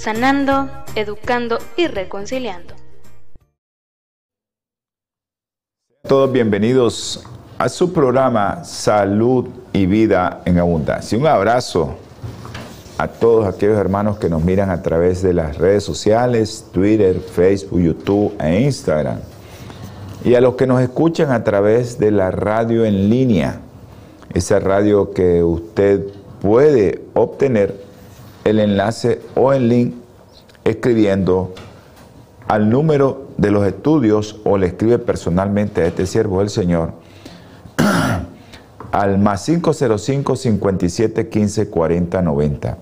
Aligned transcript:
sanando, 0.00 0.70
educando 0.94 1.58
y 1.76 1.86
reconciliando. 1.86 2.74
Todos 6.08 6.32
bienvenidos 6.32 7.22
a 7.58 7.68
su 7.68 7.92
programa 7.92 8.64
Salud 8.64 9.48
y 9.74 9.84
Vida 9.84 10.40
en 10.46 10.58
Abundancia. 10.58 11.18
Un 11.18 11.26
abrazo 11.26 11.96
a 12.96 13.08
todos 13.08 13.46
aquellos 13.46 13.76
hermanos 13.76 14.18
que 14.18 14.30
nos 14.30 14.42
miran 14.42 14.70
a 14.70 14.80
través 14.80 15.20
de 15.20 15.34
las 15.34 15.58
redes 15.58 15.84
sociales, 15.84 16.64
Twitter, 16.72 17.20
Facebook, 17.20 17.80
YouTube 17.80 18.34
e 18.40 18.62
Instagram. 18.62 19.18
Y 20.24 20.34
a 20.34 20.40
los 20.40 20.54
que 20.54 20.66
nos 20.66 20.80
escuchan 20.80 21.30
a 21.30 21.44
través 21.44 21.98
de 21.98 22.10
la 22.10 22.30
radio 22.30 22.86
en 22.86 23.10
línea, 23.10 23.60
esa 24.32 24.60
radio 24.60 25.12
que 25.12 25.42
usted 25.42 26.06
puede 26.40 27.02
obtener 27.12 27.89
el 28.44 28.60
enlace 28.60 29.20
o 29.34 29.52
el 29.52 29.68
link 29.68 29.94
escribiendo 30.64 31.54
al 32.48 32.68
número 32.68 33.28
de 33.36 33.50
los 33.50 33.66
estudios 33.66 34.40
o 34.44 34.58
le 34.58 34.66
escribe 34.66 34.98
personalmente 34.98 35.82
a 35.82 35.86
este 35.86 36.06
siervo 36.06 36.40
del 36.40 36.50
Señor 36.50 36.94
al 38.92 39.18
más 39.18 39.44
505 39.44 40.36
57 40.36 41.28
15 41.28 41.70
40 41.70 42.22
90. 42.22 42.78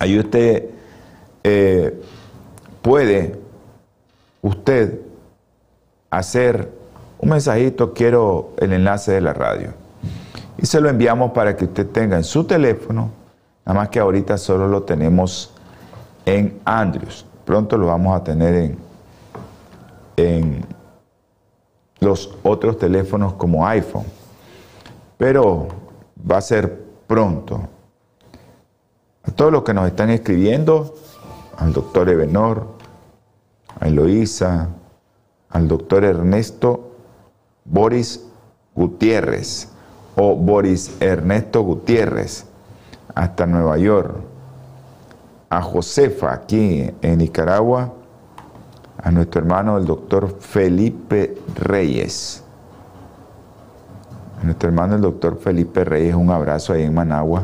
Ahí 0.00 0.18
usted 0.18 0.70
eh, 1.44 2.00
puede, 2.82 3.38
usted, 4.42 5.00
hacer 6.10 6.70
un 7.18 7.30
mensajito, 7.30 7.92
quiero 7.92 8.52
el 8.58 8.72
enlace 8.72 9.12
de 9.12 9.20
la 9.20 9.32
radio. 9.32 9.74
Y 10.56 10.66
se 10.66 10.80
lo 10.80 10.88
enviamos 10.88 11.32
para 11.32 11.56
que 11.56 11.64
usted 11.66 11.86
tenga 11.86 12.16
en 12.16 12.24
su 12.24 12.44
teléfono 12.44 13.10
Nada 13.68 13.80
más 13.80 13.90
que 13.90 14.00
ahorita 14.00 14.38
solo 14.38 14.66
lo 14.66 14.84
tenemos 14.84 15.52
en 16.24 16.58
Andrews. 16.64 17.26
Pronto 17.44 17.76
lo 17.76 17.88
vamos 17.88 18.16
a 18.16 18.24
tener 18.24 18.74
en, 20.16 20.64
los 22.00 22.34
otros 22.42 22.78
teléfonos 22.78 23.34
como 23.34 23.66
iPhone. 23.66 24.06
Pero 25.18 25.68
va 26.18 26.38
a 26.38 26.40
ser 26.40 26.82
pronto. 27.06 27.60
A 29.24 29.30
todos 29.32 29.52
los 29.52 29.64
que 29.64 29.74
nos 29.74 29.86
están 29.86 30.08
escribiendo, 30.08 30.94
al 31.58 31.74
doctor 31.74 32.08
Ebenor, 32.08 32.68
a 33.78 33.86
Eloísa, 33.86 34.70
al 35.50 35.68
doctor 35.68 36.04
Ernesto 36.04 36.92
Boris 37.66 38.24
Gutiérrez 38.74 39.68
o 40.16 40.34
Boris 40.34 40.96
Ernesto 41.00 41.60
Gutiérrez 41.60 42.47
hasta 43.18 43.46
Nueva 43.46 43.76
York, 43.78 44.14
a 45.50 45.60
Josefa 45.60 46.32
aquí 46.32 46.88
en 47.02 47.18
Nicaragua, 47.18 47.92
a 49.02 49.10
nuestro 49.10 49.40
hermano 49.40 49.76
el 49.76 49.86
doctor 49.86 50.36
Felipe 50.38 51.36
Reyes. 51.56 52.44
A 54.40 54.44
nuestro 54.44 54.68
hermano 54.68 54.94
el 54.94 55.00
doctor 55.00 55.36
Felipe 55.36 55.84
Reyes, 55.84 56.14
un 56.14 56.30
abrazo 56.30 56.74
ahí 56.74 56.84
en 56.84 56.94
Managua. 56.94 57.42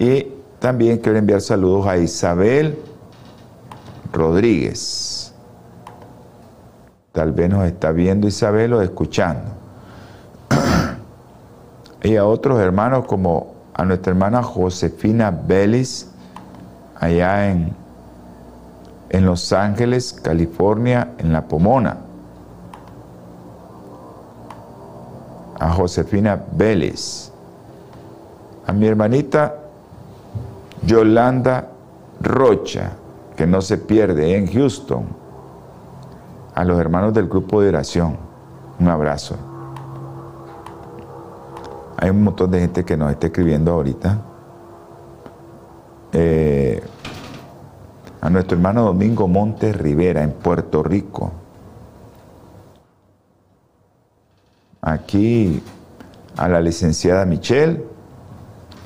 Y 0.00 0.26
también 0.58 0.98
quiero 0.98 1.18
enviar 1.18 1.40
saludos 1.42 1.86
a 1.86 1.96
Isabel 1.96 2.76
Rodríguez. 4.12 5.32
Tal 7.12 7.30
vez 7.30 7.48
nos 7.48 7.64
está 7.66 7.92
viendo 7.92 8.26
Isabel 8.26 8.72
o 8.72 8.82
escuchando. 8.82 9.52
y 12.02 12.16
a 12.16 12.24
otros 12.24 12.58
hermanos 12.58 13.04
como 13.06 13.59
a 13.80 13.84
nuestra 13.86 14.10
hermana 14.10 14.42
Josefina 14.42 15.30
Vélez, 15.30 16.06
allá 16.96 17.48
en, 17.50 17.72
en 19.08 19.24
Los 19.24 19.54
Ángeles, 19.54 20.12
California, 20.12 21.12
en 21.16 21.32
La 21.32 21.48
Pomona. 21.48 21.96
A 25.58 25.72
Josefina 25.72 26.38
Vélez. 26.52 27.32
A 28.66 28.74
mi 28.74 28.86
hermanita 28.86 29.54
Yolanda 30.82 31.68
Rocha, 32.20 32.90
que 33.34 33.46
no 33.46 33.62
se 33.62 33.78
pierde 33.78 34.36
en 34.36 34.46
Houston. 34.52 35.06
A 36.54 36.64
los 36.66 36.78
hermanos 36.78 37.14
del 37.14 37.28
grupo 37.30 37.62
de 37.62 37.70
oración, 37.70 38.18
un 38.78 38.88
abrazo. 38.88 39.49
Hay 42.00 42.08
un 42.08 42.24
montón 42.24 42.50
de 42.50 42.60
gente 42.60 42.82
que 42.82 42.96
nos 42.96 43.10
está 43.10 43.26
escribiendo 43.26 43.72
ahorita. 43.72 44.22
Eh, 46.12 46.82
a 48.22 48.30
nuestro 48.30 48.56
hermano 48.56 48.84
Domingo 48.84 49.28
Montes 49.28 49.76
Rivera 49.76 50.22
en 50.22 50.32
Puerto 50.32 50.82
Rico. 50.82 51.30
Aquí 54.80 55.62
a 56.38 56.48
la 56.48 56.62
licenciada 56.62 57.26
Michelle 57.26 57.84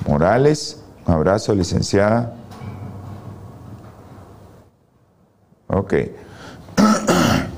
Morales. 0.05 0.83
Un 1.07 1.13
abrazo, 1.13 1.55
licenciada. 1.55 2.35
Ok. 5.67 5.93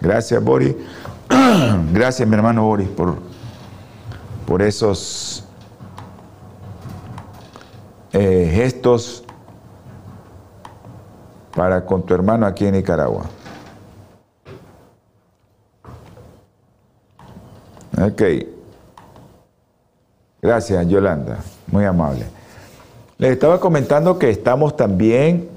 Gracias, 0.00 0.44
Boris. 0.44 0.76
Gracias, 1.92 2.28
mi 2.28 2.34
hermano 2.34 2.64
Boris, 2.64 2.88
por, 2.88 3.16
por 4.46 4.62
esos 4.62 5.44
eh, 8.12 8.50
gestos 8.52 9.24
para 11.54 11.84
con 11.84 12.04
tu 12.04 12.14
hermano 12.14 12.46
aquí 12.46 12.66
en 12.66 12.74
Nicaragua. 12.74 13.24
Ok. 18.00 18.22
Gracias, 20.40 20.88
Yolanda. 20.88 21.38
Muy 21.66 21.84
amable. 21.84 22.26
Les 23.18 23.32
estaba 23.32 23.60
comentando 23.60 24.18
que 24.18 24.30
estamos 24.30 24.76
también 24.76 25.48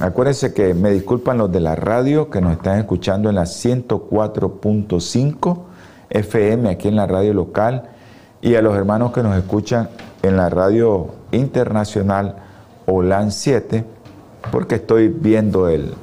Acuérdense 0.00 0.54
que 0.54 0.74
me 0.74 0.92
disculpan 0.92 1.38
los 1.38 1.50
de 1.50 1.58
la 1.58 1.74
radio 1.74 2.30
que 2.30 2.40
nos 2.40 2.52
están 2.52 2.78
escuchando 2.78 3.30
en 3.30 3.34
la 3.34 3.42
104.5 3.42 5.58
FM 6.10 6.70
aquí 6.70 6.86
en 6.86 6.94
la 6.94 7.08
radio 7.08 7.34
local 7.34 7.90
y 8.40 8.54
a 8.54 8.62
los 8.62 8.76
hermanos 8.76 9.10
que 9.12 9.24
nos 9.24 9.36
escuchan 9.36 9.88
en 10.22 10.36
la 10.36 10.50
radio 10.50 11.08
internacional 11.32 12.36
OLAN 12.86 13.32
7 13.32 13.84
porque 14.52 14.76
estoy 14.76 15.08
viendo 15.08 15.68
el, 15.68 15.96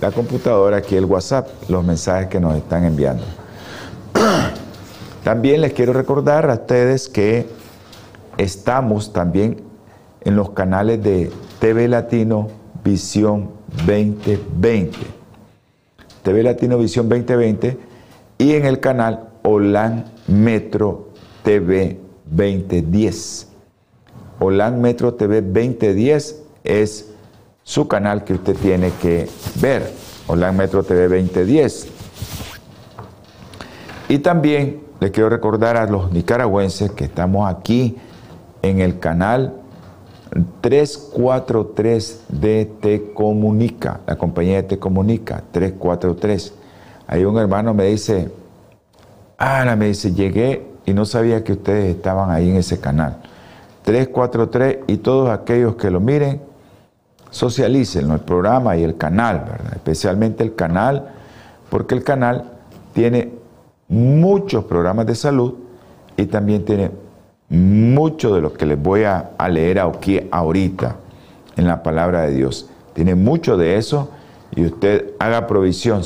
la 0.00 0.12
computadora 0.12 0.76
aquí, 0.76 0.94
el 0.94 1.06
WhatsApp, 1.06 1.48
los 1.68 1.84
mensajes 1.84 2.28
que 2.28 2.38
nos 2.38 2.56
están 2.56 2.84
enviando. 2.84 3.24
También 5.24 5.60
les 5.60 5.72
quiero 5.72 5.92
recordar 5.92 6.48
a 6.48 6.54
ustedes 6.54 7.08
que 7.08 7.48
estamos 8.36 9.12
también 9.12 9.60
en 10.20 10.36
los 10.36 10.50
canales 10.50 11.02
de 11.02 11.32
TV 11.58 11.88
Latino 11.88 12.48
Visión 12.84 13.50
2020. 13.86 14.96
TV 16.22 16.42
Latino 16.42 16.78
Visión 16.78 17.08
2020 17.08 17.78
y 18.38 18.54
en 18.54 18.66
el 18.66 18.80
canal 18.80 19.30
Olan 19.42 20.04
Metro 20.26 21.08
TV 21.42 21.98
2010. 22.26 23.48
Olan 24.38 24.80
Metro 24.80 25.14
TV 25.14 25.42
2010 25.42 26.42
es 26.64 27.10
su 27.64 27.88
canal 27.88 28.24
que 28.24 28.34
usted 28.34 28.56
tiene 28.56 28.92
que 29.02 29.28
ver. 29.60 29.92
Olan 30.28 30.56
Metro 30.56 30.82
TV 30.82 31.08
2010. 31.08 31.88
Y 34.08 34.18
también 34.18 34.80
les 35.00 35.10
quiero 35.10 35.28
recordar 35.28 35.76
a 35.76 35.86
los 35.86 36.12
nicaragüenses 36.12 36.92
que 36.92 37.04
estamos 37.04 37.50
aquí 37.50 37.96
en 38.62 38.80
el 38.80 38.98
canal 38.98 39.57
343 40.60 42.24
de 42.28 42.64
Te 42.80 43.12
Comunica, 43.12 44.00
la 44.06 44.16
compañía 44.16 44.56
de 44.56 44.62
Te 44.64 44.78
Comunica, 44.78 45.42
343. 45.52 46.54
Ahí 47.06 47.24
un 47.24 47.38
hermano 47.38 47.72
me 47.74 47.86
dice, 47.86 48.30
Ana, 49.38 49.76
me 49.76 49.86
dice, 49.86 50.12
llegué 50.12 50.66
y 50.84 50.92
no 50.92 51.04
sabía 51.04 51.44
que 51.44 51.52
ustedes 51.52 51.94
estaban 51.96 52.30
ahí 52.30 52.50
en 52.50 52.56
ese 52.56 52.80
canal. 52.80 53.18
343 53.84 54.78
y 54.86 54.98
todos 54.98 55.30
aquellos 55.30 55.76
que 55.76 55.90
lo 55.90 56.00
miren, 56.00 56.42
socialicen 57.30 58.10
el 58.10 58.20
programa 58.20 58.76
y 58.76 58.82
el 58.82 58.96
canal, 58.96 59.44
¿verdad? 59.48 59.72
especialmente 59.74 60.42
el 60.42 60.54
canal, 60.54 61.08
porque 61.70 61.94
el 61.94 62.04
canal 62.04 62.52
tiene 62.92 63.32
muchos 63.88 64.64
programas 64.64 65.06
de 65.06 65.14
salud 65.14 65.54
y 66.16 66.26
también 66.26 66.64
tiene 66.64 66.90
mucho 67.48 68.34
de 68.34 68.40
lo 68.40 68.52
que 68.52 68.66
les 68.66 68.80
voy 68.80 69.04
a, 69.04 69.30
leer 69.48 69.80
aquí 69.80 70.20
ahorita 70.30 70.96
en 71.56 71.66
la 71.66 71.82
palabra 71.82 72.22
de 72.22 72.32
Dios. 72.32 72.68
Tiene 72.92 73.14
mucho 73.14 73.56
de 73.56 73.76
eso 73.76 74.10
y 74.54 74.66
usted 74.66 75.12
haga 75.18 75.46
provisión, 75.46 76.02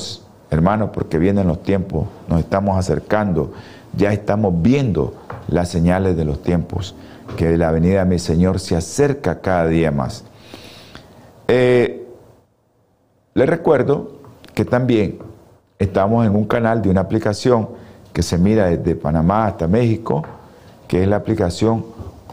hermano, 0.50 0.92
porque 0.92 1.18
vienen 1.18 1.48
los 1.48 1.62
tiempos, 1.62 2.06
nos 2.28 2.40
estamos 2.40 2.78
acercando, 2.78 3.52
ya 3.96 4.12
estamos 4.12 4.54
viendo 4.62 5.14
las 5.48 5.68
señales 5.68 6.16
de 6.16 6.24
los 6.24 6.42
tiempos, 6.42 6.94
que 7.36 7.56
la 7.56 7.70
venida 7.72 8.00
de 8.00 8.10
mi 8.10 8.18
Señor 8.18 8.60
se 8.60 8.76
acerca 8.76 9.40
cada 9.40 9.66
día 9.66 9.90
más. 9.90 10.24
Eh, 11.48 12.06
les 13.34 13.48
recuerdo 13.48 14.12
que 14.54 14.64
también 14.64 15.18
estamos 15.78 16.26
en 16.26 16.36
un 16.36 16.44
canal 16.44 16.82
de 16.82 16.90
una 16.90 17.00
aplicación 17.00 17.68
que 18.12 18.22
se 18.22 18.38
mira 18.38 18.66
desde 18.66 18.94
Panamá 18.94 19.46
hasta 19.46 19.66
México, 19.66 20.22
que 20.92 21.02
es 21.02 21.08
la 21.08 21.16
aplicación 21.16 21.86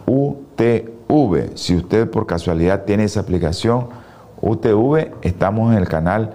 UTV. 0.06 1.56
Si 1.56 1.78
usted 1.78 2.12
por 2.12 2.26
casualidad 2.26 2.84
tiene 2.84 3.06
esa 3.06 3.22
aplicación 3.22 3.88
UTV, 4.42 5.14
estamos 5.22 5.72
en 5.72 5.78
el 5.78 5.88
canal 5.88 6.34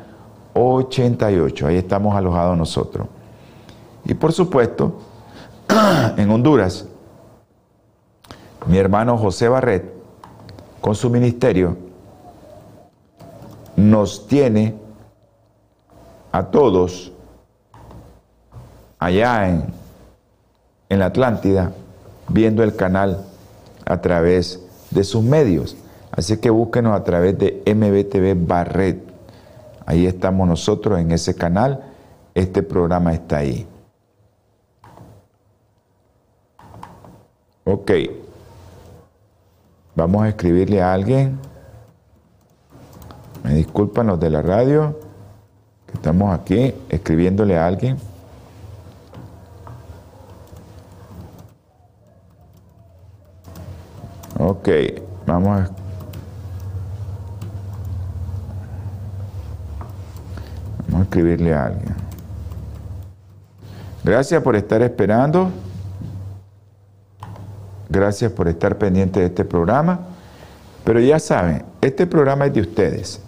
88, 0.55 1.67
ahí 1.67 1.77
estamos 1.77 2.17
alojados 2.17 2.57
nosotros. 2.57 3.09
Y 4.07 4.15
por 4.15 4.33
supuesto, 4.33 5.03
en 6.17 6.31
Honduras, 6.31 6.87
mi 8.69 8.79
hermano 8.79 9.19
José 9.19 9.51
Barret, 9.51 9.93
con 10.81 10.95
su 10.95 11.11
ministerio, 11.11 11.77
nos 13.77 14.27
tiene 14.27 14.75
a 16.33 16.45
todos 16.45 17.13
allá 18.99 19.47
en, 19.51 19.67
en 20.89 20.99
la 20.99 21.05
Atlántida 21.05 21.71
viendo 22.29 22.63
el 22.63 22.77
canal 22.77 23.25
a 23.85 24.01
través 24.01 24.61
de 24.91 25.05
sus 25.05 25.23
medios. 25.23 25.77
Así 26.13 26.37
que 26.37 26.51
búsquenos 26.51 26.99
a 26.99 27.05
través 27.05 27.39
de 27.39 27.63
MBTV 27.67 28.47
Barret. 28.47 29.03
Ahí 29.87 30.07
estamos 30.07 30.49
nosotros 30.49 30.99
en 30.99 31.13
ese 31.13 31.35
canal. 31.35 31.85
Este 32.35 32.63
programa 32.63 33.13
está 33.13 33.39
ahí. 33.39 33.67
Ok. 37.65 37.91
Vamos 39.95 40.23
a 40.23 40.29
escribirle 40.29 40.83
a 40.83 40.93
alguien. 40.93 41.39
Me 43.45 43.55
disculpan 43.55 44.07
los 44.07 44.19
de 44.19 44.31
la 44.31 44.41
radio, 44.41 44.99
estamos 45.93 46.35
aquí 46.35 46.75
escribiéndole 46.89 47.59
a 47.59 47.67
alguien. 47.67 47.99
Ok, 54.65 54.71
vamos 55.27 55.61
a... 55.61 55.71
Vamos 60.89 61.01
a 61.01 61.03
escribirle 61.03 61.53
a 61.53 61.67
alguien. 61.67 61.95
Gracias 64.03 64.43
por 64.43 64.57
estar 64.57 64.81
esperando. 64.81 65.51
Gracias 67.91 68.33
por 68.33 68.49
estar 68.49 68.79
pendiente 68.79 69.21
de 69.21 69.27
este 69.27 69.45
programa. 69.45 70.01
Pero 70.83 70.99
ya 70.99 71.19
saben, 71.19 71.63
este 71.83 72.07
programa 72.07 72.47
es 72.47 72.55
de 72.55 72.63
ustedes. 72.63 73.21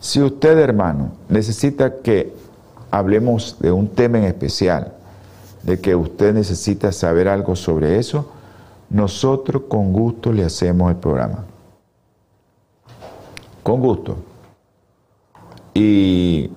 Si 0.00 0.20
usted, 0.20 0.58
hermano, 0.58 1.12
necesita 1.28 1.98
que 1.98 2.34
hablemos 2.90 3.58
de 3.60 3.70
un 3.70 3.86
tema 3.86 4.18
en 4.18 4.24
especial, 4.24 4.92
de 5.62 5.78
que 5.78 5.94
usted 5.94 6.34
necesita 6.34 6.90
saber 6.90 7.28
algo 7.28 7.54
sobre 7.54 8.00
eso, 8.00 8.32
nosotros 8.92 9.62
con 9.68 9.92
gusto 9.92 10.32
le 10.32 10.44
hacemos 10.44 10.90
el 10.90 10.98
programa. 10.98 11.46
Con 13.62 13.80
gusto. 13.80 14.16
Y, 15.72 16.50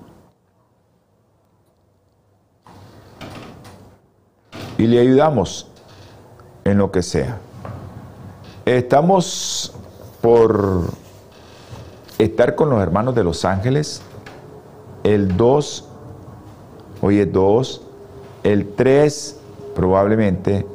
y 4.76 4.86
le 4.86 5.00
ayudamos 5.00 5.70
en 6.64 6.76
lo 6.76 6.92
que 6.92 7.02
sea. 7.02 7.38
Estamos 8.66 9.72
por 10.20 10.90
estar 12.18 12.54
con 12.54 12.68
los 12.68 12.82
hermanos 12.82 13.14
de 13.14 13.24
Los 13.24 13.46
Ángeles 13.46 14.02
el 15.04 15.36
2, 15.36 15.88
hoy 17.00 17.20
es 17.20 17.32
2, 17.32 17.82
el 18.42 18.74
3 18.74 19.40
probablemente 19.74 20.66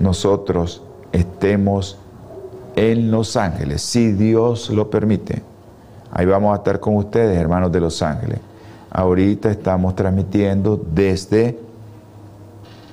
nosotros 0.00 0.82
estemos 1.12 1.98
en 2.74 3.10
Los 3.10 3.36
Ángeles, 3.36 3.82
si 3.82 4.12
Dios 4.12 4.70
lo 4.70 4.90
permite. 4.90 5.42
Ahí 6.10 6.26
vamos 6.26 6.52
a 6.52 6.56
estar 6.56 6.80
con 6.80 6.96
ustedes, 6.96 7.38
hermanos 7.38 7.70
de 7.70 7.80
Los 7.80 8.02
Ángeles. 8.02 8.40
Ahorita 8.90 9.50
estamos 9.50 9.94
transmitiendo 9.94 10.80
desde 10.92 11.58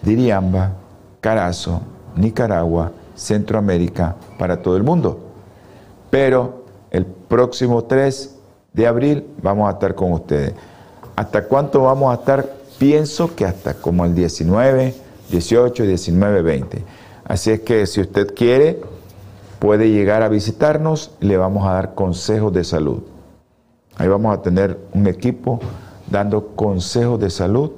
Diriamba, 0.03 0.73
Carazo, 1.21 1.81
Nicaragua, 2.15 2.91
Centroamérica, 3.15 4.15
para 4.37 4.61
todo 4.61 4.77
el 4.77 4.83
mundo. 4.83 5.19
Pero 6.09 6.65
el 6.91 7.05
próximo 7.05 7.83
3 7.85 8.35
de 8.73 8.87
abril 8.87 9.25
vamos 9.41 9.67
a 9.67 9.71
estar 9.73 9.95
con 9.95 10.11
ustedes. 10.11 10.53
¿Hasta 11.15 11.45
cuánto 11.45 11.83
vamos 11.83 12.11
a 12.11 12.19
estar? 12.19 12.45
Pienso 12.77 13.35
que 13.35 13.45
hasta 13.45 13.73
como 13.73 14.05
el 14.05 14.13
19, 14.13 15.06
18, 15.29 15.83
19, 15.83 16.41
20. 16.41 16.83
Así 17.25 17.51
es 17.51 17.59
que 17.61 17.85
si 17.85 18.01
usted 18.01 18.33
quiere, 18.33 18.79
puede 19.59 19.89
llegar 19.89 20.23
a 20.23 20.29
visitarnos 20.29 21.11
y 21.19 21.25
le 21.25 21.37
vamos 21.37 21.67
a 21.67 21.73
dar 21.73 21.93
consejos 21.93 22.53
de 22.53 22.63
salud. 22.63 23.03
Ahí 23.97 24.07
vamos 24.07 24.33
a 24.33 24.41
tener 24.41 24.77
un 24.93 25.07
equipo 25.07 25.59
dando 26.09 26.55
consejos 26.55 27.19
de 27.19 27.29
salud 27.29 27.71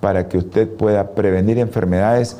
para 0.00 0.28
que 0.28 0.38
usted 0.38 0.68
pueda 0.68 1.10
prevenir 1.10 1.58
enfermedades 1.58 2.36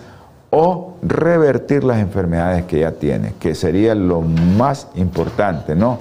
o 0.50 0.94
revertir 1.02 1.82
las 1.84 1.98
enfermedades 1.98 2.64
que 2.64 2.80
ya 2.80 2.92
tiene, 2.92 3.34
que 3.40 3.54
sería 3.54 3.94
lo 3.94 4.22
más 4.22 4.88
importante, 4.94 5.74
¿no? 5.74 5.98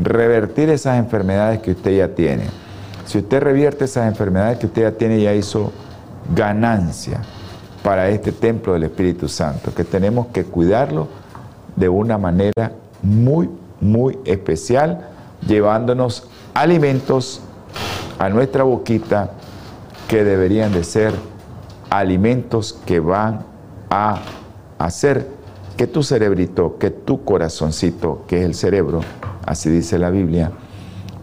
Revertir 0.00 0.70
esas 0.70 0.98
enfermedades 0.98 1.60
que 1.60 1.70
usted 1.70 1.96
ya 1.96 2.08
tiene. 2.08 2.44
Si 3.06 3.18
usted 3.18 3.40
revierte 3.40 3.84
esas 3.84 4.08
enfermedades 4.08 4.58
que 4.58 4.66
usted 4.66 4.82
ya 4.82 4.92
tiene, 4.92 5.20
ya 5.20 5.32
hizo 5.32 5.70
ganancia 6.34 7.20
para 7.82 8.08
este 8.08 8.32
templo 8.32 8.74
del 8.74 8.84
Espíritu 8.84 9.28
Santo, 9.28 9.74
que 9.74 9.84
tenemos 9.84 10.28
que 10.28 10.44
cuidarlo 10.44 11.08
de 11.76 11.88
una 11.88 12.18
manera 12.18 12.72
muy, 13.02 13.50
muy 13.80 14.18
especial, 14.24 15.08
llevándonos 15.46 16.28
alimentos 16.54 17.40
a 18.18 18.28
nuestra 18.28 18.62
boquita 18.62 19.30
que 20.06 20.22
deberían 20.22 20.72
de 20.72 20.84
ser 20.84 21.12
alimentos 21.90 22.78
que 22.86 23.00
van 23.00 23.40
a 23.90 24.20
hacer 24.78 25.26
que 25.76 25.86
tu 25.86 26.02
cerebrito, 26.02 26.78
que 26.78 26.90
tu 26.90 27.24
corazoncito, 27.24 28.24
que 28.28 28.40
es 28.40 28.44
el 28.44 28.54
cerebro, 28.54 29.00
así 29.44 29.70
dice 29.70 29.98
la 29.98 30.10
Biblia, 30.10 30.52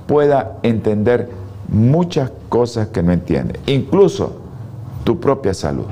pueda 0.08 0.58
entender 0.64 1.30
muchas 1.68 2.32
cosas 2.50 2.88
que 2.88 3.04
no 3.04 3.12
entiende, 3.14 3.60
incluso 3.68 4.34
tu 5.04 5.20
propia 5.20 5.54
salud. 5.54 5.86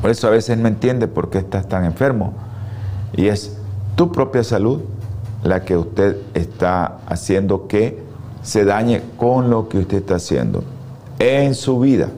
Por 0.00 0.10
eso 0.10 0.26
a 0.26 0.30
veces 0.30 0.58
no 0.58 0.68
entiende 0.68 1.08
por 1.08 1.30
qué 1.30 1.38
estás 1.38 1.68
tan 1.68 1.84
enfermo. 1.84 2.32
Y 3.14 3.28
es 3.28 3.56
tu 3.96 4.12
propia 4.12 4.44
salud 4.44 4.80
la 5.42 5.64
que 5.64 5.76
usted 5.76 6.16
está 6.34 6.98
haciendo 7.06 7.66
que 7.68 8.02
se 8.42 8.64
dañe 8.64 9.02
con 9.16 9.50
lo 9.50 9.68
que 9.68 9.78
usted 9.78 9.98
está 9.98 10.16
haciendo 10.16 10.64
en 11.18 11.54
su 11.54 11.80
vida. 11.80 12.08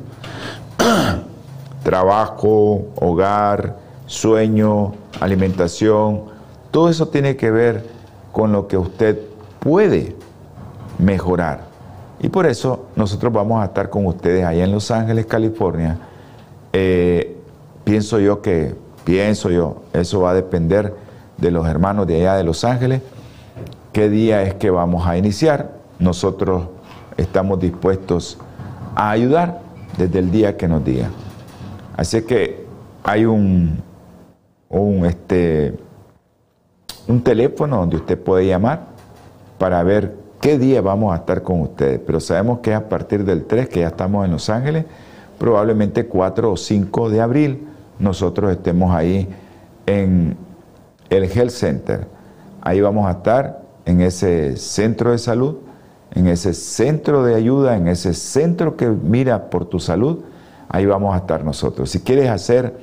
Trabajo, 1.83 2.89
hogar, 2.97 3.79
sueño, 4.07 4.93
alimentación, 5.21 6.23
todo 6.71 6.89
eso 6.89 7.09
tiene 7.09 7.37
que 7.37 7.51
ver 7.51 7.85
con 8.33 8.53
lo 8.53 8.69
que 8.69 8.77
usted 8.77 9.19
puede 9.59 10.15
mejorar. 10.99 11.71
Y 12.21 12.29
por 12.29 12.47
eso 12.47 12.87
nosotros 12.97 13.33
vamos 13.33 13.63
a 13.63 13.67
estar 13.67 13.89
con 13.89 14.07
ustedes 14.07 14.45
allá 14.45 14.65
en 14.65 14.73
Los 14.73 14.91
Ángeles, 14.91 15.27
California. 15.27 15.99
Eh, 16.73 17.40
pienso 17.85 18.19
yo 18.19 18.43
que, 18.43 18.75
pienso 19.05 19.51
yo, 19.51 19.83
eso 19.93 20.21
va 20.21 20.31
a 20.31 20.35
depender 20.35 20.95
de 21.37 21.51
los 21.51 21.67
hermanos 21.67 22.07
de 22.07 22.17
allá 22.17 22.37
de 22.37 22.45
Los 22.45 22.65
Ángeles, 22.65 23.03
qué 23.93 24.09
día 24.09 24.43
es 24.43 24.55
que 24.55 24.71
vamos 24.71 25.07
a 25.07 25.17
iniciar. 25.17 25.73
Nosotros 25.99 26.69
estamos 27.17 27.61
dispuestos 27.61 28.39
a 28.95 29.11
ayudar 29.11 29.61
desde 29.97 30.19
el 30.19 30.31
día 30.31 30.57
que 30.57 30.69
nos 30.69 30.85
diga. 30.85 31.09
Así 31.97 32.23
que 32.23 32.67
hay 33.03 33.25
un, 33.25 33.83
un, 34.69 35.05
este, 35.05 35.75
un 37.09 37.23
teléfono 37.23 37.79
donde 37.79 37.97
usted 37.97 38.19
puede 38.19 38.47
llamar 38.47 38.87
para 39.59 39.83
ver 39.83 40.17
qué 40.41 40.59
día 40.59 40.81
vamos 40.81 41.13
a 41.13 41.17
estar 41.17 41.43
con 41.43 41.61
ustedes. 41.61 42.01
Pero 42.07 42.21
sabemos 42.21 42.61
que 42.61 42.73
a 42.73 42.89
partir 42.89 43.25
del 43.25 43.45
3, 43.45 43.69
que 43.69 43.81
ya 43.81 43.89
estamos 43.89 44.25
en 44.25 44.33
Los 44.33 44.49
Ángeles, 44.49 44.87
probablemente 45.39 46.07
4 46.07 46.53
o 46.53 46.57
5 46.57 47.11
de 47.11 47.21
abril, 47.21 47.67
nosotros 48.01 48.51
estemos 48.51 48.93
ahí 48.95 49.29
en 49.87 50.37
el 51.11 51.25
Health 51.25 51.51
Center. 51.51 52.07
Ahí 52.63 52.81
vamos 52.81 53.07
a 53.07 53.11
estar 53.13 53.61
en 53.85 54.01
ese 54.01 54.57
centro 54.57 55.13
de 55.13 55.19
salud, 55.19 55.59
en 56.15 56.27
ese 56.27 56.55
centro 56.55 57.23
de 57.23 57.35
ayuda, 57.35 57.77
en 57.77 57.89
ese 57.89 58.15
centro 58.15 58.75
que 58.77 58.89
mira 58.89 59.51
por 59.51 59.67
tu 59.67 59.79
salud. 59.79 60.21
Ahí 60.69 60.87
vamos 60.87 61.15
a 61.15 61.19
estar 61.19 61.45
nosotros. 61.45 61.91
Si 61.91 62.01
quieres 62.01 62.31
hacer 62.31 62.79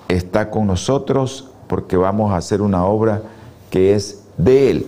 está 0.09 0.51
con 0.51 0.67
nosotros 0.67 1.49
porque 1.67 1.97
vamos 1.97 2.33
a 2.33 2.37
hacer 2.37 2.63
una 2.63 2.85
obra 2.85 3.23
que 3.71 3.95
es 3.95 4.25
de 4.37 4.71
Él. 4.71 4.87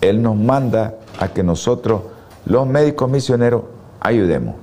Él 0.00 0.22
nos 0.22 0.36
manda 0.36 0.94
a 1.18 1.28
que 1.28 1.42
nosotros, 1.42 2.02
los 2.44 2.66
médicos 2.66 3.10
misioneros, 3.10 3.62
ayudemos. 4.00 4.56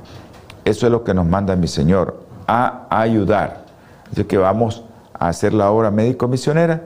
Eso 0.66 0.86
es 0.86 0.92
lo 0.92 1.04
que 1.04 1.14
nos 1.14 1.26
manda 1.26 1.56
mi 1.56 1.68
Señor, 1.68 2.20
a 2.48 2.88
ayudar. 2.90 3.66
Así 4.12 4.24
que 4.26 4.38
vamos 4.38 4.84
a 5.14 5.28
hacer 5.28 5.54
la 5.54 5.72
obra 5.72 5.92
médico 5.92 6.28
misionera 6.28 6.84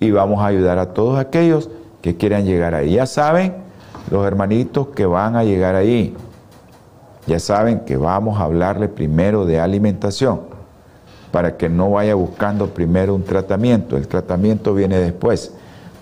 y 0.00 0.10
vamos 0.10 0.40
a 0.40 0.46
ayudar 0.46 0.78
a 0.78 0.92
todos 0.92 1.18
aquellos 1.18 1.70
que 2.00 2.16
quieran 2.16 2.44
llegar 2.44 2.74
ahí. 2.74 2.94
Ya 2.94 3.06
saben, 3.06 3.54
los 4.10 4.26
hermanitos 4.26 4.88
que 4.88 5.06
van 5.06 5.36
a 5.36 5.44
llegar 5.44 5.74
ahí, 5.76 6.16
ya 7.26 7.38
saben 7.38 7.80
que 7.80 7.96
vamos 7.96 8.40
a 8.40 8.44
hablarle 8.44 8.88
primero 8.88 9.44
de 9.44 9.60
alimentación 9.60 10.51
para 11.32 11.56
que 11.56 11.68
no 11.68 11.90
vaya 11.90 12.14
buscando 12.14 12.68
primero 12.68 13.14
un 13.14 13.24
tratamiento. 13.24 13.96
El 13.96 14.06
tratamiento 14.06 14.74
viene 14.74 14.98
después. 14.98 15.52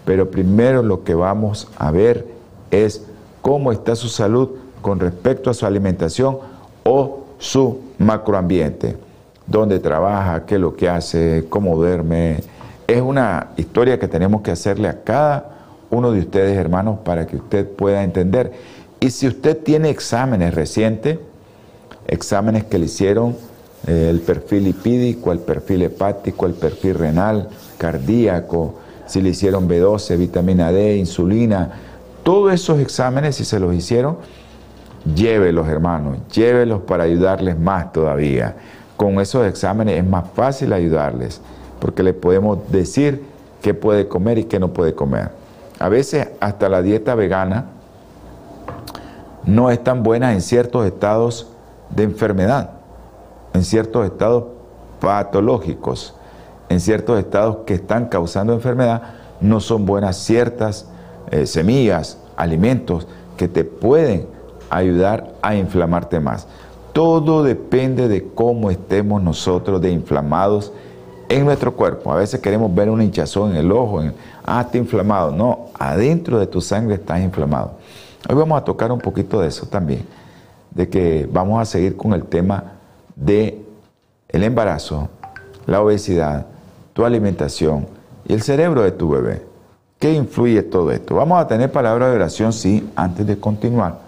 Pero 0.04 0.30
primero 0.30 0.82
lo 0.82 1.04
que 1.04 1.14
vamos 1.14 1.68
a 1.78 1.90
ver 1.90 2.26
es 2.70 3.06
cómo 3.40 3.72
está 3.72 3.94
su 3.94 4.08
salud 4.08 4.50
con 4.82 4.98
respecto 4.98 5.48
a 5.48 5.54
su 5.54 5.64
alimentación 5.66 6.38
o 6.84 7.20
su 7.38 7.80
macroambiente. 7.98 8.96
Dónde 9.46 9.78
trabaja, 9.78 10.46
qué 10.46 10.56
es 10.56 10.60
lo 10.60 10.74
que 10.74 10.88
hace, 10.88 11.46
cómo 11.48 11.76
duerme. 11.76 12.42
Es 12.86 13.00
una 13.00 13.50
historia 13.56 13.98
que 13.98 14.08
tenemos 14.08 14.42
que 14.42 14.50
hacerle 14.50 14.88
a 14.88 15.02
cada 15.02 15.58
uno 15.90 16.12
de 16.12 16.20
ustedes, 16.20 16.56
hermanos, 16.56 16.98
para 17.04 17.26
que 17.26 17.36
usted 17.36 17.68
pueda 17.68 18.02
entender. 18.02 18.52
Y 18.98 19.10
si 19.10 19.28
usted 19.28 19.56
tiene 19.58 19.90
exámenes 19.90 20.54
recientes, 20.54 21.18
exámenes 22.06 22.64
que 22.64 22.78
le 22.78 22.86
hicieron, 22.86 23.36
eh, 23.86 24.08
el 24.10 24.20
perfil 24.20 24.64
lipídico, 24.64 25.32
el 25.32 25.38
perfil 25.38 25.82
hepático, 25.82 26.46
el 26.46 26.54
perfil 26.54 26.94
renal, 26.94 27.48
cardíaco, 27.78 28.74
si 29.06 29.20
le 29.20 29.30
hicieron 29.30 29.68
B12, 29.68 30.16
vitamina 30.16 30.70
D, 30.70 30.96
insulina, 30.96 31.70
todos 32.22 32.52
esos 32.52 32.78
exámenes, 32.78 33.36
si 33.36 33.44
se 33.44 33.58
los 33.58 33.74
hicieron, 33.74 34.18
llévelos, 35.14 35.68
hermanos, 35.68 36.18
llévelos 36.32 36.82
para 36.82 37.04
ayudarles 37.04 37.58
más 37.58 37.92
todavía. 37.92 38.56
Con 38.96 39.18
esos 39.20 39.46
exámenes 39.46 39.98
es 39.98 40.06
más 40.06 40.24
fácil 40.34 40.72
ayudarles, 40.72 41.40
porque 41.80 42.02
le 42.02 42.12
podemos 42.12 42.58
decir 42.70 43.24
qué 43.62 43.74
puede 43.74 44.08
comer 44.08 44.38
y 44.38 44.44
qué 44.44 44.60
no 44.60 44.68
puede 44.72 44.94
comer. 44.94 45.30
A 45.78 45.88
veces 45.88 46.28
hasta 46.40 46.68
la 46.68 46.82
dieta 46.82 47.14
vegana 47.14 47.66
no 49.44 49.70
es 49.70 49.82
tan 49.82 50.02
buena 50.02 50.34
en 50.34 50.42
ciertos 50.42 50.86
estados 50.86 51.48
de 51.88 52.02
enfermedad, 52.02 52.70
en 53.52 53.64
ciertos 53.64 54.06
estados 54.06 54.44
patológicos, 55.00 56.14
en 56.68 56.80
ciertos 56.80 57.18
estados 57.18 57.58
que 57.66 57.74
están 57.74 58.06
causando 58.06 58.52
enfermedad, 58.52 59.02
no 59.40 59.60
son 59.60 59.86
buenas 59.86 60.16
ciertas 60.16 60.86
eh, 61.30 61.46
semillas, 61.46 62.18
alimentos 62.36 63.06
que 63.36 63.48
te 63.48 63.64
pueden 63.64 64.26
ayudar 64.68 65.32
a 65.42 65.54
inflamarte 65.54 66.20
más. 66.20 66.46
Todo 66.92 67.42
depende 67.42 68.08
de 68.08 68.28
cómo 68.34 68.70
estemos 68.70 69.22
nosotros 69.22 69.80
de 69.80 69.90
inflamados 69.90 70.72
en 71.28 71.44
nuestro 71.44 71.74
cuerpo. 71.74 72.12
A 72.12 72.16
veces 72.16 72.40
queremos 72.40 72.74
ver 72.74 72.90
una 72.90 73.04
hinchazón 73.04 73.52
en 73.52 73.56
el 73.58 73.72
ojo, 73.72 74.02
en, 74.02 74.12
ah, 74.44 74.62
está 74.62 74.78
inflamado. 74.78 75.30
No, 75.30 75.66
adentro 75.78 76.38
de 76.38 76.46
tu 76.46 76.60
sangre 76.60 76.96
estás 76.96 77.20
inflamado. 77.20 77.72
Hoy 78.28 78.34
vamos 78.34 78.60
a 78.60 78.64
tocar 78.64 78.92
un 78.92 79.00
poquito 79.00 79.40
de 79.40 79.48
eso 79.48 79.66
también, 79.66 80.04
de 80.72 80.88
que 80.88 81.28
vamos 81.32 81.60
a 81.60 81.64
seguir 81.64 81.96
con 81.96 82.12
el 82.12 82.24
tema 82.24 82.79
de 83.20 83.62
el 84.28 84.42
embarazo, 84.42 85.08
la 85.66 85.80
obesidad, 85.80 86.46
tu 86.92 87.04
alimentación 87.04 87.86
y 88.26 88.32
el 88.32 88.42
cerebro 88.42 88.82
de 88.82 88.92
tu 88.92 89.10
bebé. 89.10 89.42
¿Qué 89.98 90.12
influye 90.14 90.62
todo 90.62 90.90
esto? 90.90 91.14
Vamos 91.14 91.40
a 91.40 91.46
tener 91.46 91.70
palabra 91.70 92.08
de 92.08 92.16
oración, 92.16 92.52
sí, 92.52 92.88
antes 92.96 93.26
de 93.26 93.38
continuar. 93.38 93.98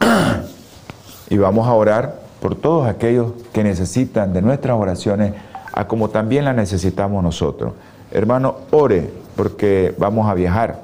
y 1.30 1.38
vamos 1.38 1.68
a 1.68 1.72
orar 1.72 2.20
por 2.40 2.56
todos 2.56 2.88
aquellos 2.88 3.32
que 3.52 3.62
necesitan 3.62 4.32
de 4.32 4.42
nuestras 4.42 4.76
oraciones, 4.76 5.34
a 5.72 5.86
como 5.86 6.08
también 6.08 6.44
las 6.44 6.56
necesitamos 6.56 7.22
nosotros. 7.22 7.74
Hermano, 8.10 8.56
ore 8.72 9.10
porque 9.36 9.94
vamos 9.98 10.28
a 10.28 10.34
viajar. 10.34 10.80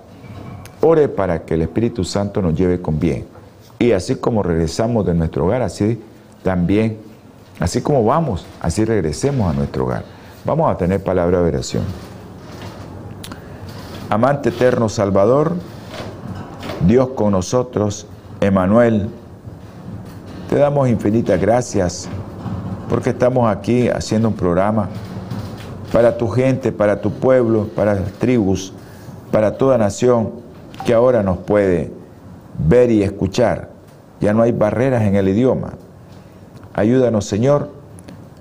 Ore 0.81 1.09
para 1.09 1.45
que 1.45 1.55
el 1.55 1.63
Espíritu 1.63 2.05
Santo 2.05 2.41
nos 2.41 2.55
lleve 2.55 2.81
con 2.81 3.01
bien. 3.01 3.27
Y 3.81 3.93
así 3.93 4.15
como 4.15 4.43
regresamos 4.45 5.05
de 5.07 5.15
nuestro 5.15 5.47
hogar, 5.47 5.63
así 5.63 6.01
también, 6.45 6.99
así 7.61 7.81
como 7.81 8.05
vamos, 8.05 8.47
así 8.61 8.85
regresemos 8.85 9.51
a 9.51 9.57
nuestro 9.57 9.85
hogar. 9.85 10.05
Vamos 10.45 10.71
a 10.71 10.77
tener 10.77 11.03
palabra 11.03 11.41
de 11.41 11.49
oración. 11.49 11.85
Amante 14.11 14.51
eterno 14.51 14.89
Salvador, 14.89 15.55
Dios 16.87 17.09
con 17.15 17.33
nosotros, 17.33 18.07
Emanuel, 18.41 19.09
te 20.49 20.57
damos 20.57 20.89
infinitas 20.89 21.41
gracias 21.41 22.09
porque 22.89 23.11
estamos 23.11 23.51
aquí 23.51 23.89
haciendo 23.89 24.29
un 24.29 24.35
programa 24.35 24.89
para 25.93 26.17
tu 26.19 26.29
gente, 26.29 26.73
para 26.73 27.01
tu 27.01 27.11
pueblo, 27.11 27.69
para 27.75 27.95
las 27.95 28.13
tribus, 28.13 28.73
para 29.31 29.57
toda 29.57 29.79
nación 29.79 30.33
que 30.85 30.93
ahora 30.93 31.23
nos 31.23 31.39
puede 31.39 31.91
ver 32.59 32.91
y 32.91 33.03
escuchar. 33.03 33.71
Ya 34.21 34.33
no 34.33 34.43
hay 34.43 34.53
barreras 34.53 35.03
en 35.03 35.17
el 35.17 35.29
idioma. 35.29 35.73
Ayúdanos, 36.75 37.25
Señor, 37.25 37.71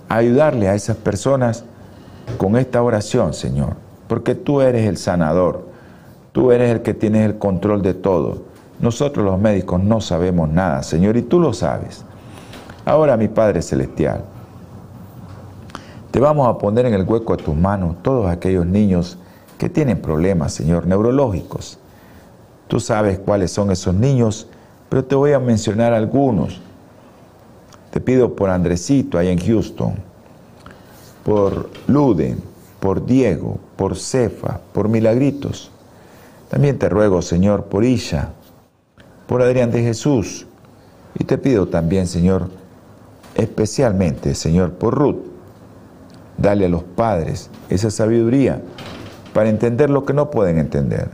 a 0.10 0.18
ayudarle 0.18 0.68
a 0.68 0.75
esas 0.75 0.98
personas 0.98 1.66
con 2.38 2.58
esta 2.58 2.82
oración, 2.82 3.34
Señor, 3.34 3.75
porque 4.08 4.34
tú 4.34 4.62
eres 4.62 4.88
el 4.88 4.98
sanador, 4.98 5.68
tú 6.32 6.52
eres 6.52 6.72
el 6.72 6.82
que 6.82 6.96
tienes 6.96 7.25
el 7.25 7.38
control 7.38 7.84
de 7.84 7.94
todo. 7.94 8.42
Nosotros 8.80 9.24
los 9.24 9.40
médicos 9.40 9.82
no 9.84 10.02
sabemos 10.02 10.50
nada, 10.50 10.82
Señor, 10.82 11.16
y 11.16 11.22
tú 11.22 11.40
lo 11.40 11.54
sabes. 11.54 12.04
Ahora, 12.86 13.18
mi 13.18 13.28
Padre 13.28 13.62
Celestial, 13.62 14.24
te 16.10 16.20
vamos 16.20 16.48
a 16.48 16.58
poner 16.58 16.88
en 16.88 16.96
el 16.96 17.04
hueco 17.04 17.38
de 17.38 17.44
tus 17.44 17.56
manos 17.56 17.98
todos 18.02 18.30
aquellos 18.30 18.66
niños 18.66 19.18
que 19.58 19.70
tienen 19.70 20.02
problemas, 20.02 20.54
Señor, 20.54 20.88
neurológicos. 20.88 21.78
Tú 22.68 22.80
sabes 22.80 23.20
cuáles 23.20 23.52
son 23.52 23.70
esos 23.72 23.94
niños, 23.94 24.48
pero 24.90 25.06
te 25.06 25.16
voy 25.16 25.34
a 25.34 25.40
mencionar 25.40 25.94
algunos. 25.94 26.62
Te 27.94 28.02
pido 28.02 28.36
por 28.36 28.50
Andresito, 28.50 29.18
ahí 29.18 29.30
en 29.30 29.40
Houston 29.40 30.14
por 31.24 31.70
Luden, 31.88 32.38
por 32.80 33.06
Diego, 33.06 33.60
por 33.76 33.96
Cefa, 33.98 34.60
por 34.74 34.90
Milagritos. 34.90 35.72
También 36.50 36.78
te 36.78 36.90
ruego, 36.90 37.22
Señor, 37.22 37.66
por 37.66 37.84
Isha, 37.84 38.30
por 39.28 39.42
Adrián 39.42 39.72
de 39.72 39.82
Jesús. 39.82 40.46
Y 41.18 41.24
te 41.24 41.38
pido 41.38 41.68
también, 41.68 42.08
Señor, 42.08 42.50
especialmente, 43.36 44.36
Señor, 44.36 44.74
por 44.74 44.96
Ruth. 44.96 45.24
Dale 46.38 46.66
a 46.66 46.70
los 46.70 46.84
padres 46.84 47.50
esa 47.70 47.90
sabiduría 47.90 48.62
para 49.34 49.50
entender 49.50 49.90
lo 49.90 50.06
que 50.06 50.14
no 50.14 50.30
pueden 50.30 50.58
entender. 50.58 51.10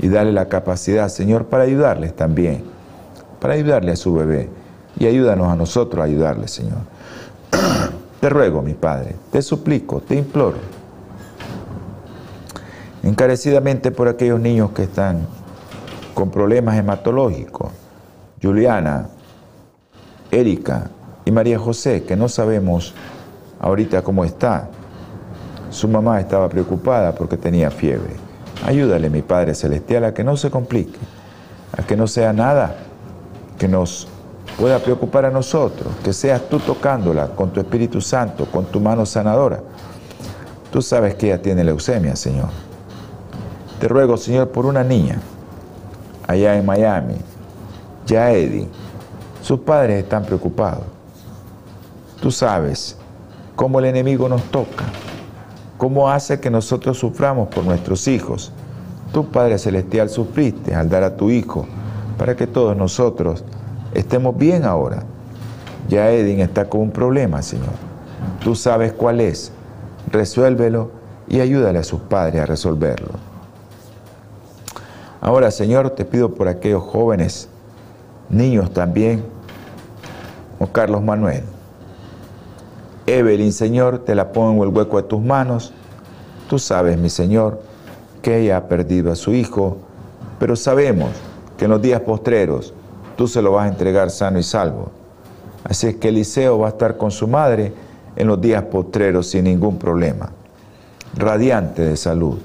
y 0.00 0.06
dale 0.06 0.30
la 0.30 0.48
capacidad, 0.48 1.08
Señor, 1.08 1.46
para 1.46 1.64
ayudarles 1.64 2.14
también, 2.14 2.62
para 3.40 3.54
ayudarle 3.54 3.90
a 3.90 3.96
su 3.96 4.14
bebé. 4.14 4.48
Y 4.98 5.06
ayúdanos 5.06 5.48
a 5.48 5.56
nosotros 5.56 6.00
a 6.00 6.04
ayudarle, 6.04 6.48
Señor. 6.48 6.78
te 8.20 8.28
ruego, 8.28 8.62
mi 8.62 8.74
Padre, 8.74 9.14
te 9.30 9.42
suplico, 9.42 10.00
te 10.00 10.16
imploro, 10.16 10.58
encarecidamente 13.02 13.90
por 13.90 14.08
aquellos 14.08 14.40
niños 14.40 14.72
que 14.72 14.84
están 14.84 15.26
con 16.14 16.30
problemas 16.30 16.76
hematológicos, 16.76 17.70
Juliana, 18.42 19.08
Erika 20.30 20.90
y 21.24 21.30
María 21.30 21.58
José, 21.58 22.02
que 22.02 22.16
no 22.16 22.28
sabemos 22.28 22.94
ahorita 23.60 24.02
cómo 24.02 24.24
está. 24.24 24.68
Su 25.70 25.86
mamá 25.86 26.20
estaba 26.20 26.48
preocupada 26.48 27.14
porque 27.14 27.36
tenía 27.36 27.70
fiebre. 27.70 28.16
Ayúdale, 28.66 29.10
mi 29.10 29.22
Padre 29.22 29.54
Celestial, 29.54 30.04
a 30.04 30.14
que 30.14 30.24
no 30.24 30.36
se 30.36 30.50
complique, 30.50 30.98
a 31.76 31.82
que 31.82 31.96
no 31.96 32.06
sea 32.06 32.32
nada 32.32 32.76
que 33.58 33.68
nos 33.68 34.08
pueda 34.58 34.80
preocupar 34.80 35.24
a 35.24 35.30
nosotros, 35.30 35.94
que 36.02 36.12
seas 36.12 36.48
tú 36.48 36.58
tocándola 36.58 37.28
con 37.28 37.50
tu 37.50 37.60
Espíritu 37.60 38.00
Santo, 38.00 38.46
con 38.46 38.64
tu 38.66 38.80
mano 38.80 39.06
sanadora. 39.06 39.60
Tú 40.72 40.82
sabes 40.82 41.14
que 41.14 41.26
ella 41.26 41.40
tiene 41.40 41.62
leucemia, 41.62 42.16
Señor. 42.16 42.48
Te 43.78 43.86
ruego, 43.86 44.16
Señor, 44.16 44.48
por 44.48 44.66
una 44.66 44.82
niña 44.82 45.20
allá 46.26 46.56
en 46.56 46.66
Miami, 46.66 47.14
ya 48.04 48.32
Eddie, 48.32 48.66
sus 49.40 49.60
padres 49.60 50.02
están 50.02 50.24
preocupados. 50.24 50.84
Tú 52.20 52.32
sabes 52.32 52.96
cómo 53.54 53.78
el 53.78 53.84
enemigo 53.84 54.28
nos 54.28 54.42
toca, 54.50 54.86
cómo 55.78 56.10
hace 56.10 56.40
que 56.40 56.50
nosotros 56.50 56.98
suframos 56.98 57.48
por 57.48 57.64
nuestros 57.64 58.08
hijos. 58.08 58.50
Tu 59.12 59.24
Padre 59.30 59.56
Celestial 59.58 60.10
sufriste 60.10 60.74
al 60.74 60.90
dar 60.90 61.04
a 61.04 61.16
tu 61.16 61.30
Hijo 61.30 61.66
para 62.18 62.36
que 62.36 62.46
todos 62.46 62.76
nosotros 62.76 63.44
estemos 63.94 64.36
bien 64.36 64.64
ahora. 64.64 65.02
Ya 65.88 66.10
Edin 66.10 66.40
está 66.40 66.68
con 66.68 66.82
un 66.82 66.90
problema, 66.90 67.42
Señor. 67.42 67.70
Tú 68.42 68.54
sabes 68.54 68.92
cuál 68.92 69.20
es. 69.20 69.52
Resuélvelo 70.10 70.90
y 71.28 71.40
ayúdale 71.40 71.78
a 71.78 71.84
sus 71.84 72.00
padres 72.00 72.42
a 72.42 72.46
resolverlo. 72.46 73.10
Ahora, 75.20 75.50
Señor, 75.50 75.90
te 75.90 76.04
pido 76.04 76.34
por 76.34 76.48
aquellos 76.48 76.82
jóvenes, 76.82 77.48
niños 78.28 78.72
también, 78.72 79.24
o 80.58 80.66
Carlos 80.66 81.02
Manuel. 81.02 81.42
Evelyn, 83.06 83.52
Señor, 83.52 84.00
te 84.00 84.14
la 84.14 84.32
pongo 84.32 84.62
en 84.62 84.68
el 84.68 84.76
hueco 84.76 84.98
de 84.98 85.08
tus 85.08 85.20
manos. 85.20 85.72
Tú 86.48 86.58
sabes, 86.58 86.98
mi 86.98 87.10
Señor, 87.10 87.60
que 88.22 88.38
ella 88.38 88.58
ha 88.58 88.68
perdido 88.68 89.10
a 89.10 89.16
su 89.16 89.32
hijo, 89.32 89.78
pero 90.38 90.56
sabemos 90.56 91.10
que 91.56 91.64
en 91.64 91.72
los 91.72 91.82
días 91.82 92.00
postreros 92.00 92.72
tú 93.18 93.26
se 93.26 93.42
lo 93.42 93.50
vas 93.50 93.66
a 93.66 93.68
entregar 93.68 94.12
sano 94.12 94.38
y 94.38 94.44
salvo. 94.44 94.92
Así 95.64 95.88
es 95.88 95.96
que 95.96 96.10
Eliseo 96.10 96.60
va 96.60 96.68
a 96.68 96.70
estar 96.70 96.96
con 96.96 97.10
su 97.10 97.26
madre 97.26 97.72
en 98.14 98.28
los 98.28 98.40
días 98.40 98.62
postreros 98.62 99.26
sin 99.26 99.44
ningún 99.44 99.76
problema, 99.76 100.30
radiante 101.16 101.82
de 101.82 101.96
salud. 101.96 102.38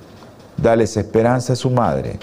Dales 0.58 0.98
esperanza 0.98 1.54
a 1.54 1.56
su 1.56 1.70
madre 1.70 2.18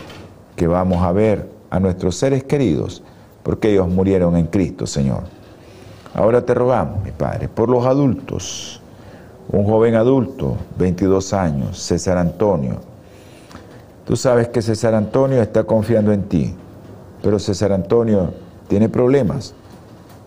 que 0.56 0.66
vamos 0.66 1.00
a 1.00 1.12
ver 1.12 1.48
a 1.70 1.78
nuestros 1.78 2.16
seres 2.16 2.42
queridos, 2.42 3.04
porque 3.44 3.70
ellos 3.70 3.88
murieron 3.88 4.36
en 4.36 4.48
Cristo, 4.48 4.84
Señor. 4.84 5.22
Ahora 6.12 6.44
te 6.44 6.52
rogamos, 6.52 7.04
mi 7.04 7.12
Padre, 7.12 7.48
por 7.48 7.68
los 7.68 7.86
adultos, 7.86 8.82
un 9.52 9.64
joven 9.64 9.94
adulto, 9.94 10.56
22 10.76 11.32
años, 11.34 11.78
César 11.78 12.18
Antonio. 12.18 12.80
Tú 14.04 14.16
sabes 14.16 14.48
que 14.48 14.60
César 14.60 14.94
Antonio 14.94 15.40
está 15.40 15.62
confiando 15.62 16.12
en 16.12 16.24
ti, 16.24 16.56
pero 17.22 17.38
César 17.38 17.72
Antonio 17.72 18.32
tiene 18.68 18.88
problemas. 18.88 19.54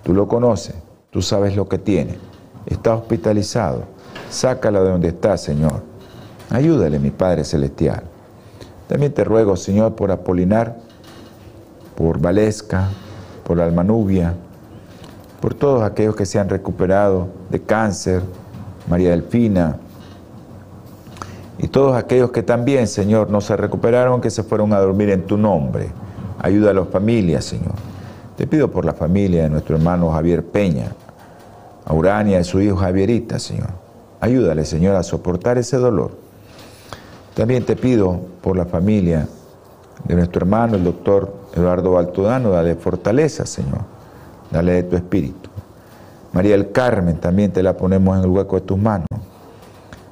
Tú 0.03 0.13
lo 0.13 0.27
conoces, 0.27 0.75
tú 1.11 1.21
sabes 1.21 1.55
lo 1.55 1.67
que 1.67 1.77
tiene. 1.77 2.17
Está 2.65 2.95
hospitalizado. 2.95 3.83
Sácala 4.29 4.81
de 4.81 4.89
donde 4.89 5.07
está, 5.09 5.37
Señor. 5.37 5.81
Ayúdale, 6.49 6.99
mi 6.99 7.09
Padre 7.11 7.43
Celestial. 7.43 8.03
También 8.87 9.13
te 9.13 9.23
ruego, 9.23 9.55
Señor, 9.55 9.95
por 9.95 10.11
Apolinar, 10.11 10.77
por 11.95 12.19
Valesca, 12.19 12.89
por 13.43 13.59
Almanubia, 13.59 14.33
por 15.41 15.53
todos 15.53 15.83
aquellos 15.83 16.15
que 16.15 16.25
se 16.25 16.39
han 16.39 16.49
recuperado 16.49 17.27
de 17.49 17.61
cáncer, 17.61 18.21
María 18.89 19.11
Delfina, 19.11 19.77
y 21.57 21.67
todos 21.67 21.95
aquellos 21.95 22.31
que 22.31 22.43
también, 22.43 22.87
Señor, 22.87 23.29
no 23.29 23.39
se 23.39 23.55
recuperaron, 23.55 24.19
que 24.21 24.29
se 24.29 24.43
fueron 24.43 24.73
a 24.73 24.79
dormir 24.79 25.09
en 25.09 25.25
tu 25.25 25.37
nombre. 25.37 25.89
Ayuda 26.43 26.71
a 26.71 26.73
las 26.73 26.89
familias, 26.89 27.45
Señor. 27.45 27.73
Te 28.35 28.45
pido 28.47 28.69
por 28.69 28.83
la 28.83 28.93
familia 28.93 29.43
de 29.43 29.49
nuestro 29.49 29.77
hermano 29.77 30.11
Javier 30.11 30.43
Peña, 30.43 30.91
a 31.85 31.93
Urania 31.93 32.37
y 32.39 32.43
su 32.43 32.59
hijo 32.59 32.75
Javierita, 32.75 33.39
Señor. 33.39 33.69
Ayúdale, 34.19 34.65
Señor, 34.65 34.97
a 34.97 35.03
soportar 35.03 35.57
ese 35.57 35.77
dolor. 35.77 36.11
También 37.33 37.65
te 37.65 37.77
pido 37.77 38.19
por 38.41 38.57
la 38.57 38.65
familia 38.65 39.25
de 40.03 40.15
nuestro 40.15 40.41
hermano, 40.41 40.75
el 40.75 40.83
doctor 40.83 41.33
Eduardo 41.55 41.91
Baltodano, 41.91 42.49
dale 42.49 42.75
fortaleza, 42.75 43.45
Señor. 43.45 43.79
Dale 44.51 44.73
de 44.73 44.83
tu 44.83 44.97
espíritu. 44.97 45.49
María 46.33 46.51
del 46.51 46.73
Carmen, 46.73 47.21
también 47.21 47.53
te 47.53 47.63
la 47.63 47.77
ponemos 47.77 48.17
en 48.17 48.23
el 48.25 48.29
hueco 48.29 48.57
de 48.57 48.65
tus 48.65 48.77
manos. 48.77 49.07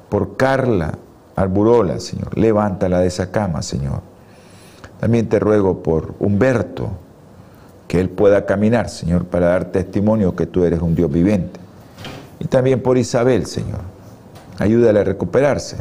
Por 0.07 0.37
Carla 0.37 0.93
Arburola, 1.35 1.99
Señor, 1.99 2.37
levántala 2.37 2.99
de 2.99 3.07
esa 3.07 3.31
cama, 3.31 3.61
Señor. 3.61 4.10
También 5.01 5.27
te 5.27 5.39
ruego 5.39 5.81
por 5.81 6.13
Humberto, 6.19 6.91
que 7.87 7.99
él 7.99 8.07
pueda 8.07 8.45
caminar, 8.45 8.87
Señor, 8.87 9.25
para 9.25 9.47
dar 9.47 9.65
testimonio 9.65 10.35
que 10.35 10.45
tú 10.45 10.63
eres 10.63 10.79
un 10.79 10.93
Dios 10.93 11.11
viviente. 11.11 11.59
Y 12.39 12.45
también 12.45 12.83
por 12.83 12.99
Isabel, 12.99 13.47
Señor. 13.47 13.79
Ayúdale 14.59 14.99
a 14.99 15.03
recuperarse. 15.03 15.77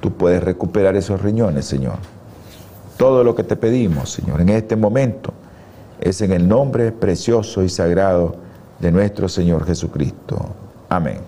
Tú 0.00 0.12
puedes 0.12 0.42
recuperar 0.42 0.96
esos 0.96 1.22
riñones, 1.22 1.66
Señor. 1.66 1.98
Todo 2.96 3.22
lo 3.22 3.36
que 3.36 3.44
te 3.44 3.54
pedimos, 3.54 4.10
Señor, 4.10 4.40
en 4.40 4.48
este 4.48 4.74
momento 4.74 5.32
es 6.00 6.20
en 6.20 6.32
el 6.32 6.48
nombre 6.48 6.90
precioso 6.90 7.62
y 7.62 7.68
sagrado 7.68 8.34
de 8.80 8.90
nuestro 8.90 9.28
Señor 9.28 9.66
Jesucristo. 9.66 10.36
Amén. 10.88 11.20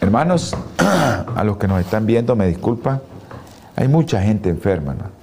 Hermanos, 0.00 0.56
a 0.78 1.44
los 1.44 1.58
que 1.58 1.68
nos 1.68 1.80
están 1.80 2.06
viendo, 2.06 2.34
me 2.34 2.46
disculpan, 2.46 3.02
hay 3.76 3.88
mucha 3.88 4.22
gente 4.22 4.48
enferma, 4.48 4.94
¿no? 4.94 5.19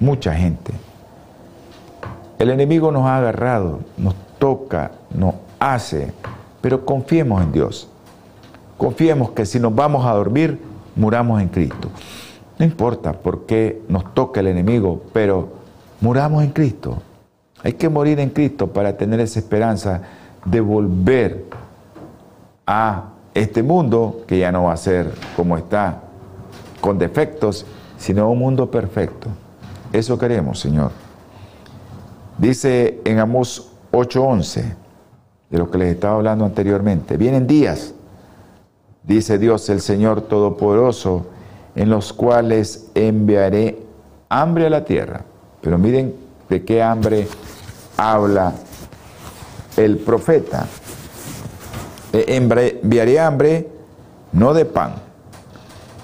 Mucha 0.00 0.34
gente. 0.34 0.72
El 2.38 2.50
enemigo 2.50 2.90
nos 2.90 3.06
ha 3.06 3.18
agarrado, 3.18 3.80
nos 3.96 4.14
toca, 4.38 4.92
nos 5.14 5.34
hace, 5.58 6.12
pero 6.60 6.84
confiemos 6.84 7.42
en 7.42 7.52
Dios. 7.52 7.88
Confiemos 8.76 9.30
que 9.30 9.46
si 9.46 9.60
nos 9.60 9.74
vamos 9.74 10.04
a 10.04 10.12
dormir, 10.12 10.60
muramos 10.96 11.40
en 11.40 11.48
Cristo. 11.48 11.88
No 12.58 12.64
importa 12.64 13.12
por 13.12 13.46
qué 13.46 13.82
nos 13.88 14.14
toca 14.14 14.40
el 14.40 14.48
enemigo, 14.48 15.02
pero 15.12 15.48
muramos 16.00 16.42
en 16.44 16.50
Cristo. 16.50 16.98
Hay 17.62 17.74
que 17.74 17.88
morir 17.88 18.20
en 18.20 18.30
Cristo 18.30 18.68
para 18.68 18.96
tener 18.96 19.20
esa 19.20 19.38
esperanza 19.38 20.02
de 20.44 20.60
volver 20.60 21.44
a 22.66 23.04
este 23.32 23.62
mundo 23.62 24.22
que 24.26 24.38
ya 24.38 24.52
no 24.52 24.64
va 24.64 24.72
a 24.72 24.76
ser 24.76 25.12
como 25.36 25.56
está, 25.56 26.02
con 26.80 26.98
defectos, 26.98 27.64
sino 27.96 28.30
un 28.30 28.38
mundo 28.38 28.70
perfecto. 28.70 29.28
Eso 29.94 30.18
queremos, 30.18 30.58
Señor. 30.58 30.90
Dice 32.36 33.00
en 33.04 33.20
Amós 33.20 33.70
8:11, 33.92 34.74
de 35.48 35.58
lo 35.58 35.70
que 35.70 35.78
les 35.78 35.94
estaba 35.94 36.16
hablando 36.16 36.44
anteriormente, 36.44 37.16
vienen 37.16 37.46
días 37.46 37.94
dice 39.04 39.38
Dios 39.38 39.68
el 39.68 39.80
Señor 39.80 40.22
Todopoderoso, 40.22 41.26
en 41.76 41.90
los 41.90 42.12
cuales 42.12 42.86
enviaré 42.96 43.78
hambre 44.28 44.66
a 44.66 44.70
la 44.70 44.84
tierra. 44.84 45.24
Pero 45.60 45.78
miren 45.78 46.12
de 46.48 46.64
qué 46.64 46.82
hambre 46.82 47.28
habla 47.96 48.52
el 49.76 49.98
profeta. 49.98 50.66
Enviaré 52.12 53.20
hambre 53.20 53.68
no 54.32 54.54
de 54.54 54.64
pan, 54.64 54.94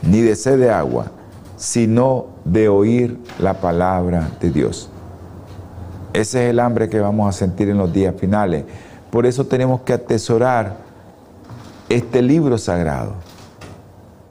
ni 0.03 0.21
de 0.21 0.37
sed 0.37 0.61
de 0.61 0.71
agua, 0.71 1.11
sino 1.61 2.29
de 2.47 2.71
oír 2.71 3.19
la 3.39 3.61
palabra 3.61 4.31
de 4.41 4.51
Dios. 4.51 4.89
Ese 6.15 6.45
es 6.45 6.51
el 6.51 6.59
hambre 6.59 6.89
que 6.89 6.99
vamos 7.01 7.29
a 7.29 7.39
sentir 7.39 7.69
en 7.69 7.77
los 7.77 7.93
días 7.93 8.15
finales. 8.19 8.65
Por 9.11 9.27
eso 9.27 9.45
tenemos 9.45 9.83
que 9.83 9.93
atesorar 9.93 10.79
este 11.91 12.23
libro 12.23 12.57
sagrado, 12.57 13.13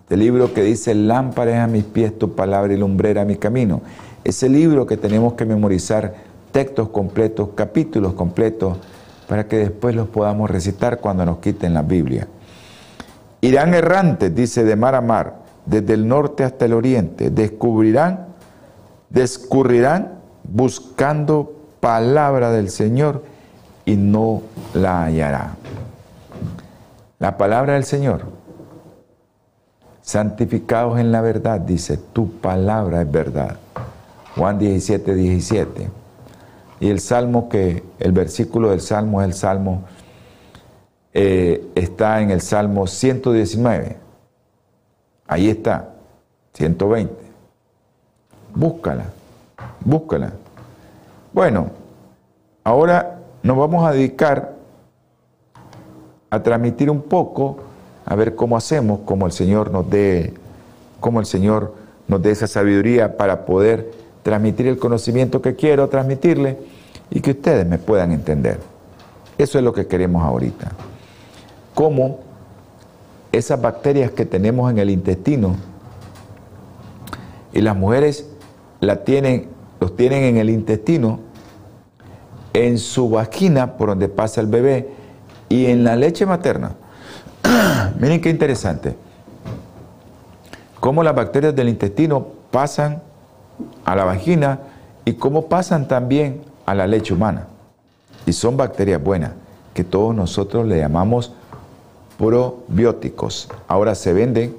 este 0.01 0.17
libro 0.17 0.55
que 0.55 0.63
dice, 0.63 0.95
lámpara 0.95 1.51
es 1.51 1.59
a 1.59 1.67
mis 1.67 1.83
pies 1.83 2.17
tu 2.17 2.33
palabra 2.33 2.73
y 2.73 2.77
lumbrera 2.77 3.21
a 3.21 3.25
mi 3.25 3.35
camino. 3.35 3.81
Ese 4.23 4.49
libro 4.49 4.87
que 4.87 4.97
tenemos 4.97 5.33
que 5.33 5.45
memorizar 5.45 6.15
textos 6.51 6.89
completos, 6.89 7.49
capítulos 7.53 8.13
completos, 8.13 8.75
para 9.27 9.47
que 9.47 9.57
después 9.57 9.93
los 9.93 10.07
podamos 10.07 10.49
recitar 10.49 10.99
cuando 10.99 11.27
nos 11.27 11.37
quiten 11.37 11.75
la 11.75 11.83
Biblia. 11.83 12.27
Irán 13.41 13.75
errantes, 13.75 14.33
dice, 14.33 14.63
de 14.63 14.75
mar 14.75 14.95
a 14.95 15.01
mar, 15.01 15.48
desde 15.69 15.93
el 15.93 16.07
norte 16.07 16.43
hasta 16.43 16.65
el 16.65 16.73
oriente, 16.73 17.29
descubrirán 17.29 18.29
descurrirán 19.09 20.19
buscando 20.43 21.53
palabra 21.79 22.51
del 22.51 22.69
Señor 22.69 23.23
y 23.85 23.95
no 23.95 24.41
la 24.73 25.05
hallará. 25.05 25.55
La 27.17 27.37
palabra 27.37 27.73
del 27.73 27.83
Señor. 27.83 28.23
Santificados 30.01 30.99
en 30.99 31.11
la 31.11 31.21
verdad, 31.21 31.59
dice, 31.59 31.97
tu 31.97 32.31
palabra 32.31 33.01
es 33.01 33.11
verdad. 33.11 33.57
Juan 34.35 34.57
17, 34.57 35.13
17. 35.13 35.89
Y 36.79 36.89
el 36.89 36.99
salmo 36.99 37.49
que, 37.49 37.83
el 37.99 38.11
versículo 38.11 38.69
del 38.69 38.81
salmo 38.81 39.21
es 39.21 39.27
el 39.27 39.33
salmo, 39.33 39.83
eh, 41.13 41.67
está 41.75 42.21
en 42.21 42.31
el 42.31 42.41
salmo 42.41 42.87
119. 42.87 44.08
Ahí 45.29 45.47
está, 45.47 45.89
120. 46.53 47.13
Búscala, 48.55 49.05
búscala. 49.85 50.33
Bueno, 51.31 51.67
ahora 52.63 53.19
nos 53.43 53.55
vamos 53.55 53.87
a 53.87 53.91
dedicar 53.91 54.55
a 56.31 56.41
transmitir 56.41 56.89
un 56.89 57.03
poco, 57.03 57.59
a 58.07 58.15
ver 58.15 58.33
cómo 58.33 58.57
hacemos, 58.57 59.01
cómo 59.05 59.27
el 59.27 59.31
Señor 59.31 59.69
nos 59.69 59.87
dé, 59.87 60.33
cómo 60.99 61.19
el 61.19 61.27
Señor 61.27 61.75
nos 62.07 62.23
dé 62.23 62.31
esa 62.31 62.47
sabiduría 62.47 63.15
para 63.15 63.45
poder 63.45 63.91
transmitir 64.23 64.65
el 64.65 64.79
conocimiento 64.79 65.43
que 65.43 65.55
quiero 65.55 65.89
transmitirle 65.89 66.57
y 67.11 67.19
que 67.19 67.31
ustedes 67.31 67.67
me 67.67 67.77
puedan 67.77 68.13
entender. 68.13 68.59
Eso 69.37 69.59
es 69.59 69.63
lo 69.63 69.73
que 69.73 69.85
queremos 69.85 70.23
ahorita. 70.23 70.71
Cómo 71.75 72.28
esas 73.31 73.61
bacterias 73.61 74.11
que 74.11 74.25
tenemos 74.25 74.71
en 74.71 74.79
el 74.79 74.89
intestino 74.89 75.55
y 77.53 77.61
las 77.61 77.75
mujeres 77.75 78.27
la 78.79 79.03
tienen, 79.03 79.47
los 79.79 79.95
tienen 79.95 80.23
en 80.23 80.37
el 80.37 80.49
intestino, 80.49 81.19
en 82.53 82.77
su 82.77 83.09
vagina 83.09 83.77
por 83.77 83.89
donde 83.89 84.09
pasa 84.09 84.41
el 84.41 84.47
bebé 84.47 84.89
y 85.49 85.67
en 85.67 85.83
la 85.83 85.95
leche 85.95 86.25
materna. 86.25 86.75
Miren 87.99 88.21
qué 88.21 88.29
interesante. 88.29 88.95
Cómo 90.79 91.03
las 91.03 91.15
bacterias 91.15 91.55
del 91.55 91.69
intestino 91.69 92.27
pasan 92.51 93.01
a 93.85 93.95
la 93.95 94.05
vagina 94.05 94.59
y 95.05 95.13
cómo 95.13 95.47
pasan 95.47 95.87
también 95.87 96.41
a 96.65 96.73
la 96.73 96.87
leche 96.87 97.13
humana. 97.13 97.47
Y 98.25 98.33
son 98.33 98.57
bacterias 98.57 99.03
buenas, 99.03 99.31
que 99.73 99.83
todos 99.83 100.15
nosotros 100.15 100.65
le 100.67 100.77
llamamos 100.77 101.33
probióticos. 102.19 103.47
Ahora 103.67 103.95
se 103.95 104.13
venden 104.13 104.55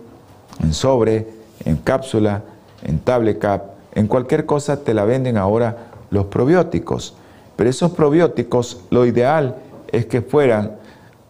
en 0.63 0.73
sobre, 0.73 1.29
en 1.65 1.77
cápsula, 1.77 2.43
en 2.83 2.99
tablet 2.99 3.39
cap, 3.39 3.65
en 3.95 4.07
cualquier 4.07 4.47
cosa 4.47 4.83
te 4.83 4.95
la 4.95 5.05
venden 5.05 5.37
ahora 5.37 5.91
los 6.11 6.27
probióticos. 6.27 7.15
Pero 7.57 7.69
esos 7.69 7.93
probióticos, 7.93 8.81
lo 8.91 9.05
ideal 9.05 9.57
es 9.93 10.07
que 10.07 10.23
fueran 10.23 10.77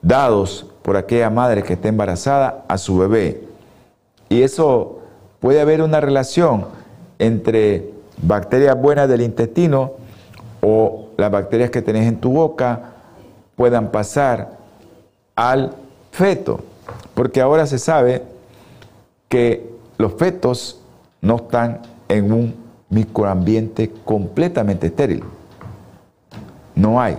dados 0.03 0.67
por 0.83 0.97
aquella 0.97 1.31
madre 1.31 1.65
que 1.65 1.73
está 1.73 1.89
embarazada 1.89 2.65
a 2.69 2.79
su 2.79 2.97
bebé. 2.97 3.43
Y 4.29 4.43
eso 4.43 5.01
puede 5.41 5.61
haber 5.61 5.83
una 5.83 6.01
relación 6.01 6.67
entre 7.19 7.91
bacterias 8.23 8.81
buenas 8.81 9.09
del 9.09 9.23
intestino 9.23 9.93
o 10.61 11.09
las 11.17 11.31
bacterias 11.31 11.71
que 11.71 11.83
tenés 11.83 12.07
en 12.07 12.21
tu 12.21 12.31
boca 12.31 12.93
puedan 13.57 13.91
pasar 13.91 14.59
al 15.35 15.75
feto. 16.21 16.61
Porque 17.15 17.41
ahora 17.41 17.67
se 17.67 17.79
sabe 17.79 18.23
que 19.31 19.71
los 19.97 20.13
fetos 20.15 20.81
no 21.23 21.37
están 21.37 21.81
en 22.09 22.31
un 22.31 22.55
microambiente 22.91 23.91
completamente 24.05 24.89
estéril. 24.89 25.25
No 26.75 27.01
hay. 27.01 27.17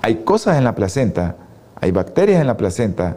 Hay 0.00 0.16
cosas 0.16 0.58
en 0.58 0.64
la 0.64 0.74
placenta, 0.74 1.36
hay 1.80 1.90
bacterias 1.90 2.40
en 2.40 2.46
la 2.46 2.56
placenta, 2.56 3.16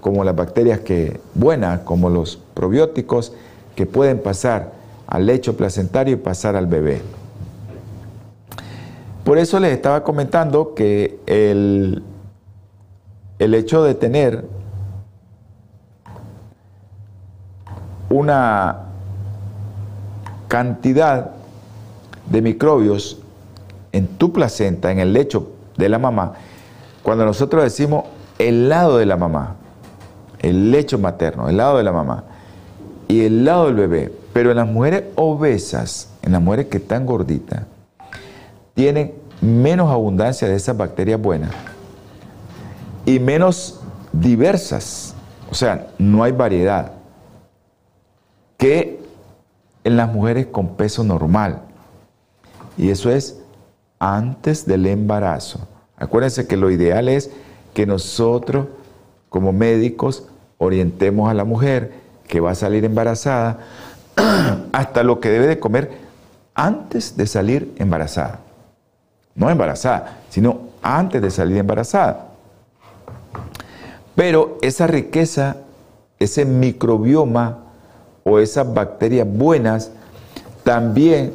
como 0.00 0.24
las 0.24 0.34
bacterias 0.36 0.80
que 0.80 1.20
buenas, 1.34 1.80
como 1.80 2.08
los 2.08 2.38
probióticos, 2.54 3.32
que 3.74 3.84
pueden 3.84 4.18
pasar 4.22 4.72
al 5.06 5.26
lecho 5.26 5.56
placentario 5.56 6.14
y 6.14 6.16
pasar 6.16 6.56
al 6.56 6.66
bebé. 6.66 7.02
Por 9.24 9.38
eso 9.38 9.60
les 9.60 9.72
estaba 9.72 10.04
comentando 10.04 10.74
que 10.74 11.18
el, 11.26 12.02
el 13.38 13.54
hecho 13.54 13.82
de 13.84 13.94
tener 13.94 14.44
una 18.08 18.84
cantidad 20.48 21.32
de 22.30 22.42
microbios 22.42 23.18
en 23.92 24.06
tu 24.06 24.32
placenta, 24.32 24.90
en 24.90 25.00
el 25.00 25.12
lecho 25.12 25.52
de 25.76 25.88
la 25.88 25.98
mamá, 25.98 26.34
cuando 27.02 27.24
nosotros 27.24 27.62
decimos 27.62 28.04
el 28.38 28.68
lado 28.68 28.98
de 28.98 29.06
la 29.06 29.16
mamá, 29.16 29.56
el 30.40 30.70
lecho 30.70 30.98
materno, 30.98 31.48
el 31.48 31.56
lado 31.56 31.78
de 31.78 31.84
la 31.84 31.92
mamá 31.92 32.24
y 33.08 33.24
el 33.24 33.44
lado 33.44 33.66
del 33.66 33.74
bebé, 33.74 34.12
pero 34.32 34.50
en 34.50 34.56
las 34.56 34.66
mujeres 34.66 35.04
obesas, 35.14 36.10
en 36.22 36.32
las 36.32 36.42
mujeres 36.42 36.66
que 36.66 36.78
están 36.78 37.06
gorditas, 37.06 37.62
tienen 38.74 39.14
menos 39.40 39.90
abundancia 39.90 40.48
de 40.48 40.54
esas 40.54 40.76
bacterias 40.76 41.20
buenas 41.20 41.50
y 43.06 43.18
menos 43.18 43.80
diversas. 44.12 45.14
O 45.50 45.54
sea, 45.54 45.88
no 45.98 46.22
hay 46.22 46.32
variedad 46.32 46.92
que 48.58 49.00
en 49.84 49.96
las 49.96 50.12
mujeres 50.12 50.46
con 50.46 50.76
peso 50.76 51.04
normal. 51.04 51.62
Y 52.76 52.90
eso 52.90 53.10
es 53.10 53.38
antes 53.98 54.66
del 54.66 54.84
embarazo. 54.86 55.60
Acuérdense 55.96 56.46
que 56.46 56.56
lo 56.56 56.70
ideal 56.70 57.08
es 57.08 57.30
que 57.72 57.86
nosotros 57.86 58.66
como 59.28 59.52
médicos 59.52 60.28
orientemos 60.58 61.30
a 61.30 61.34
la 61.34 61.44
mujer 61.44 61.92
que 62.26 62.40
va 62.40 62.50
a 62.50 62.54
salir 62.54 62.84
embarazada 62.84 63.60
hasta 64.72 65.02
lo 65.02 65.20
que 65.20 65.30
debe 65.30 65.46
de 65.46 65.60
comer 65.60 65.92
antes 66.54 67.16
de 67.16 67.26
salir 67.26 67.72
embarazada. 67.76 68.40
No 69.34 69.50
embarazada, 69.50 70.18
sino 70.30 70.60
antes 70.82 71.22
de 71.22 71.30
salir 71.30 71.58
embarazada. 71.58 72.35
Pero 74.16 74.58
esa 74.62 74.86
riqueza, 74.88 75.58
ese 76.18 76.44
microbioma 76.44 77.58
o 78.24 78.40
esas 78.40 78.74
bacterias 78.74 79.28
buenas 79.30 79.92
también 80.64 81.32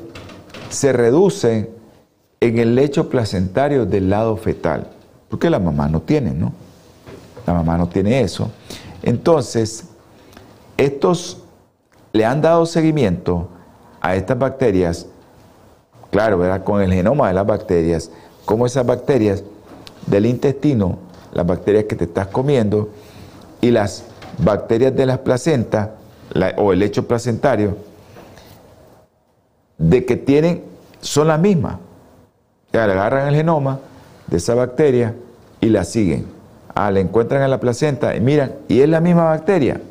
se 0.70 0.91
reducen 0.91 1.70
en 2.41 2.58
el 2.58 2.76
lecho 2.76 3.08
placentario 3.08 3.86
del 3.86 4.10
lado 4.10 4.36
fetal, 4.36 4.88
porque 5.30 5.50
la 5.50 5.60
mamá 5.60 5.88
no 5.88 6.02
tiene, 6.02 6.32
¿no? 6.32 6.52
La 7.46 7.54
mamá 7.54 7.78
no 7.78 7.88
tiene 7.88 8.22
eso. 8.22 8.50
Entonces, 9.04 9.86
estos 10.76 11.44
le 12.13 12.26
han 12.26 12.41
dado 12.41 12.65
seguimiento 12.65 13.48
a 14.02 14.15
estas 14.15 14.39
bacterias, 14.39 15.06
claro, 16.10 16.39
¿verdad? 16.39 16.63
con 16.63 16.82
el 16.82 16.91
genoma 16.91 17.28
de 17.28 17.36
las 17.36 17.46
bacterias, 17.46 18.12
como 18.44 18.65
esas 18.65 18.86
bacterias 18.86 19.44
del 20.08 20.26
intestino, 20.26 20.98
las 21.34 21.46
bacterias 21.46 21.86
que 21.86 21.96
te 21.96 22.06
estás 22.06 22.28
comiendo 22.28 22.89
y 23.62 23.72
las 23.72 24.06
bacterias 24.38 24.96
de 24.96 25.06
las 25.06 25.20
placentas 25.20 25.89
o 26.58 26.72
el 26.74 26.80
lecho 26.80 27.08
placentario, 27.08 27.76
de 29.78 30.06
que 30.06 30.15
tienen, 30.15 30.63
son 31.02 31.28
las 31.28 31.39
mismas. 31.39 31.78
Agarran 32.72 33.28
el 33.28 33.36
genoma 33.36 33.80
de 34.28 34.38
esa 34.38 34.56
bacteria 34.56 35.13
y 35.60 35.67
la 35.67 35.84
siguen. 35.84 36.26
Ah, 36.74 36.89
la 36.89 37.02
encuentran 37.02 37.41
en 37.44 37.50
la 37.50 37.60
placenta 37.60 38.15
y 38.15 38.22
miran, 38.22 38.54
y 38.70 38.82
es 38.82 38.88
la 38.88 39.02
misma 39.02 39.26
bacteria. 39.26 39.82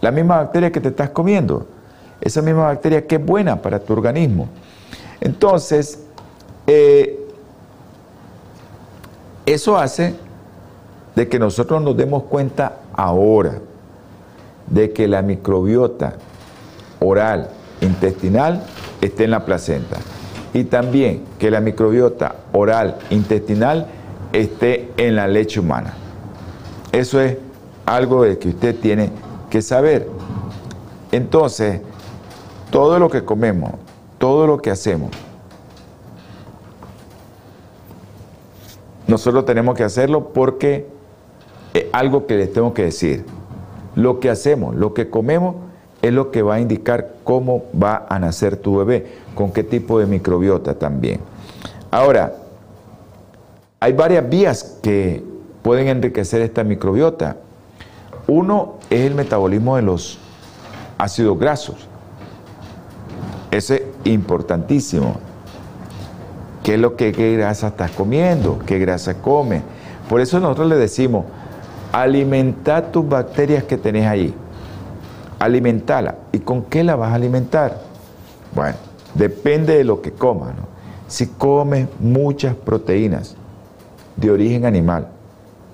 La 0.00 0.12
misma 0.12 0.36
bacteria 0.36 0.70
que 0.70 0.80
te 0.80 0.88
estás 0.88 1.10
comiendo. 1.10 1.66
Esa 2.20 2.40
misma 2.42 2.66
bacteria 2.66 3.06
que 3.06 3.16
es 3.16 3.24
buena 3.24 3.60
para 3.60 3.80
tu 3.80 3.92
organismo. 3.92 4.48
Entonces, 5.20 6.04
eh, 6.66 7.25
eso 9.46 9.78
hace 9.78 10.14
de 11.14 11.28
que 11.28 11.38
nosotros 11.38 11.80
nos 11.82 11.96
demos 11.96 12.24
cuenta 12.24 12.80
ahora 12.94 13.60
de 14.66 14.92
que 14.92 15.08
la 15.08 15.22
microbiota 15.22 16.14
oral, 17.00 17.50
intestinal, 17.80 18.64
esté 19.00 19.24
en 19.24 19.30
la 19.30 19.44
placenta. 19.44 19.96
Y 20.52 20.64
también 20.64 21.22
que 21.38 21.50
la 21.50 21.60
microbiota 21.60 22.34
oral, 22.52 22.98
intestinal, 23.10 23.86
esté 24.32 24.90
en 24.96 25.16
la 25.16 25.28
leche 25.28 25.60
humana. 25.60 25.94
Eso 26.92 27.20
es 27.20 27.36
algo 27.84 28.24
de 28.24 28.38
que 28.38 28.48
usted 28.48 28.74
tiene 28.76 29.10
que 29.48 29.62
saber. 29.62 30.08
Entonces, 31.12 31.80
todo 32.70 32.98
lo 32.98 33.08
que 33.08 33.24
comemos, 33.24 33.72
todo 34.18 34.46
lo 34.46 34.58
que 34.58 34.70
hacemos, 34.70 35.10
nosotros 39.08 39.44
tenemos 39.44 39.76
que 39.76 39.84
hacerlo 39.84 40.28
porque 40.32 40.86
es 41.74 41.86
algo 41.92 42.26
que 42.26 42.36
les 42.36 42.52
tengo 42.52 42.74
que 42.74 42.84
decir. 42.84 43.24
Lo 43.94 44.20
que 44.20 44.30
hacemos, 44.30 44.74
lo 44.74 44.94
que 44.94 45.08
comemos, 45.08 45.56
es 46.02 46.12
lo 46.12 46.30
que 46.30 46.42
va 46.42 46.56
a 46.56 46.60
indicar 46.60 47.14
cómo 47.24 47.64
va 47.80 48.06
a 48.08 48.18
nacer 48.18 48.56
tu 48.56 48.76
bebé, 48.78 49.06
con 49.34 49.52
qué 49.52 49.62
tipo 49.62 49.98
de 49.98 50.06
microbiota 50.06 50.74
también. 50.74 51.20
Ahora, 51.90 52.34
hay 53.80 53.92
varias 53.92 54.28
vías 54.28 54.78
que 54.82 55.22
pueden 55.62 55.88
enriquecer 55.88 56.42
esta 56.42 56.64
microbiota. 56.64 57.36
Uno 58.26 58.74
es 58.90 59.00
el 59.00 59.14
metabolismo 59.14 59.76
de 59.76 59.82
los 59.82 60.18
ácidos 60.98 61.38
grasos. 61.38 61.88
Ese 63.50 63.76
es 63.76 64.12
importantísimo. 64.12 65.16
¿Qué 66.66 66.74
es 66.74 66.80
lo 66.80 66.96
que 66.96 67.12
qué 67.12 67.36
grasa 67.36 67.68
estás 67.68 67.92
comiendo? 67.92 68.58
¿Qué 68.66 68.80
grasa 68.80 69.22
come? 69.22 69.62
Por 70.08 70.20
eso 70.20 70.40
nosotros 70.40 70.66
le 70.66 70.74
decimos, 70.74 71.24
alimenta 71.92 72.90
tus 72.90 73.08
bacterias 73.08 73.62
que 73.62 73.76
tenés 73.76 74.04
ahí. 74.04 74.34
Alimentala. 75.38 76.16
¿Y 76.32 76.40
con 76.40 76.64
qué 76.64 76.82
la 76.82 76.96
vas 76.96 77.12
a 77.12 77.14
alimentar? 77.14 77.82
Bueno, 78.52 78.76
depende 79.14 79.76
de 79.76 79.84
lo 79.84 80.02
que 80.02 80.10
comas. 80.10 80.54
Si 81.06 81.28
comes 81.28 81.86
muchas 82.00 82.56
proteínas 82.56 83.36
de 84.16 84.32
origen 84.32 84.66
animal 84.66 85.06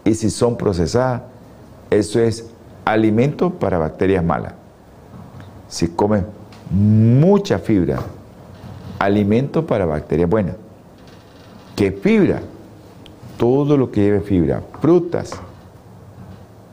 y 0.05 0.13
si 0.13 0.29
son 0.29 0.59
procesadas, 0.59 1.23
eso 1.89 2.21
es 2.21 2.51
alimento 2.85 3.49
para 3.49 3.79
bacterias 3.79 4.23
malas. 4.23 4.53
Si 5.69 5.89
comes 5.89 6.23
mucha 6.71 7.59
fibra, 7.59 7.99
alimento 8.99 9.67
para 9.67 9.87
bacterias 9.87 10.29
buenas. 10.29 10.57
¿Qué 11.77 11.93
fibra? 11.93 12.43
Todo 13.39 13.77
lo 13.77 13.91
que 13.91 14.03
lleve 14.03 14.21
fibra, 14.21 14.63
frutas, 14.81 15.33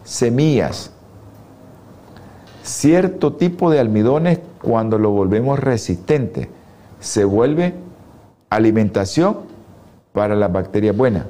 semillas, 0.03 0.91
cierto 2.63 3.33
tipo 3.33 3.71
de 3.71 3.79
almidones 3.79 4.39
cuando 4.62 4.97
lo 4.97 5.12
volvemos 5.12 5.59
resistente, 5.59 6.49
se 6.99 7.23
vuelve 7.23 7.73
alimentación 8.49 9.38
para 10.13 10.35
las 10.35 10.51
bacterias 10.51 10.95
buenas. 10.95 11.25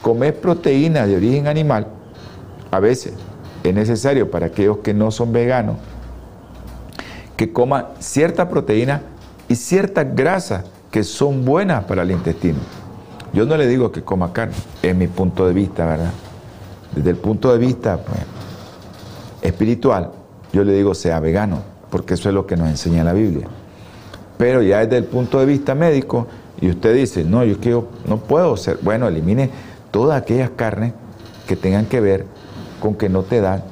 Comer 0.00 0.40
proteína 0.40 1.06
de 1.06 1.16
origen 1.16 1.48
animal, 1.48 1.88
a 2.70 2.78
veces 2.80 3.14
es 3.64 3.74
necesario 3.74 4.30
para 4.30 4.46
aquellos 4.46 4.78
que 4.78 4.94
no 4.94 5.10
son 5.10 5.32
veganos, 5.32 5.76
que 7.36 7.52
coman 7.52 7.86
cierta 7.98 8.48
proteína 8.48 9.02
y 9.48 9.56
ciertas 9.56 10.14
grasas 10.14 10.64
que 10.90 11.02
son 11.04 11.44
buenas 11.44 11.84
para 11.84 12.02
el 12.02 12.12
intestino. 12.12 12.58
Yo 13.38 13.46
no 13.46 13.56
le 13.56 13.68
digo 13.68 13.92
que 13.92 14.02
coma 14.02 14.32
carne, 14.32 14.56
es 14.82 14.96
mi 14.96 15.06
punto 15.06 15.46
de 15.46 15.52
vista, 15.52 15.86
¿verdad? 15.86 16.10
Desde 16.92 17.10
el 17.10 17.16
punto 17.18 17.52
de 17.52 17.58
vista 17.58 17.96
pues, 17.98 18.18
espiritual, 19.42 20.10
yo 20.52 20.64
le 20.64 20.72
digo 20.72 20.92
sea 20.92 21.20
vegano, 21.20 21.62
porque 21.88 22.14
eso 22.14 22.28
es 22.30 22.34
lo 22.34 22.48
que 22.48 22.56
nos 22.56 22.68
enseña 22.68 23.04
la 23.04 23.12
Biblia. 23.12 23.46
Pero 24.38 24.60
ya 24.60 24.80
desde 24.80 24.96
el 24.96 25.04
punto 25.04 25.38
de 25.38 25.46
vista 25.46 25.76
médico, 25.76 26.26
y 26.60 26.68
usted 26.68 26.92
dice, 26.96 27.22
no, 27.22 27.44
yo 27.44 27.60
quiero, 27.60 27.86
no 28.08 28.16
puedo 28.16 28.56
ser, 28.56 28.80
bueno, 28.82 29.06
elimine 29.06 29.50
todas 29.92 30.20
aquellas 30.20 30.50
carnes 30.50 30.92
que 31.46 31.54
tengan 31.54 31.86
que 31.86 32.00
ver 32.00 32.26
con 32.80 32.96
que 32.96 33.08
no 33.08 33.22
te 33.22 33.40
dan 33.40 33.62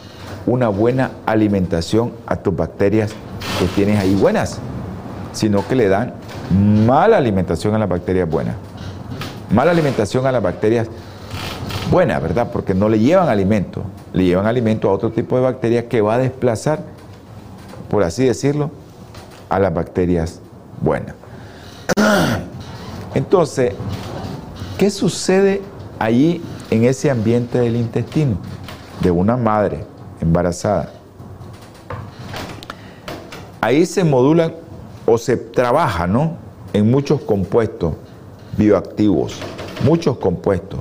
una 0.46 0.68
buena 0.68 1.10
alimentación 1.26 2.12
a 2.28 2.36
tus 2.36 2.54
bacterias 2.54 3.10
que 3.58 3.66
tienes 3.74 3.98
ahí 3.98 4.14
buenas, 4.14 4.60
sino 5.32 5.66
que 5.66 5.74
le 5.74 5.88
dan 5.88 6.14
mala 6.86 7.16
alimentación 7.16 7.74
a 7.74 7.78
las 7.80 7.88
bacterias 7.88 8.30
buenas. 8.30 8.54
Mala 9.50 9.70
alimentación 9.70 10.26
a 10.26 10.32
las 10.32 10.42
bacterias 10.42 10.88
buenas, 11.90 12.20
¿verdad? 12.20 12.50
Porque 12.52 12.74
no 12.74 12.88
le 12.88 12.98
llevan 12.98 13.28
alimento, 13.28 13.82
le 14.12 14.24
llevan 14.24 14.46
alimento 14.46 14.88
a 14.88 14.92
otro 14.92 15.10
tipo 15.10 15.36
de 15.36 15.42
bacterias 15.42 15.84
que 15.84 16.00
va 16.00 16.14
a 16.14 16.18
desplazar, 16.18 16.80
por 17.88 18.02
así 18.02 18.24
decirlo, 18.24 18.70
a 19.48 19.58
las 19.60 19.72
bacterias 19.72 20.40
buenas. 20.80 21.14
Entonces, 23.14 23.72
¿qué 24.78 24.90
sucede 24.90 25.62
allí 25.98 26.42
en 26.70 26.84
ese 26.84 27.10
ambiente 27.10 27.58
del 27.58 27.76
intestino 27.76 28.38
de 29.00 29.10
una 29.12 29.36
madre 29.36 29.84
embarazada? 30.20 30.90
Ahí 33.60 33.86
se 33.86 34.02
modulan 34.02 34.54
o 35.06 35.18
se 35.18 35.36
trabaja, 35.36 36.06
¿no? 36.06 36.36
En 36.72 36.90
muchos 36.90 37.20
compuestos 37.20 37.94
bioactivos, 38.56 39.38
muchos 39.84 40.18
compuestos 40.18 40.80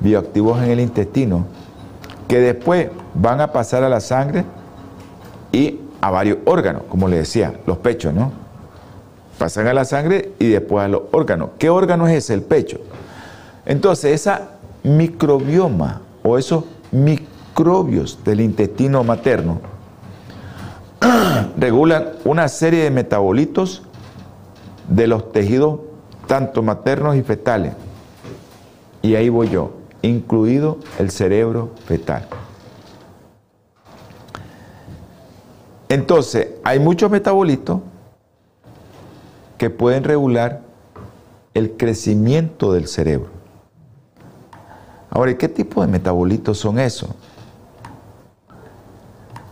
bioactivos 0.00 0.62
en 0.62 0.70
el 0.70 0.80
intestino 0.80 1.44
que 2.28 2.38
después 2.40 2.88
van 3.14 3.40
a 3.40 3.52
pasar 3.52 3.82
a 3.82 3.88
la 3.88 4.00
sangre 4.00 4.44
y 5.52 5.80
a 6.00 6.10
varios 6.10 6.38
órganos, 6.44 6.82
como 6.88 7.08
le 7.08 7.18
decía, 7.18 7.54
los 7.66 7.78
pechos, 7.78 8.14
¿no? 8.14 8.32
Pasan 9.38 9.66
a 9.66 9.74
la 9.74 9.84
sangre 9.84 10.32
y 10.38 10.48
después 10.48 10.84
a 10.84 10.88
los 10.88 11.02
órganos. 11.12 11.50
¿Qué 11.58 11.70
órgano 11.70 12.06
es 12.06 12.14
ese? 12.14 12.34
El 12.34 12.42
pecho. 12.42 12.78
Entonces, 13.66 14.12
esa 14.12 14.50
microbioma 14.82 16.02
o 16.22 16.38
esos 16.38 16.64
microbios 16.92 18.22
del 18.24 18.40
intestino 18.40 19.02
materno 19.04 19.60
regulan 21.58 22.10
una 22.24 22.48
serie 22.48 22.84
de 22.84 22.90
metabolitos 22.90 23.82
de 24.88 25.06
los 25.06 25.32
tejidos 25.32 25.80
tanto 26.30 26.62
maternos 26.62 27.16
y 27.16 27.22
fetales. 27.24 27.72
Y 29.02 29.16
ahí 29.16 29.28
voy 29.28 29.48
yo, 29.48 29.72
incluido 30.00 30.78
el 31.00 31.10
cerebro 31.10 31.72
fetal. 31.86 32.28
Entonces, 35.88 36.50
hay 36.62 36.78
muchos 36.78 37.10
metabolitos 37.10 37.80
que 39.58 39.70
pueden 39.70 40.04
regular 40.04 40.60
el 41.52 41.76
crecimiento 41.76 42.72
del 42.74 42.86
cerebro. 42.86 43.30
Ahora, 45.10 45.36
¿qué 45.36 45.48
tipo 45.48 45.80
de 45.80 45.88
metabolitos 45.88 46.58
son 46.58 46.78
esos? 46.78 47.10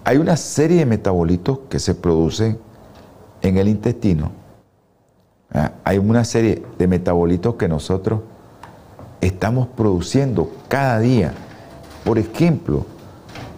Hay 0.04 0.18
una 0.18 0.36
serie 0.36 0.78
de 0.78 0.86
metabolitos 0.86 1.58
que 1.68 1.80
se 1.80 1.96
producen 1.96 2.56
en 3.42 3.58
el 3.58 3.66
intestino. 3.66 4.30
Ah, 5.52 5.72
hay 5.84 5.98
una 5.98 6.24
serie 6.24 6.62
de 6.78 6.86
metabolitos 6.86 7.54
que 7.54 7.68
nosotros 7.68 8.20
estamos 9.20 9.68
produciendo 9.68 10.50
cada 10.68 10.98
día. 10.98 11.32
Por 12.04 12.18
ejemplo, 12.18 12.84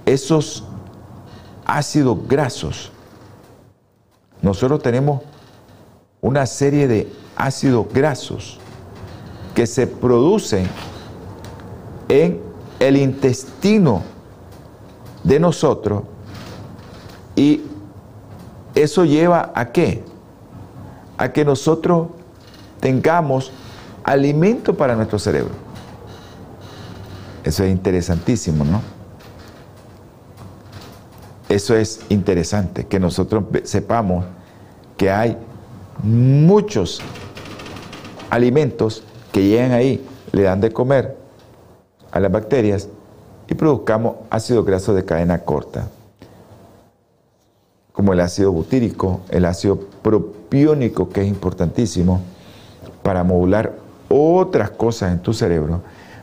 esos 0.06 0.64
ácidos 1.64 2.18
grasos. 2.28 2.92
Nosotros 4.42 4.82
tenemos 4.82 5.22
una 6.20 6.46
serie 6.46 6.88
de 6.88 7.12
ácidos 7.36 7.86
grasos 7.92 8.58
que 9.54 9.66
se 9.66 9.86
producen 9.86 10.66
en 12.08 12.40
el 12.78 12.96
intestino 12.96 14.02
de 15.22 15.38
nosotros 15.38 16.02
y 17.36 17.62
eso 18.74 19.04
lleva 19.04 19.52
a 19.54 19.70
qué? 19.72 20.02
A 21.20 21.32
que 21.32 21.44
nosotros 21.44 22.08
tengamos 22.80 23.52
alimento 24.04 24.74
para 24.74 24.96
nuestro 24.96 25.18
cerebro. 25.18 25.52
Eso 27.44 27.62
es 27.62 27.70
interesantísimo, 27.70 28.64
¿no? 28.64 28.80
Eso 31.50 31.76
es 31.76 32.00
interesante, 32.08 32.86
que 32.86 32.98
nosotros 32.98 33.44
sepamos 33.64 34.24
que 34.96 35.10
hay 35.10 35.36
muchos 36.02 37.02
alimentos 38.30 39.02
que 39.30 39.46
llegan 39.46 39.72
ahí, 39.72 40.02
le 40.32 40.44
dan 40.44 40.62
de 40.62 40.72
comer 40.72 41.18
a 42.12 42.18
las 42.18 42.32
bacterias 42.32 42.88
y 43.46 43.54
produzcamos 43.54 44.14
ácido 44.30 44.64
graso 44.64 44.94
de 44.94 45.04
cadena 45.04 45.40
corta, 45.40 45.88
como 47.92 48.14
el 48.14 48.20
ácido 48.20 48.52
butírico, 48.52 49.20
el 49.28 49.44
ácido 49.44 49.80
propiónico, 50.50 51.08
que 51.08 51.22
es 51.22 51.28
importantísimo 51.28 52.20
para 53.04 53.22
modular 53.22 53.76
otras 54.08 54.70
cosas 54.70 55.12
en 55.12 55.20
tu 55.20 55.32
cerebro, 55.32 55.80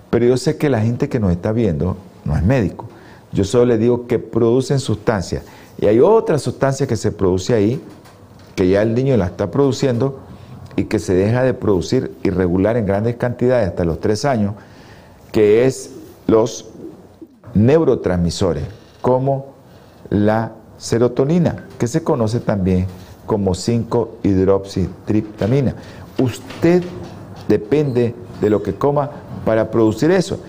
pero 0.09 0.25
yo 0.25 0.35
sé 0.35 0.57
que 0.57 0.69
la 0.69 0.81
gente 0.81 1.07
que 1.07 1.19
nos 1.19 1.31
está 1.31 1.53
viendo 1.53 1.95
no 2.25 2.35
es 2.35 2.43
médico. 2.43 2.85
Yo 3.31 3.45
solo 3.45 3.67
le 3.67 3.77
digo 3.77 4.05
que 4.05 4.19
producen 4.19 4.79
sustancias. 4.79 5.43
Y 5.79 5.85
hay 5.85 6.01
otra 6.01 6.39
sustancia 6.39 6.87
que 6.87 6.97
se 6.97 7.11
produce 7.11 7.53
ahí, 7.53 7.81
que 8.55 8.67
ya 8.67 8.81
el 8.81 8.93
niño 8.93 9.15
la 9.15 9.27
está 9.27 9.49
produciendo 9.49 10.19
y 10.75 10.85
que 10.85 10.99
se 10.99 11.13
deja 11.13 11.43
de 11.43 11.53
producir 11.53 12.11
irregular 12.23 12.75
en 12.75 12.85
grandes 12.85 13.15
cantidades 13.15 13.69
hasta 13.69 13.85
los 13.85 14.01
tres 14.01 14.25
años, 14.25 14.55
que 15.31 15.65
es 15.65 15.91
los 16.27 16.69
neurotransmisores, 17.53 18.65
como 19.01 19.53
la 20.09 20.51
serotonina, 20.77 21.65
que 21.79 21.87
se 21.87 22.03
conoce 22.03 22.39
también 22.39 22.87
como 23.27 23.51
5-hidroxitriptamina. 23.51 25.75
Usted 26.17 26.81
depende 27.47 28.15
de 28.41 28.49
lo 28.49 28.63
que 28.63 28.73
coma 28.73 29.11
para 29.45 29.69
producir 29.69 30.09
eso. 30.09 30.39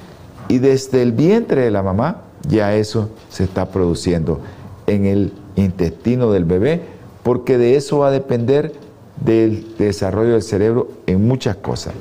Y 0.49 0.57
desde 0.59 1.03
el 1.03 1.13
vientre 1.13 1.61
de 1.63 1.71
la 1.71 1.83
mamá 1.83 2.23
ya 2.49 2.75
eso 2.75 3.11
se 3.29 3.45
está 3.45 3.67
produciendo 3.67 4.41
en 4.87 5.05
el 5.05 5.35
intestino 5.57 6.33
del 6.33 6.47
bebé, 6.47 6.81
porque 7.23 7.59
de 7.59 7.77
eso 7.77 7.99
va 7.99 8.09
a 8.09 8.13
depender 8.13 8.73
del 9.21 9.77
desarrollo 9.77 10.33
del 10.33 10.43
cerebro 10.43 10.89
en 11.07 11.29
muchas 11.29 11.57
cosas. 11.57 11.93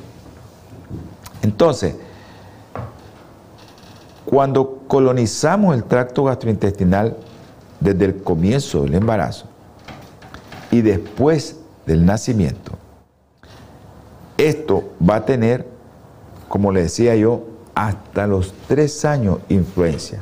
Entonces, 1.41 1.95
cuando 4.25 4.83
colonizamos 4.87 5.75
el 5.75 5.83
tracto 5.83 6.23
gastrointestinal 6.23 7.17
desde 7.79 8.05
el 8.05 8.23
comienzo 8.23 8.81
del 8.83 8.95
embarazo 8.95 9.46
y 10.71 10.81
después 10.81 11.57
del 11.85 12.05
nacimiento, 12.05 12.73
esto 14.37 14.93
va 15.07 15.17
a 15.17 15.25
tener, 15.25 15.65
como 16.47 16.71
le 16.71 16.83
decía 16.83 17.15
yo, 17.15 17.43
hasta 17.73 18.27
los 18.27 18.53
tres 18.67 19.05
años 19.05 19.39
influencia 19.49 20.19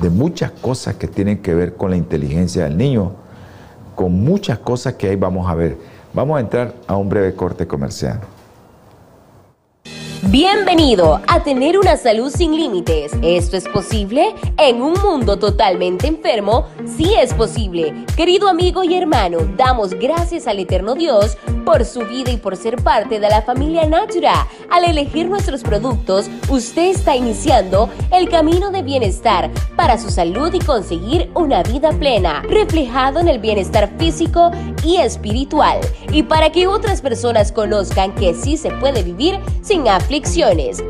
de 0.00 0.10
muchas 0.10 0.50
cosas 0.50 0.96
que 0.96 1.08
tienen 1.08 1.38
que 1.38 1.54
ver 1.54 1.74
con 1.74 1.90
la 1.90 1.96
inteligencia 1.96 2.64
del 2.64 2.76
niño, 2.76 3.12
con 3.94 4.12
muchas 4.12 4.58
cosas 4.58 4.94
que 4.94 5.08
ahí 5.08 5.16
vamos 5.16 5.48
a 5.48 5.54
ver. 5.54 5.78
Vamos 6.12 6.36
a 6.36 6.40
entrar 6.40 6.74
a 6.86 6.96
un 6.96 7.08
breve 7.08 7.34
corte 7.34 7.66
comercial. 7.66 8.20
Bienvenido 10.28 11.20
a 11.28 11.44
tener 11.44 11.78
una 11.78 11.96
salud 11.96 12.32
sin 12.34 12.56
límites. 12.56 13.12
¿Esto 13.22 13.56
es 13.56 13.68
posible? 13.68 14.34
En 14.58 14.82
un 14.82 14.94
mundo 14.94 15.38
totalmente 15.38 16.08
enfermo, 16.08 16.66
sí 16.84 17.14
es 17.14 17.32
posible. 17.32 17.94
Querido 18.16 18.48
amigo 18.48 18.82
y 18.82 18.96
hermano, 18.96 19.38
damos 19.56 19.90
gracias 19.90 20.48
al 20.48 20.58
eterno 20.58 20.96
Dios 20.96 21.38
por 21.64 21.84
su 21.84 22.00
vida 22.00 22.32
y 22.32 22.38
por 22.38 22.56
ser 22.56 22.82
parte 22.82 23.20
de 23.20 23.28
la 23.28 23.42
familia 23.42 23.88
Natura. 23.88 24.48
Al 24.68 24.84
elegir 24.84 25.28
nuestros 25.28 25.62
productos, 25.62 26.28
usted 26.48 26.90
está 26.90 27.14
iniciando 27.14 27.88
el 28.12 28.28
camino 28.28 28.70
de 28.70 28.82
bienestar 28.82 29.50
para 29.76 29.96
su 29.96 30.10
salud 30.10 30.52
y 30.52 30.58
conseguir 30.58 31.30
una 31.34 31.62
vida 31.62 31.90
plena, 31.90 32.42
reflejado 32.48 33.20
en 33.20 33.28
el 33.28 33.38
bienestar 33.38 33.92
físico 33.96 34.50
y 34.82 34.96
espiritual. 34.96 35.78
Y 36.10 36.24
para 36.24 36.50
que 36.50 36.66
otras 36.66 37.00
personas 37.00 37.52
conozcan 37.52 38.14
que 38.14 38.34
sí 38.34 38.56
se 38.56 38.70
puede 38.72 39.02
vivir 39.04 39.38
sin 39.62 39.86
aflicción 39.88 40.15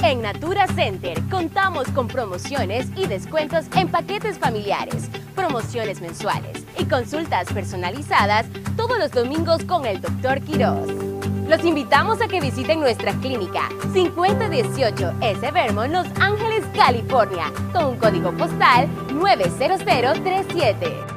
En 0.03 0.21
Natura 0.21 0.67
Center 0.67 1.19
contamos 1.31 1.89
con 1.89 2.09
promociones 2.09 2.89
y 2.95 3.07
descuentos 3.07 3.65
en 3.75 3.89
paquetes 3.89 4.39
familiares, 4.39 5.09
promociones 5.35 6.03
mensuales 6.03 6.63
y 6.79 6.85
consultas 6.85 7.51
personalizadas 7.51 8.45
todos 8.77 8.99
los 8.99 9.11
domingos 9.13 9.65
con 9.65 9.87
el 9.87 10.03
Dr. 10.03 10.43
Quiroz. 10.43 10.91
Los 11.49 11.65
invitamos 11.65 12.21
a 12.21 12.29
que 12.29 12.41
visiten 12.41 12.81
nuestra 12.81 13.15
clínica 13.15 13.71
5018 13.95 15.15
S. 15.23 15.51
Vermont, 15.53 15.91
Los 15.91 16.07
Ángeles, 16.21 16.67
California, 16.75 17.51
con 17.73 17.87
un 17.87 17.97
código 17.97 18.31
postal 18.33 18.87
90037. 19.13 21.14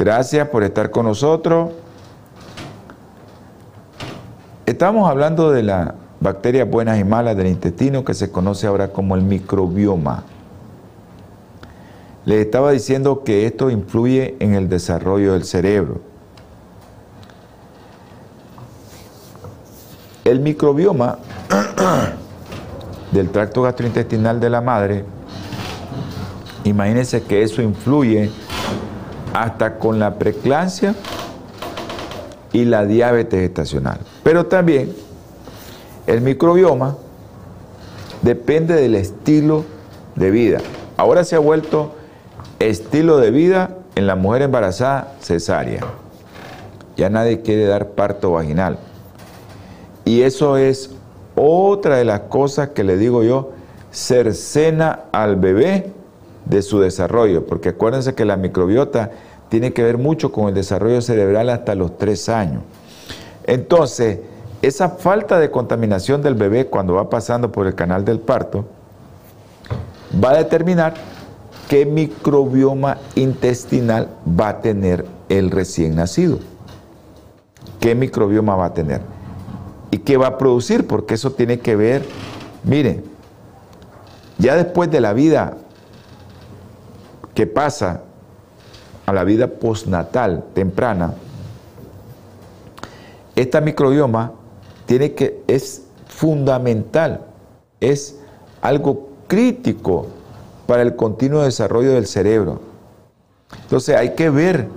Gracias 0.00 0.48
por 0.48 0.62
estar 0.62 0.90
con 0.90 1.04
nosotros. 1.04 1.72
Estamos 4.64 5.10
hablando 5.10 5.50
de 5.50 5.62
las 5.62 5.92
bacterias 6.20 6.66
buenas 6.70 6.98
y 6.98 7.04
malas 7.04 7.36
del 7.36 7.48
intestino 7.48 8.02
que 8.02 8.14
se 8.14 8.30
conoce 8.30 8.66
ahora 8.66 8.88
como 8.88 9.14
el 9.14 9.20
microbioma. 9.20 10.24
Les 12.24 12.46
estaba 12.46 12.70
diciendo 12.70 13.24
que 13.24 13.44
esto 13.44 13.68
influye 13.68 14.36
en 14.40 14.54
el 14.54 14.70
desarrollo 14.70 15.34
del 15.34 15.44
cerebro. 15.44 16.09
El 20.24 20.40
microbioma 20.40 21.18
del 23.12 23.30
tracto 23.30 23.62
gastrointestinal 23.62 24.40
de 24.40 24.50
la 24.50 24.60
madre, 24.60 25.04
imagínense 26.64 27.22
que 27.22 27.42
eso 27.42 27.62
influye 27.62 28.30
hasta 29.32 29.78
con 29.78 29.98
la 29.98 30.14
preeclampsia 30.14 30.94
y 32.52 32.64
la 32.64 32.84
diabetes 32.84 33.40
gestacional. 33.40 34.00
Pero 34.22 34.46
también 34.46 34.94
el 36.06 36.20
microbioma 36.20 36.96
depende 38.22 38.74
del 38.74 38.94
estilo 38.94 39.64
de 40.16 40.30
vida. 40.30 40.58
Ahora 40.96 41.24
se 41.24 41.36
ha 41.36 41.38
vuelto 41.38 41.94
estilo 42.58 43.18
de 43.18 43.30
vida 43.30 43.76
en 43.94 44.06
la 44.06 44.16
mujer 44.16 44.42
embarazada 44.42 45.14
cesárea. 45.20 45.80
Ya 46.96 47.08
nadie 47.08 47.40
quiere 47.40 47.64
dar 47.64 47.90
parto 47.90 48.32
vaginal. 48.32 48.78
Y 50.10 50.22
eso 50.22 50.56
es 50.56 50.90
otra 51.36 51.98
de 51.98 52.04
las 52.04 52.22
cosas 52.22 52.70
que 52.70 52.82
le 52.82 52.96
digo 52.96 53.22
yo, 53.22 53.52
cercena 53.92 55.04
al 55.12 55.36
bebé 55.36 55.92
de 56.46 56.62
su 56.62 56.80
desarrollo, 56.80 57.46
porque 57.46 57.68
acuérdense 57.68 58.16
que 58.16 58.24
la 58.24 58.36
microbiota 58.36 59.12
tiene 59.50 59.72
que 59.72 59.84
ver 59.84 59.98
mucho 59.98 60.32
con 60.32 60.48
el 60.48 60.54
desarrollo 60.54 61.00
cerebral 61.00 61.48
hasta 61.48 61.76
los 61.76 61.96
tres 61.96 62.28
años. 62.28 62.64
Entonces, 63.44 64.18
esa 64.62 64.88
falta 64.88 65.38
de 65.38 65.52
contaminación 65.52 66.22
del 66.22 66.34
bebé 66.34 66.66
cuando 66.66 66.94
va 66.94 67.08
pasando 67.08 67.52
por 67.52 67.68
el 67.68 67.76
canal 67.76 68.04
del 68.04 68.18
parto 68.18 68.64
va 70.12 70.30
a 70.30 70.38
determinar 70.38 70.94
qué 71.68 71.86
microbioma 71.86 72.98
intestinal 73.14 74.08
va 74.28 74.48
a 74.48 74.60
tener 74.60 75.06
el 75.28 75.52
recién 75.52 75.94
nacido. 75.94 76.40
¿Qué 77.78 77.94
microbioma 77.94 78.56
va 78.56 78.64
a 78.64 78.74
tener? 78.74 79.19
¿Y 79.90 79.98
qué 79.98 80.16
va 80.16 80.28
a 80.28 80.38
producir? 80.38 80.86
Porque 80.86 81.14
eso 81.14 81.32
tiene 81.32 81.60
que 81.60 81.76
ver, 81.76 82.04
miren, 82.64 83.04
ya 84.38 84.54
después 84.56 84.90
de 84.90 85.00
la 85.00 85.12
vida 85.12 85.56
que 87.34 87.46
pasa 87.46 88.02
a 89.06 89.12
la 89.12 89.24
vida 89.24 89.48
postnatal 89.48 90.44
temprana, 90.54 91.14
esta 93.34 93.60
microbioma 93.60 94.32
tiene 94.86 95.14
que, 95.14 95.42
es 95.46 95.82
fundamental, 96.06 97.26
es 97.80 98.18
algo 98.60 99.10
crítico 99.26 100.06
para 100.66 100.82
el 100.82 100.96
continuo 100.96 101.42
desarrollo 101.42 101.92
del 101.92 102.06
cerebro. 102.06 102.60
Entonces 103.62 103.96
hay 103.96 104.14
que 104.14 104.30
ver 104.30 104.68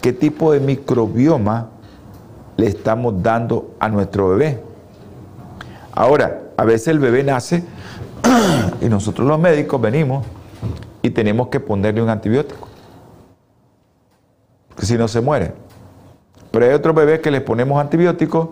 qué 0.00 0.12
tipo 0.12 0.52
de 0.52 0.60
microbioma 0.60 1.70
le 2.56 2.66
estamos 2.66 3.22
dando 3.22 3.74
a 3.78 3.88
nuestro 3.88 4.30
bebé. 4.30 4.60
Ahora, 5.92 6.42
a 6.56 6.64
veces 6.64 6.88
el 6.88 6.98
bebé 6.98 7.22
nace 7.24 7.64
y 8.80 8.86
nosotros 8.86 9.26
los 9.26 9.38
médicos 9.38 9.80
venimos 9.80 10.24
y 11.02 11.10
tenemos 11.10 11.48
que 11.48 11.60
ponerle 11.60 12.02
un 12.02 12.08
antibiótico. 12.08 12.68
Que 14.76 14.86
si 14.86 14.96
no 14.96 15.08
se 15.08 15.20
muere. 15.20 15.52
Pero 16.50 16.66
hay 16.66 16.72
otros 16.72 16.94
bebés 16.94 17.20
que 17.20 17.30
les 17.30 17.42
ponemos 17.42 17.80
antibióticos 17.80 18.48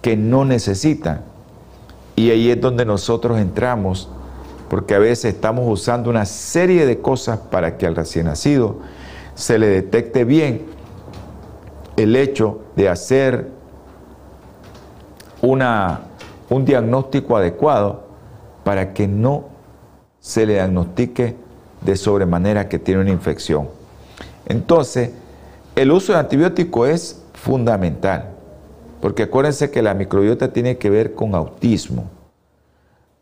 que 0.00 0.16
no 0.16 0.44
necesitan. 0.44 1.22
Y 2.16 2.30
ahí 2.30 2.50
es 2.50 2.60
donde 2.60 2.84
nosotros 2.84 3.38
entramos, 3.38 4.08
porque 4.68 4.94
a 4.94 4.98
veces 4.98 5.34
estamos 5.34 5.64
usando 5.66 6.10
una 6.10 6.26
serie 6.26 6.86
de 6.86 7.00
cosas 7.00 7.38
para 7.38 7.76
que 7.76 7.86
al 7.86 7.96
recién 7.96 8.26
nacido 8.26 8.78
se 9.34 9.58
le 9.58 9.66
detecte 9.66 10.24
bien 10.24 10.73
el 11.96 12.16
hecho 12.16 12.60
de 12.76 12.88
hacer 12.88 13.48
una, 15.42 16.00
un 16.50 16.64
diagnóstico 16.64 17.36
adecuado 17.36 18.04
para 18.64 18.92
que 18.92 19.06
no 19.06 19.44
se 20.20 20.46
le 20.46 20.54
diagnostique 20.54 21.36
de 21.82 21.96
sobremanera 21.96 22.68
que 22.68 22.78
tiene 22.78 23.02
una 23.02 23.10
infección. 23.10 23.68
Entonces, 24.46 25.10
el 25.76 25.92
uso 25.92 26.12
de 26.12 26.18
antibiótico 26.18 26.86
es 26.86 27.22
fundamental, 27.34 28.30
porque 29.00 29.24
acuérdense 29.24 29.70
que 29.70 29.82
la 29.82 29.92
microbiota 29.94 30.52
tiene 30.52 30.78
que 30.78 30.88
ver 30.88 31.14
con 31.14 31.34
autismo, 31.34 32.08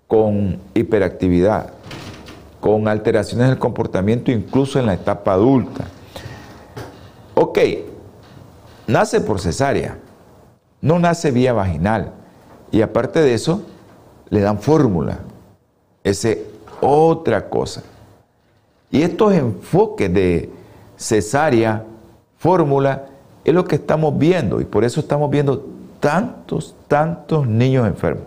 con 0.07 0.61
hiperactividad, 0.75 1.71
con 2.61 2.87
alteraciones 2.87 3.49
del 3.49 3.59
comportamiento 3.59 4.31
incluso 4.31 4.79
en 4.79 4.87
la 4.87 4.95
etapa 4.95 5.33
adulta. 5.33 5.85
Ok, 7.35 7.59
nace 8.87 9.21
por 9.21 9.41
cesárea, 9.41 9.99
no 10.81 10.99
nace 10.99 11.31
vía 11.31 11.53
vaginal. 11.53 12.13
Y 12.71 12.83
aparte 12.83 13.21
de 13.21 13.35
eso, 13.35 13.63
le 14.31 14.41
dan 14.41 14.59
fórmula. 14.59 15.19
Esa 16.03 16.31
es 16.31 16.39
otra 16.81 17.49
cosa. 17.49 17.83
Y 18.91 19.03
estos 19.03 19.33
enfoques 19.33 20.13
de 20.13 20.51
cesárea, 20.97 21.85
fórmula, 22.39 23.07
es 23.45 23.55
lo 23.55 23.65
que 23.65 23.77
estamos 23.77 24.17
viendo. 24.19 24.61
Y 24.61 24.65
por 24.65 24.85
eso 24.85 25.01
estamos 25.01 25.31
viendo 25.31 25.67
tantos, 26.01 26.75
tantos 26.89 27.47
niños 27.47 27.87
enfermos. 27.87 28.25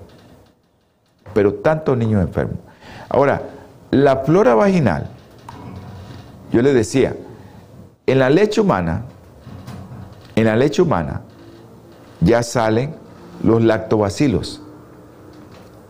Pero 1.34 1.56
tantos 1.56 1.98
niños 1.98 2.22
enfermos. 2.22 2.58
Ahora, 3.10 3.42
la 3.92 4.18
flora 4.18 4.56
vaginal, 4.56 5.10
yo 6.52 6.62
le 6.62 6.74
decía, 6.74 7.16
en 8.06 8.20
la 8.20 8.30
leche 8.30 8.62
humana, 8.62 9.04
en 10.36 10.46
la 10.46 10.56
leche 10.56 10.82
humana 10.82 11.22
ya 12.22 12.44
salen 12.44 12.96
los 13.44 13.64
lactobacilos, 13.64 14.62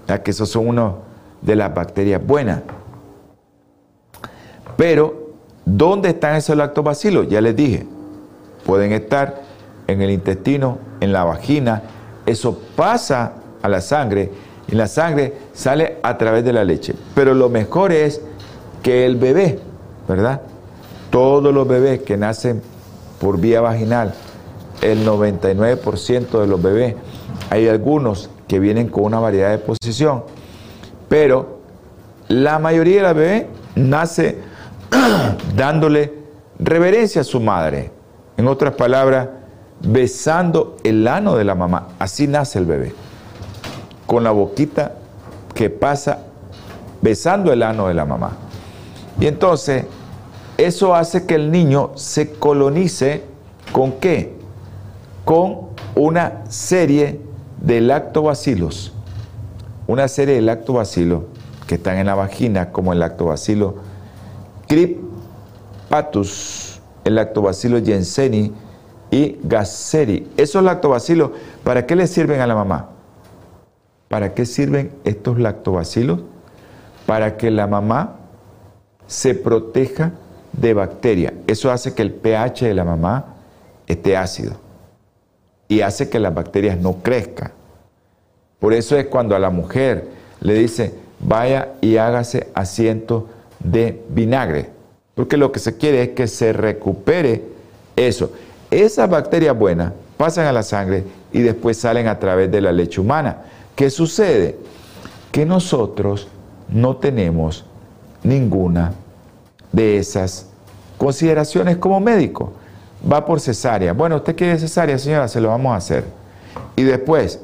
ya 0.07 0.21
que 0.21 0.31
esos 0.31 0.49
son 0.49 0.67
uno 0.67 0.99
de 1.41 1.55
las 1.55 1.73
bacterias 1.73 2.25
buenas. 2.25 2.61
Pero, 4.77 5.31
¿dónde 5.65 6.09
están 6.09 6.35
esos 6.35 6.57
lactobacilos? 6.57 7.29
Ya 7.29 7.41
les 7.41 7.55
dije, 7.55 7.85
pueden 8.65 8.91
estar 8.91 9.41
en 9.87 10.01
el 10.01 10.09
intestino, 10.09 10.79
en 10.99 11.13
la 11.13 11.23
vagina, 11.23 11.83
eso 12.25 12.59
pasa 12.75 13.33
a 13.61 13.69
la 13.69 13.81
sangre 13.81 14.31
y 14.67 14.75
la 14.75 14.87
sangre 14.87 15.33
sale 15.53 15.97
a 16.03 16.17
través 16.17 16.43
de 16.43 16.53
la 16.53 16.63
leche. 16.63 16.95
Pero 17.13 17.33
lo 17.33 17.49
mejor 17.49 17.91
es 17.91 18.21
que 18.81 19.05
el 19.05 19.15
bebé, 19.15 19.59
¿verdad? 20.07 20.41
Todos 21.11 21.53
los 21.53 21.67
bebés 21.67 22.01
que 22.01 22.17
nacen 22.17 22.61
por 23.19 23.39
vía 23.39 23.61
vaginal, 23.61 24.13
el 24.91 25.05
99% 25.05 26.39
de 26.39 26.47
los 26.47 26.61
bebés, 26.61 26.95
hay 27.49 27.67
algunos 27.67 28.29
que 28.47 28.59
vienen 28.59 28.87
con 28.87 29.03
una 29.03 29.19
variedad 29.19 29.51
de 29.51 29.57
posición, 29.57 30.23
pero 31.09 31.59
la 32.27 32.59
mayoría 32.59 32.97
de 32.97 33.01
los 33.03 33.15
bebés 33.15 33.45
nace 33.75 34.39
dándole 35.55 36.13
reverencia 36.59 37.21
a 37.21 37.23
su 37.23 37.39
madre. 37.39 37.91
En 38.37 38.47
otras 38.47 38.75
palabras, 38.75 39.29
besando 39.81 40.77
el 40.83 41.07
ano 41.07 41.35
de 41.35 41.43
la 41.43 41.55
mamá. 41.55 41.89
Así 41.99 42.27
nace 42.27 42.59
el 42.59 42.65
bebé. 42.65 42.93
Con 44.05 44.23
la 44.23 44.31
boquita 44.31 44.93
que 45.53 45.69
pasa 45.69 46.19
besando 47.01 47.51
el 47.51 47.63
ano 47.63 47.87
de 47.87 47.93
la 47.93 48.05
mamá. 48.05 48.31
Y 49.19 49.27
entonces, 49.27 49.85
eso 50.57 50.95
hace 50.95 51.25
que 51.25 51.35
el 51.35 51.51
niño 51.51 51.91
se 51.95 52.31
colonice 52.31 53.23
con 53.71 53.93
qué? 53.93 54.34
Con 55.25 55.69
una 55.95 56.43
serie 56.49 57.19
de 57.59 57.81
lactobacilos. 57.81 58.93
Una 59.87 60.07
serie 60.07 60.35
de 60.35 60.41
lactobacilos 60.41 61.23
que 61.65 61.75
están 61.75 61.97
en 61.97 62.05
la 62.05 62.13
vagina, 62.13 62.71
como 62.71 62.93
el 62.93 62.99
lactobacilo 62.99 63.75
Cryppatus, 64.67 66.79
el 67.03 67.15
lactobacilo 67.15 67.83
jenseni 67.83 68.53
y 69.09 69.39
Gasseri. 69.43 70.29
Esos 70.37 70.63
lactobacilos, 70.63 71.31
¿para 71.63 71.87
qué 71.87 71.95
le 71.95 72.05
sirven 72.05 72.41
a 72.41 72.47
la 72.47 72.53
mamá? 72.53 72.89
¿Para 74.09 74.35
qué 74.35 74.45
sirven 74.45 74.91
estos 75.05 75.39
lactobacilos? 75.39 76.19
Para 77.07 77.37
que 77.37 77.49
la 77.49 77.65
mamá 77.65 78.17
se 79.07 79.33
proteja 79.33 80.11
de 80.53 80.75
bacterias. 80.75 81.33
Eso 81.47 81.71
hace 81.71 81.95
que 81.95 82.03
el 82.03 82.13
pH 82.13 82.65
de 82.65 82.75
la 82.75 82.83
mamá 82.83 83.25
esté 83.87 84.17
ácido 84.17 84.64
y 85.67 85.81
hace 85.81 86.09
que 86.09 86.19
las 86.19 86.33
bacterias 86.33 86.77
no 86.79 87.01
crezcan. 87.01 87.51
Por 88.59 88.73
eso 88.73 88.97
es 88.97 89.07
cuando 89.07 89.35
a 89.35 89.39
la 89.39 89.49
mujer 89.49 90.07
le 90.41 90.53
dice, 90.53 90.93
vaya 91.19 91.73
y 91.81 91.97
hágase 91.97 92.49
asiento 92.53 93.27
de 93.59 94.01
vinagre, 94.09 94.69
porque 95.15 95.37
lo 95.37 95.51
que 95.51 95.59
se 95.59 95.77
quiere 95.77 96.03
es 96.03 96.09
que 96.09 96.27
se 96.27 96.53
recupere 96.53 97.43
eso. 97.95 98.31
Esas 98.71 99.09
bacterias 99.09 99.57
buenas 99.57 99.93
pasan 100.17 100.45
a 100.45 100.51
la 100.51 100.63
sangre 100.63 101.03
y 101.31 101.41
después 101.41 101.77
salen 101.77 102.07
a 102.07 102.19
través 102.19 102.51
de 102.51 102.61
la 102.61 102.71
leche 102.71 103.01
humana. 103.01 103.43
¿Qué 103.75 103.89
sucede? 103.89 104.57
Que 105.31 105.45
nosotros 105.45 106.27
no 106.69 106.97
tenemos 106.97 107.65
ninguna 108.23 108.93
de 109.71 109.97
esas 109.97 110.47
consideraciones 110.97 111.77
como 111.77 111.99
médico. 111.99 112.53
Va 113.11 113.25
por 113.25 113.39
cesárea. 113.39 113.93
Bueno, 113.93 114.17
usted 114.17 114.35
quiere 114.35 114.57
cesárea, 114.57 114.97
señora, 114.97 115.27
se 115.27 115.39
lo 115.39 115.49
vamos 115.49 115.73
a 115.73 115.77
hacer. 115.77 116.05
Y 116.75 116.83
después, 116.83 117.39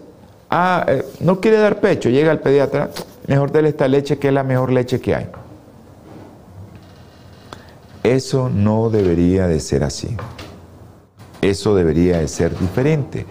ah, 0.49 0.86
eh, 0.88 1.05
no 1.20 1.39
quiere 1.39 1.57
dar 1.57 1.80
pecho, 1.80 2.09
llega 2.09 2.32
el 2.32 2.39
pediatra, 2.39 2.89
mejor 3.28 3.51
déle 3.51 3.70
esta 3.70 3.88
leche 3.88 4.18
que 4.18 4.30
es 4.30 4.34
la 4.34 4.43
mejor 4.43 4.72
leche 4.72 4.99
que 4.99 5.16
hay. 5.16 5.28
Eso 8.03 8.49
no 8.49 8.89
debería 8.89 9.47
de 9.47 9.59
ser 9.59 9.84
así. 9.84 10.18
Eso 11.41 11.76
debería 11.76 12.18
de 12.18 12.28
ser 12.28 12.57
diferente. 12.57 13.26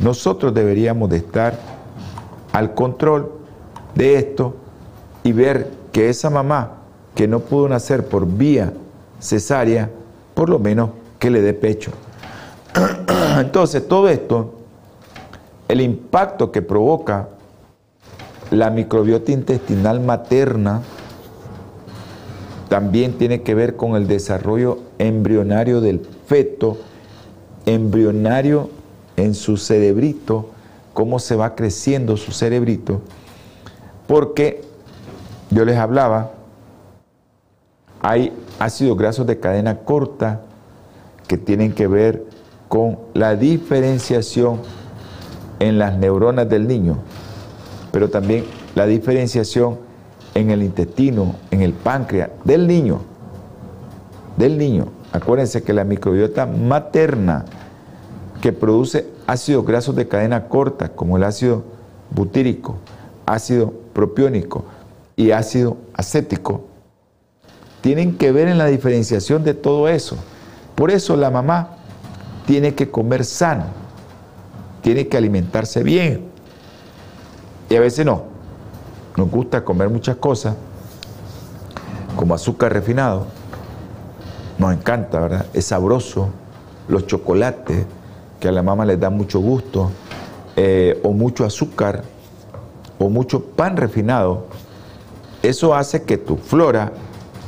Nosotros 0.00 0.52
deberíamos 0.52 1.08
de 1.08 1.18
estar 1.18 1.58
al 2.52 2.74
control 2.74 3.32
de 3.94 4.16
esto 4.16 4.56
y 5.22 5.32
ver 5.32 5.70
que 5.92 6.08
esa 6.08 6.30
mamá 6.30 6.72
que 7.14 7.26
no 7.26 7.40
pudo 7.40 7.68
nacer 7.68 8.06
por 8.06 8.26
vía 8.26 8.72
cesárea, 9.20 9.90
por 10.34 10.50
lo 10.50 10.58
menos 10.58 10.90
que 11.18 11.30
le 11.30 11.42
dé 11.42 11.54
pecho. 11.54 11.92
Entonces, 13.38 13.86
todo 13.86 14.08
esto, 14.08 14.54
el 15.68 15.80
impacto 15.80 16.52
que 16.52 16.62
provoca 16.62 17.28
la 18.50 18.70
microbiota 18.70 19.32
intestinal 19.32 20.00
materna, 20.00 20.82
también 22.68 23.16
tiene 23.16 23.42
que 23.42 23.54
ver 23.54 23.76
con 23.76 23.96
el 23.96 24.08
desarrollo 24.08 24.78
embrionario 24.98 25.80
del 25.80 26.00
feto, 26.26 26.78
embrionario 27.64 28.70
en 29.16 29.34
su 29.34 29.56
cerebrito, 29.56 30.50
cómo 30.92 31.18
se 31.18 31.36
va 31.36 31.54
creciendo 31.54 32.16
su 32.16 32.32
cerebrito, 32.32 33.00
porque 34.06 34.62
yo 35.50 35.64
les 35.64 35.76
hablaba, 35.76 36.32
hay 38.02 38.32
ácidos 38.58 38.96
grasos 38.96 39.26
de 39.26 39.38
cadena 39.38 39.78
corta 39.78 40.42
que 41.26 41.38
tienen 41.38 41.72
que 41.72 41.86
ver 41.86 42.24
con 42.68 42.98
la 43.14 43.36
diferenciación 43.36 44.60
en 45.58 45.78
las 45.78 45.96
neuronas 45.96 46.48
del 46.48 46.66
niño, 46.66 46.98
pero 47.92 48.10
también 48.10 48.44
la 48.74 48.86
diferenciación 48.86 49.78
en 50.34 50.50
el 50.50 50.62
intestino, 50.62 51.34
en 51.50 51.62
el 51.62 51.72
páncreas 51.72 52.30
del 52.44 52.66
niño, 52.66 53.00
del 54.36 54.58
niño. 54.58 54.88
Acuérdense 55.12 55.62
que 55.62 55.72
la 55.72 55.84
microbiota 55.84 56.44
materna 56.44 57.44
que 58.42 58.52
produce 58.52 59.08
ácidos 59.26 59.64
grasos 59.64 59.96
de 59.96 60.08
cadena 60.08 60.48
corta, 60.48 60.90
como 60.90 61.16
el 61.16 61.24
ácido 61.24 61.64
butírico, 62.10 62.76
ácido 63.24 63.72
propiónico 63.92 64.64
y 65.16 65.30
ácido 65.30 65.78
acético, 65.94 66.64
tienen 67.80 68.18
que 68.18 68.30
ver 68.32 68.48
en 68.48 68.58
la 68.58 68.66
diferenciación 68.66 69.42
de 69.42 69.54
todo 69.54 69.88
eso. 69.88 70.16
Por 70.76 70.92
eso 70.92 71.16
la 71.16 71.30
mamá 71.30 71.70
tiene 72.46 72.76
que 72.76 72.90
comer 72.90 73.24
sano, 73.24 73.64
tiene 74.82 75.08
que 75.08 75.16
alimentarse 75.16 75.82
bien. 75.82 76.26
Y 77.68 77.74
a 77.74 77.80
veces 77.80 78.06
no 78.06 78.36
nos 79.16 79.30
gusta 79.30 79.64
comer 79.64 79.88
muchas 79.88 80.16
cosas, 80.16 80.54
como 82.16 82.34
azúcar 82.34 82.72
refinado, 82.72 83.26
nos 84.58 84.72
encanta, 84.72 85.20
¿verdad? 85.20 85.46
Es 85.54 85.66
sabroso, 85.66 86.28
los 86.88 87.06
chocolates, 87.06 87.86
que 88.40 88.48
a 88.48 88.52
la 88.52 88.62
mamá 88.62 88.84
les 88.84 89.00
da 89.00 89.10
mucho 89.10 89.40
gusto, 89.40 89.90
eh, 90.54 91.00
o 91.02 91.12
mucho 91.12 91.44
azúcar, 91.44 92.02
o 92.98 93.08
mucho 93.08 93.42
pan 93.42 93.76
refinado, 93.76 94.46
eso 95.42 95.74
hace 95.74 96.02
que 96.02 96.18
tu 96.18 96.36
flora 96.36 96.92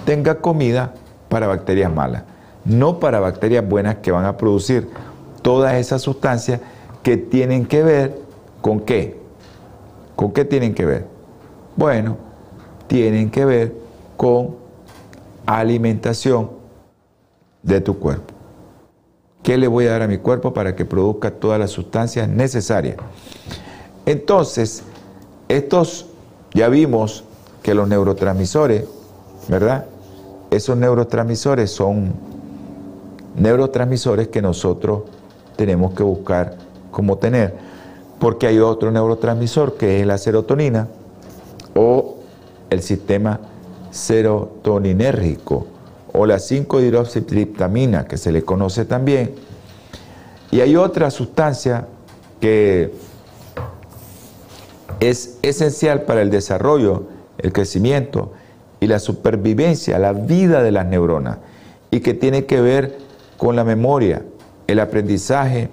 tenga 0.05 0.37
comida 0.37 0.95
para 1.29 1.47
bacterias 1.47 1.93
malas, 1.93 2.23
no 2.69 3.01
para 3.01 3.19
bacterias 3.19 3.67
buenas 3.67 3.97
que 3.97 4.13
van 4.13 4.27
a 4.27 4.37
producir 4.37 4.89
todas 5.43 5.75
esas 5.75 6.03
sustancias 6.03 6.61
que 7.03 7.17
tienen 7.17 7.67
que 7.67 7.83
ver 7.83 8.19
con 8.61 8.81
qué. 8.81 9.19
¿Con 10.15 10.33
qué 10.33 10.45
tienen 10.45 10.75
que 10.75 10.85
ver? 10.85 11.07
Bueno, 11.77 12.17
tienen 12.87 13.31
que 13.31 13.45
ver 13.45 13.75
con 14.17 14.57
alimentación 15.47 16.51
de 17.63 17.81
tu 17.81 17.99
cuerpo. 17.99 18.35
¿Qué 19.43 19.57
le 19.57 19.69
voy 19.69 19.87
a 19.87 19.93
dar 19.93 20.03
a 20.03 20.09
mi 20.09 20.19
cuerpo 20.19 20.53
para 20.53 20.77
que 20.77 20.85
produzca 20.85 21.31
todas 21.31 21.59
las 21.59 21.71
sustancias 21.71 22.29
necesarias? 22.29 22.97
Entonces, 24.05 24.83
estos 25.49 26.07
ya 26.53 26.69
vimos 26.69 27.25
que 27.63 27.75
los 27.75 27.89
neurotransmisores, 27.89 28.85
¿verdad? 29.49 29.87
Esos 30.51 30.77
neurotransmisores 30.77 31.71
son 31.71 32.13
neurotransmisores 33.39 34.29
que 34.29 34.43
nosotros 34.43 35.03
tenemos 35.57 35.95
que 35.95 36.03
buscar 36.03 36.57
cómo 36.91 37.19
tener, 37.19 37.55
porque 38.19 38.47
hay 38.47 38.59
otro 38.59 38.91
neurotransmisor 38.91 39.77
que 39.77 40.01
es 40.01 40.07
la 40.07 40.19
serotonina 40.19 40.89
o 41.75 42.17
el 42.71 42.83
sistema 42.83 43.41
serotoninérgico 43.91 45.67
o 46.13 46.27
la 46.27 46.37
5-hidroxitriptamina 46.37 48.07
que 48.07 48.17
se 48.17 48.33
le 48.33 48.43
conoce 48.43 48.85
también. 48.85 49.35
Y 50.51 50.61
hay 50.61 50.77
otra 50.77 51.11
sustancia 51.11 51.87
que 52.41 52.93
es 55.01 55.39
esencial 55.43 56.03
para 56.03 56.23
el 56.23 56.31
desarrollo, 56.31 57.05
el 57.39 57.53
crecimiento 57.53 58.33
y 58.81 58.87
la 58.87 58.99
supervivencia, 58.99 59.99
la 59.99 60.13
vida 60.13 60.63
de 60.63 60.73
las 60.73 60.87
neuronas, 60.87 61.39
y 61.91 62.01
que 62.01 62.15
tiene 62.15 62.47
que 62.47 62.61
ver 62.61 62.99
con 63.39 63.57
la 63.57 63.65
memoria, 63.65 64.23
el 64.67 64.81
aprendizaje 64.81 65.71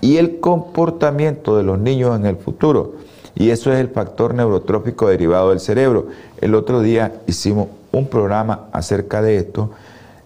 y 0.00 0.16
el 0.16 0.40
comportamiento 0.40 1.56
de 1.56 1.64
los 1.64 1.78
niños 1.78 2.18
en 2.18 2.24
el 2.24 2.36
futuro. 2.36 2.94
Y 3.34 3.50
eso 3.50 3.70
es 3.70 3.80
el 3.80 3.88
factor 3.88 4.32
neurotrófico 4.32 5.08
derivado 5.08 5.50
del 5.50 5.60
cerebro. 5.60 6.06
El 6.40 6.54
otro 6.54 6.80
día 6.80 7.20
hicimos 7.26 7.68
un 7.92 8.06
programa 8.06 8.68
acerca 8.72 9.20
de 9.20 9.36
esto, 9.36 9.72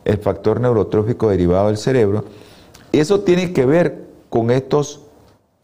el 0.05 0.19
factor 0.19 0.61
neurotrófico 0.61 1.29
derivado 1.29 1.69
del 1.69 1.77
cerebro. 1.77 2.25
Y 2.93 2.99
eso 3.01 3.21
tiene 3.21 3.53
que 3.53 3.67
ver 3.67 4.05
con 4.29 4.51
estos 4.51 5.01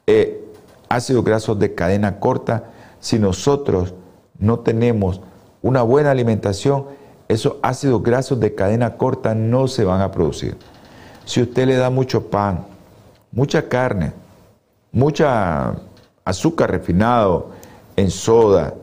eh, 0.07 0.44
ácidos 0.88 1.24
grasos 1.24 1.59
de 1.59 1.74
cadena 1.74 2.18
corta. 2.18 2.70
Si 3.01 3.18
nosotros 3.18 3.94
no 4.38 4.61
tenemos 4.61 5.20
una 5.62 5.82
buena 5.82 6.11
alimentación, 6.11 6.86
esos 7.28 7.57
ácidos 7.62 8.03
grasos 8.03 8.40
de 8.40 8.55
cadena 8.55 8.97
corta 8.97 9.34
no 9.34 9.68
se 9.68 9.84
van 9.84 10.01
a 10.01 10.11
producir. 10.11 10.57
Si 11.26 11.42
usted 11.42 11.66
le 11.66 11.76
da 11.76 11.90
mucho 11.90 12.28
pan, 12.28 12.64
mucha 13.32 13.68
carne, 13.68 14.12
mucha 14.92 15.74
azúcar 16.24 16.70
refinado 16.70 17.50
en 17.96 18.10
soda, 18.10 18.74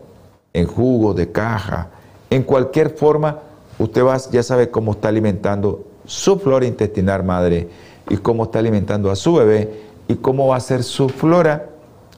en 0.52 0.68
jugo 0.68 1.14
de 1.14 1.32
caja, 1.32 1.88
en 2.30 2.44
cualquier 2.44 2.90
forma, 2.90 3.40
usted 3.80 4.04
va, 4.04 4.18
ya 4.30 4.44
sabe 4.44 4.70
cómo 4.70 4.92
está 4.92 5.08
alimentando 5.08 5.86
su 6.06 6.38
flora 6.38 6.66
intestinal 6.66 7.24
madre 7.24 7.70
y 8.10 8.18
cómo 8.18 8.44
está 8.44 8.60
alimentando 8.60 9.10
a 9.10 9.16
su 9.16 9.36
bebé 9.36 9.82
y 10.10 10.16
cómo 10.16 10.48
va 10.48 10.58
a 10.58 10.60
ser 10.60 10.84
su 10.84 11.08
flora 11.08 11.70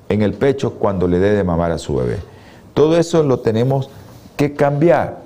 en 0.09 0.23
el 0.23 0.33
pecho 0.33 0.73
cuando 0.73 1.07
le 1.07 1.19
dé 1.19 1.35
de 1.35 1.43
mamar 1.43 1.71
a 1.71 1.77
su 1.77 1.95
bebé. 1.95 2.17
Todo 2.73 2.97
eso 2.97 3.21
lo 3.21 3.41
tenemos 3.41 3.91
que 4.35 4.55
cambiar 4.55 5.19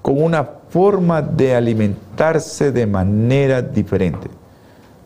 con 0.00 0.22
una 0.22 0.61
forma 0.72 1.20
de 1.20 1.54
alimentarse 1.54 2.72
de 2.72 2.86
manera 2.86 3.60
diferente. 3.60 4.28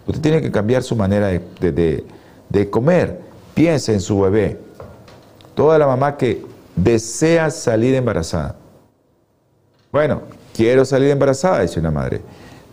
Usted 0.07 0.23
tiene 0.23 0.41
que 0.41 0.53
cambiar 0.53 0.85
su 0.85 0.95
manera 0.95 1.27
de, 1.29 2.71
comer. 2.71 3.21
Piense 3.53 3.93
en 3.93 4.01
su 4.01 4.21
bebé. 4.21 4.61
Toda 5.57 5.77
la 5.77 5.89
mamá 5.89 6.17
que 6.17 6.47
desea 6.77 7.51
salir 7.51 7.97
embarazada. 7.97 8.55
Bueno, 9.91 10.23
quiero 10.55 10.85
salir 10.85 11.11
embarazada, 11.11 11.63
dice 11.63 11.81
una 11.81 11.91
madre. 11.91 12.21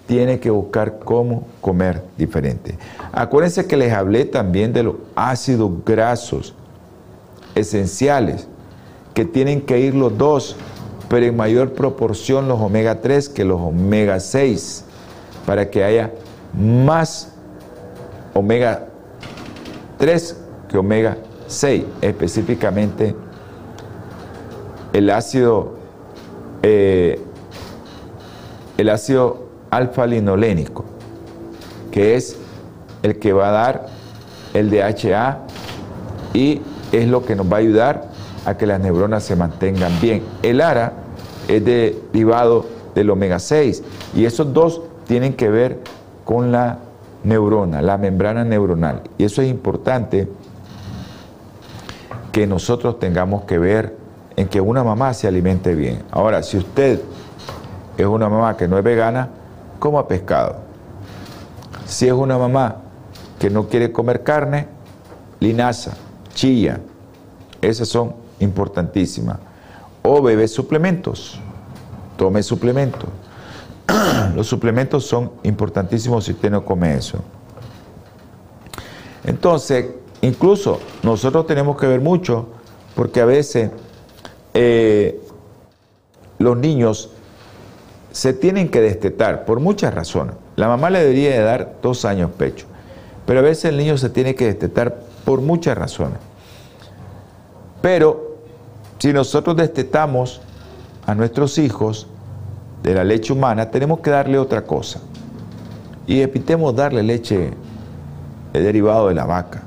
Tiene 0.05 0.39
que 0.39 0.51
buscar 0.51 0.99
cómo 0.99 1.47
comer 1.61 2.03
diferente. 2.15 2.77
Acuérdense 3.11 3.65
que 3.65 3.77
les 3.77 3.91
hablé 3.91 4.25
también 4.25 4.71
de 4.71 4.83
los 4.83 4.95
ácidos 5.15 5.71
grasos 5.83 6.53
esenciales 7.55 8.47
que 9.15 9.25
tienen 9.25 9.61
que 9.61 9.79
ir 9.79 9.95
los 9.95 10.15
dos, 10.15 10.55
pero 11.13 11.27
en 11.27 11.37
mayor 11.37 11.73
proporción 11.73 12.47
los 12.47 12.59
omega 12.59 12.99
3 12.99 13.29
que 13.29 13.45
los 13.45 13.61
omega 13.61 14.19
6, 14.19 14.83
para 15.45 15.69
que 15.69 15.83
haya 15.83 16.09
más 16.59 17.35
omega 18.33 18.87
3 19.99 20.37
que 20.67 20.75
omega 20.79 21.17
6, 21.45 21.83
específicamente 22.01 23.15
el 24.91 25.11
ácido, 25.11 25.75
eh, 26.63 27.21
el 28.79 28.89
ácido 28.89 29.49
alfa-linolénico, 29.69 30.83
que 31.91 32.15
es 32.15 32.37
el 33.03 33.19
que 33.19 33.33
va 33.33 33.49
a 33.49 33.51
dar 33.51 33.85
el 34.55 34.71
DHA 34.71 35.41
y 36.33 36.59
es 36.91 37.07
lo 37.07 37.23
que 37.23 37.35
nos 37.35 37.45
va 37.51 37.57
a 37.57 37.59
ayudar 37.59 38.09
a 38.47 38.57
que 38.57 38.65
las 38.65 38.79
neuronas 38.79 39.23
se 39.23 39.35
mantengan 39.35 39.91
bien. 40.01 40.23
El 40.41 40.59
ARA 40.59 41.02
es 41.47 41.63
derivado 41.63 42.65
del 42.95 43.09
omega 43.09 43.39
6 43.39 43.83
y 44.15 44.25
esos 44.25 44.53
dos 44.53 44.81
tienen 45.07 45.33
que 45.33 45.49
ver 45.49 45.79
con 46.23 46.51
la 46.51 46.79
neurona, 47.23 47.81
la 47.81 47.97
membrana 47.97 48.43
neuronal. 48.43 49.01
Y 49.17 49.25
eso 49.25 49.41
es 49.41 49.49
importante 49.49 50.27
que 52.31 52.47
nosotros 52.47 52.99
tengamos 52.99 53.43
que 53.43 53.57
ver 53.57 53.95
en 54.35 54.47
que 54.47 54.59
una 54.59 54.83
mamá 54.83 55.13
se 55.13 55.27
alimente 55.27 55.75
bien. 55.75 56.03
Ahora, 56.11 56.41
si 56.43 56.57
usted 56.57 57.01
es 57.97 58.05
una 58.05 58.29
mamá 58.29 58.57
que 58.57 58.67
no 58.67 58.77
es 58.77 58.83
vegana, 58.83 59.29
coma 59.79 60.07
pescado. 60.07 60.57
Si 61.85 62.07
es 62.07 62.13
una 62.13 62.37
mamá 62.37 62.77
que 63.39 63.49
no 63.49 63.67
quiere 63.67 63.91
comer 63.91 64.23
carne, 64.23 64.67
linaza, 65.39 65.91
chilla, 66.33 66.79
esas 67.61 67.87
son 67.87 68.15
importantísimas. 68.39 69.37
O 70.03 70.21
bebe 70.21 70.47
suplementos, 70.47 71.39
tome 72.17 72.43
suplementos. 72.43 73.09
Los 74.35 74.47
suplementos 74.47 75.05
son 75.05 75.31
importantísimos 75.43 76.25
si 76.25 76.33
usted 76.33 76.51
no 76.51 76.63
come 76.63 76.95
eso. 76.95 77.19
Entonces, 79.23 79.87
incluso 80.21 80.79
nosotros 81.01 81.47
tenemos 81.47 81.77
que 81.77 81.87
ver 81.87 82.01
mucho 82.01 82.47
porque 82.95 83.21
a 83.21 83.25
veces 83.25 83.71
eh, 84.53 85.19
los 86.37 86.57
niños 86.57 87.09
se 88.11 88.33
tienen 88.33 88.69
que 88.69 88.81
destetar 88.81 89.45
por 89.45 89.59
muchas 89.59 89.93
razones. 89.93 90.35
La 90.55 90.67
mamá 90.67 90.89
le 90.89 90.99
debería 90.99 91.31
de 91.31 91.39
dar 91.39 91.77
dos 91.81 92.05
años 92.05 92.29
pecho, 92.37 92.67
pero 93.25 93.39
a 93.39 93.43
veces 93.43 93.65
el 93.65 93.77
niño 93.77 93.97
se 93.97 94.09
tiene 94.09 94.35
que 94.35 94.45
destetar 94.45 94.99
por 95.25 95.41
muchas 95.41 95.77
razones. 95.77 96.19
Pero 97.81 98.22
si 99.03 99.11
nosotros 99.11 99.57
destetamos 99.57 100.39
a 101.05 101.13
nuestros 101.13 101.57
hijos, 101.57 102.07
de 102.81 102.93
la 102.93 103.03
leche 103.03 103.33
humana, 103.33 103.69
tenemos 103.69 103.99
que 103.99 104.09
darle 104.09 104.39
otra 104.39 104.63
cosa. 104.63 105.01
Y 106.07 106.21
evitemos 106.21 106.73
darle 106.73 107.03
leche 107.03 107.51
derivado 108.53 109.09
de 109.09 109.13
la 109.13 109.25
vaca, 109.25 109.61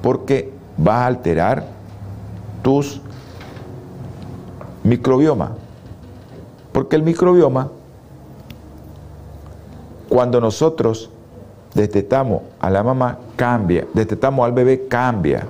porque 0.00 0.50
va 0.80 1.02
a 1.02 1.06
alterar 1.06 1.66
tus 2.62 3.02
microbioma. 4.84 5.52
Porque 6.72 6.96
el 6.96 7.02
microbioma, 7.02 7.68
cuando 10.08 10.40
nosotros 10.40 11.10
destetamos 11.74 12.40
a 12.58 12.70
la 12.70 12.82
mamá, 12.82 13.18
cambia, 13.36 13.86
destetamos 13.92 14.46
al 14.46 14.52
bebé, 14.52 14.88
cambia. 14.88 15.46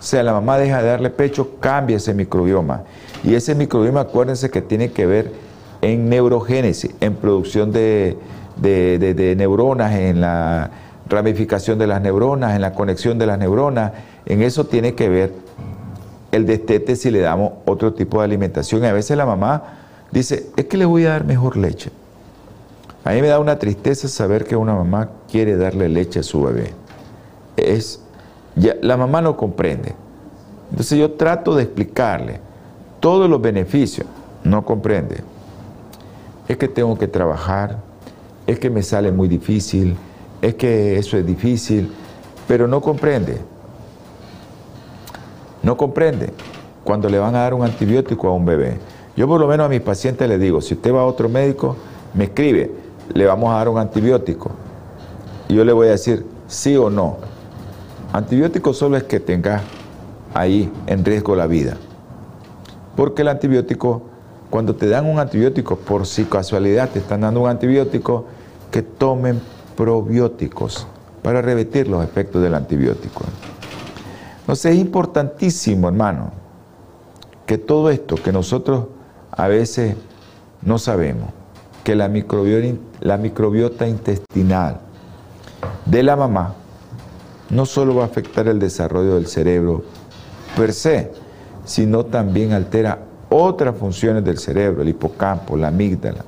O 0.00 0.02
sea, 0.02 0.22
la 0.22 0.32
mamá 0.32 0.56
deja 0.56 0.82
de 0.82 0.88
darle 0.88 1.10
pecho, 1.10 1.58
cambia 1.60 1.98
ese 1.98 2.14
microbioma. 2.14 2.84
Y 3.22 3.34
ese 3.34 3.54
microbioma, 3.54 4.00
acuérdense 4.00 4.48
que 4.48 4.62
tiene 4.62 4.92
que 4.92 5.04
ver 5.04 5.30
en 5.82 6.08
neurogénesis, 6.08 6.90
en 7.00 7.16
producción 7.16 7.70
de, 7.70 8.16
neuronas, 9.36 9.94
en 9.94 10.22
la 10.22 10.70
ramificación 11.06 11.78
de 11.78 11.86
las 11.86 12.00
neuronas, 12.00 12.54
en 12.54 12.62
la 12.62 12.72
conexión 12.72 13.18
de 13.18 13.26
las 13.26 13.38
neuronas. 13.38 13.92
En 14.24 14.40
eso 14.40 14.64
tiene 14.64 14.94
que 14.94 15.10
ver 15.10 15.32
el 16.32 16.46
destete 16.46 16.96
si 16.96 17.10
le 17.10 17.20
damos 17.20 17.52
otro 17.66 17.92
tipo 17.92 18.20
de 18.20 18.24
alimentación. 18.24 18.82
Y 18.82 18.86
a 18.86 18.94
veces 18.94 19.18
la 19.18 19.26
mamá 19.26 19.80
dice, 20.10 20.46
es 20.56 20.64
que 20.64 20.78
le 20.78 20.86
voy 20.86 21.04
a 21.04 21.10
dar 21.10 21.24
mejor 21.24 21.58
leche. 21.58 21.90
A 23.04 23.12
mí 23.12 23.20
me 23.20 23.28
da 23.28 23.38
una 23.38 23.58
tristeza 23.58 24.08
saber 24.08 24.46
que 24.46 24.56
una 24.56 24.74
mamá 24.74 25.10
quiere 25.30 25.56
darle 25.56 25.90
leche 25.90 26.20
a 26.20 26.22
su 26.22 26.42
bebé. 26.42 26.72
Es, 27.56 28.00
la 28.82 28.96
mamá 28.96 29.20
no 29.20 29.36
comprende. 29.36 29.94
Entonces 30.70 30.98
yo 30.98 31.12
trato 31.12 31.54
de 31.54 31.64
explicarle 31.64 32.40
todos 33.00 33.28
los 33.28 33.40
beneficios. 33.40 34.06
No 34.44 34.64
comprende 34.64 35.22
es 36.50 36.56
que 36.56 36.66
tengo 36.66 36.98
que 36.98 37.06
trabajar, 37.06 37.78
es 38.44 38.58
que 38.58 38.70
me 38.70 38.82
sale 38.82 39.12
muy 39.12 39.28
difícil, 39.28 39.96
es 40.42 40.56
que 40.56 40.98
eso 40.98 41.16
es 41.16 41.24
difícil, 41.24 41.92
pero 42.48 42.66
no 42.66 42.80
comprende. 42.80 43.38
No 45.62 45.76
comprende 45.76 46.32
cuando 46.82 47.08
le 47.08 47.20
van 47.20 47.36
a 47.36 47.42
dar 47.42 47.54
un 47.54 47.62
antibiótico 47.62 48.26
a 48.26 48.32
un 48.32 48.44
bebé. 48.44 48.78
Yo 49.16 49.28
por 49.28 49.40
lo 49.40 49.46
menos 49.46 49.66
a 49.66 49.68
mis 49.68 49.80
pacientes 49.80 50.28
les 50.28 50.40
digo, 50.40 50.60
si 50.60 50.74
usted 50.74 50.92
va 50.92 51.02
a 51.02 51.04
otro 51.04 51.28
médico, 51.28 51.76
me 52.14 52.24
escribe, 52.24 52.72
le 53.14 53.26
vamos 53.26 53.52
a 53.52 53.58
dar 53.58 53.68
un 53.68 53.78
antibiótico. 53.78 54.50
Y 55.48 55.54
yo 55.54 55.64
le 55.64 55.72
voy 55.72 55.86
a 55.86 55.92
decir 55.92 56.26
sí 56.48 56.76
o 56.76 56.90
no. 56.90 57.18
Antibiótico 58.12 58.74
solo 58.74 58.96
es 58.96 59.04
que 59.04 59.20
tenga 59.20 59.60
ahí 60.34 60.72
en 60.86 61.04
riesgo 61.04 61.36
la 61.36 61.46
vida. 61.46 61.76
Porque 62.96 63.22
el 63.22 63.28
antibiótico, 63.28 64.02
cuando 64.50 64.74
te 64.74 64.88
dan 64.88 65.06
un 65.06 65.20
antibiótico, 65.20 65.76
por 65.76 66.06
si 66.06 66.24
casualidad 66.24 66.90
te 66.90 66.98
están 66.98 67.20
dando 67.20 67.42
un 67.42 67.48
antibiótico, 67.48 68.26
que 68.72 68.82
tomen 68.82 69.40
probióticos 69.76 70.86
para 71.22 71.40
revertir 71.40 71.88
los 71.88 72.02
efectos 72.02 72.42
del 72.42 72.54
antibiótico. 72.54 73.24
Entonces 74.40 74.74
es 74.74 74.80
importantísimo, 74.80 75.88
hermano, 75.88 76.32
que 77.46 77.58
todo 77.58 77.90
esto 77.90 78.16
que 78.16 78.32
nosotros 78.32 78.86
a 79.30 79.46
veces 79.46 79.94
no 80.62 80.78
sabemos, 80.78 81.30
que 81.84 81.94
la 81.94 82.08
microbiota, 82.08 82.80
la 83.00 83.16
microbiota 83.16 83.86
intestinal 83.86 84.80
de 85.86 86.02
la 86.02 86.16
mamá 86.16 86.54
no 87.50 87.66
solo 87.66 87.94
va 87.94 88.04
a 88.04 88.06
afectar 88.06 88.48
el 88.48 88.58
desarrollo 88.58 89.16
del 89.16 89.26
cerebro 89.26 89.82
per 90.56 90.72
se, 90.72 91.10
sino 91.64 92.06
también 92.06 92.52
altera 92.52 92.98
otras 93.28 93.76
funciones 93.76 94.24
del 94.24 94.38
cerebro, 94.38 94.82
el 94.82 94.88
hipocampo, 94.88 95.56
la 95.56 95.68
amígdala. 95.68 96.24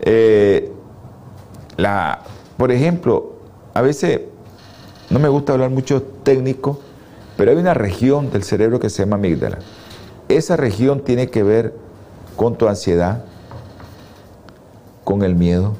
Eh, 0.00 0.72
la, 1.76 2.20
por 2.56 2.70
ejemplo, 2.70 3.34
a 3.74 3.82
veces 3.82 4.20
no 5.10 5.18
me 5.18 5.28
gusta 5.28 5.52
hablar 5.52 5.70
mucho 5.70 6.02
técnico, 6.02 6.80
pero 7.36 7.50
hay 7.50 7.56
una 7.56 7.74
región 7.74 8.30
del 8.30 8.42
cerebro 8.42 8.80
que 8.80 8.90
se 8.90 9.02
llama 9.02 9.16
amígdala. 9.16 9.58
Esa 10.28 10.56
región 10.56 11.00
tiene 11.00 11.28
que 11.28 11.42
ver 11.42 11.74
con 12.36 12.56
tu 12.56 12.68
ansiedad, 12.68 13.24
con 15.04 15.22
el 15.22 15.34
miedo, 15.34 15.74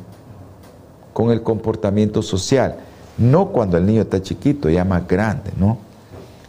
con 1.12 1.30
el 1.30 1.42
comportamiento 1.42 2.22
social. 2.22 2.76
No 3.18 3.48
cuando 3.48 3.76
el 3.76 3.86
niño 3.86 4.02
está 4.02 4.22
chiquito, 4.22 4.70
ya 4.70 4.84
más 4.84 5.06
grande, 5.06 5.50
¿no? 5.58 5.78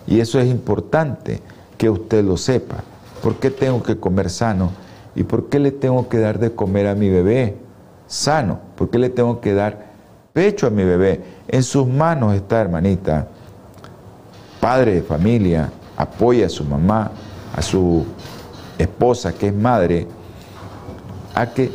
Y 0.07 0.19
eso 0.19 0.39
es 0.39 0.47
importante 0.47 1.41
que 1.77 1.89
usted 1.89 2.23
lo 2.23 2.37
sepa. 2.37 2.77
¿Por 3.21 3.35
qué 3.35 3.49
tengo 3.49 3.83
que 3.83 3.97
comer 3.97 4.29
sano? 4.29 4.71
¿Y 5.15 5.23
por 5.23 5.49
qué 5.49 5.59
le 5.59 5.71
tengo 5.71 6.07
que 6.07 6.19
dar 6.19 6.39
de 6.39 6.51
comer 6.53 6.87
a 6.87 6.95
mi 6.95 7.09
bebé 7.09 7.57
sano? 8.07 8.59
¿Por 8.75 8.89
qué 8.89 8.99
le 8.99 9.09
tengo 9.09 9.41
que 9.41 9.53
dar 9.53 9.87
pecho 10.33 10.67
a 10.67 10.69
mi 10.69 10.83
bebé? 10.83 11.21
En 11.47 11.63
sus 11.63 11.87
manos 11.87 12.35
está, 12.35 12.61
hermanita. 12.61 13.27
Padre 14.61 14.95
de 14.95 15.01
familia, 15.01 15.69
apoya 15.97 16.45
a 16.45 16.49
su 16.49 16.63
mamá, 16.63 17.11
a 17.55 17.61
su 17.61 18.05
esposa 18.77 19.33
que 19.33 19.47
es 19.47 19.55
madre, 19.55 20.07
a 21.33 21.47
que 21.47 21.71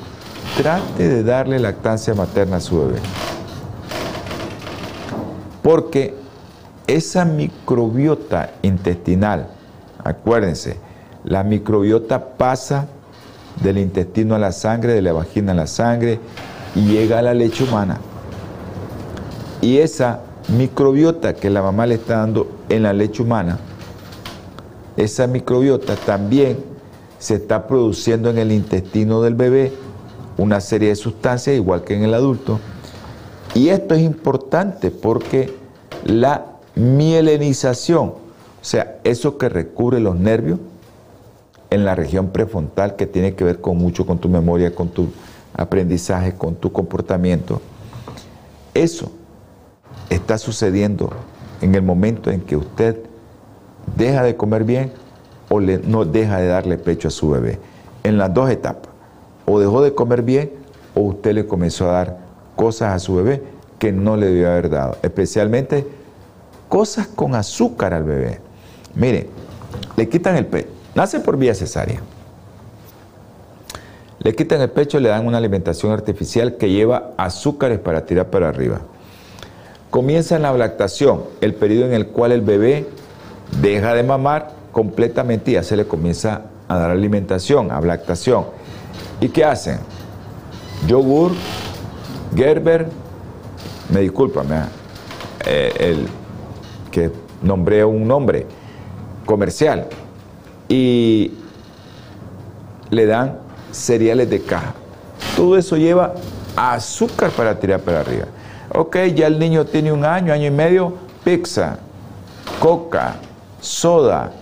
trate 0.56 1.08
de 1.08 1.22
darle 1.22 1.58
lactancia 1.58 2.14
materna 2.14 2.56
a 2.56 2.60
su 2.60 2.78
bebé. 2.78 3.00
Porque 5.64 6.14
esa 6.86 7.24
microbiota 7.24 8.50
intestinal, 8.60 9.48
acuérdense, 10.04 10.76
la 11.24 11.42
microbiota 11.42 12.36
pasa 12.36 12.86
del 13.62 13.78
intestino 13.78 14.34
a 14.34 14.38
la 14.38 14.52
sangre, 14.52 14.92
de 14.92 15.00
la 15.00 15.14
vagina 15.14 15.52
a 15.52 15.54
la 15.54 15.66
sangre 15.66 16.20
y 16.74 16.82
llega 16.88 17.20
a 17.20 17.22
la 17.22 17.32
leche 17.32 17.64
humana. 17.64 17.98
Y 19.62 19.78
esa 19.78 20.20
microbiota 20.54 21.32
que 21.32 21.48
la 21.48 21.62
mamá 21.62 21.86
le 21.86 21.94
está 21.94 22.18
dando 22.18 22.46
en 22.68 22.82
la 22.82 22.92
leche 22.92 23.22
humana, 23.22 23.58
esa 24.98 25.26
microbiota 25.26 25.96
también 25.96 26.58
se 27.18 27.36
está 27.36 27.66
produciendo 27.66 28.28
en 28.28 28.36
el 28.36 28.52
intestino 28.52 29.22
del 29.22 29.34
bebé 29.34 29.72
una 30.36 30.60
serie 30.60 30.90
de 30.90 30.96
sustancias, 30.96 31.56
igual 31.56 31.84
que 31.84 31.94
en 31.94 32.04
el 32.04 32.12
adulto. 32.12 32.60
Y 33.54 33.68
esto 33.68 33.94
es 33.94 34.02
importante 34.02 34.90
porque 34.90 35.54
la 36.04 36.44
mielinización, 36.74 38.08
o 38.08 38.14
sea, 38.62 38.98
eso 39.04 39.38
que 39.38 39.48
recubre 39.48 40.00
los 40.00 40.16
nervios 40.16 40.58
en 41.70 41.84
la 41.84 41.94
región 41.94 42.28
prefrontal, 42.28 42.96
que 42.96 43.06
tiene 43.06 43.34
que 43.34 43.44
ver 43.44 43.60
con 43.60 43.78
mucho 43.78 44.06
con 44.06 44.18
tu 44.18 44.28
memoria, 44.28 44.74
con 44.74 44.88
tu 44.88 45.08
aprendizaje, 45.56 46.34
con 46.34 46.56
tu 46.56 46.72
comportamiento, 46.72 47.60
eso 48.74 49.12
está 50.10 50.36
sucediendo 50.36 51.10
en 51.60 51.74
el 51.76 51.82
momento 51.82 52.30
en 52.30 52.40
que 52.40 52.56
usted 52.56 53.00
deja 53.96 54.24
de 54.24 54.36
comer 54.36 54.64
bien 54.64 54.92
o 55.48 55.60
no 55.60 56.04
deja 56.04 56.38
de 56.38 56.48
darle 56.48 56.76
pecho 56.76 57.08
a 57.08 57.10
su 57.10 57.30
bebé. 57.30 57.60
En 58.02 58.18
las 58.18 58.34
dos 58.34 58.50
etapas. 58.50 58.90
O 59.46 59.60
dejó 59.60 59.82
de 59.82 59.94
comer 59.94 60.22
bien 60.22 60.50
o 60.94 61.02
usted 61.02 61.34
le 61.34 61.46
comenzó 61.46 61.88
a 61.88 61.92
dar 61.92 62.23
cosas 62.56 62.94
a 62.94 62.98
su 62.98 63.16
bebé 63.16 63.42
que 63.78 63.92
no 63.92 64.16
le 64.16 64.26
debió 64.26 64.50
haber 64.50 64.70
dado. 64.70 64.96
Especialmente 65.02 65.86
cosas 66.68 67.06
con 67.06 67.34
azúcar 67.34 67.94
al 67.94 68.04
bebé. 68.04 68.40
Mire, 68.94 69.28
le 69.96 70.08
quitan 70.08 70.36
el 70.36 70.46
pecho. 70.46 70.68
Nace 70.94 71.20
por 71.20 71.36
vía 71.36 71.54
cesárea. 71.54 72.00
Le 74.20 74.34
quitan 74.34 74.60
el 74.60 74.70
pecho, 74.70 74.98
le 75.00 75.10
dan 75.10 75.26
una 75.26 75.38
alimentación 75.38 75.92
artificial 75.92 76.56
que 76.56 76.70
lleva 76.70 77.10
azúcares 77.16 77.78
para 77.78 78.06
tirar 78.06 78.30
para 78.30 78.48
arriba. 78.48 78.80
Comienza 79.90 80.38
la 80.38 80.52
lactación, 80.52 81.24
el 81.40 81.54
periodo 81.54 81.86
en 81.86 81.92
el 81.92 82.06
cual 82.08 82.32
el 82.32 82.40
bebé 82.40 82.86
deja 83.60 83.94
de 83.94 84.02
mamar 84.02 84.52
completamente 84.72 85.50
y 85.50 85.54
ya 85.54 85.62
se 85.62 85.76
le 85.76 85.86
comienza 85.86 86.42
a 86.68 86.78
dar 86.78 86.90
alimentación, 86.90 87.70
a 87.70 87.80
lactación. 87.80 88.46
¿Y 89.20 89.28
qué 89.28 89.44
hacen? 89.44 89.78
Yogur, 90.86 91.32
Gerber, 92.34 92.88
me 93.92 94.00
disculpa, 94.00 94.42
eh, 95.46 95.72
el 95.78 96.08
que 96.90 97.10
nombré 97.42 97.84
un 97.84 98.06
nombre 98.06 98.46
comercial, 99.24 99.86
y 100.68 101.32
le 102.90 103.06
dan 103.06 103.38
cereales 103.70 104.30
de 104.30 104.42
caja. 104.42 104.74
Todo 105.36 105.56
eso 105.56 105.76
lleva 105.76 106.14
azúcar 106.56 107.30
para 107.30 107.58
tirar 107.58 107.80
para 107.80 108.00
arriba. 108.00 108.26
Ok, 108.72 108.96
ya 109.14 109.26
el 109.26 109.38
niño 109.38 109.64
tiene 109.66 109.92
un 109.92 110.04
año, 110.04 110.32
año 110.32 110.46
y 110.46 110.50
medio, 110.50 110.94
pizza, 111.24 111.78
coca, 112.60 113.16
soda. 113.60 114.32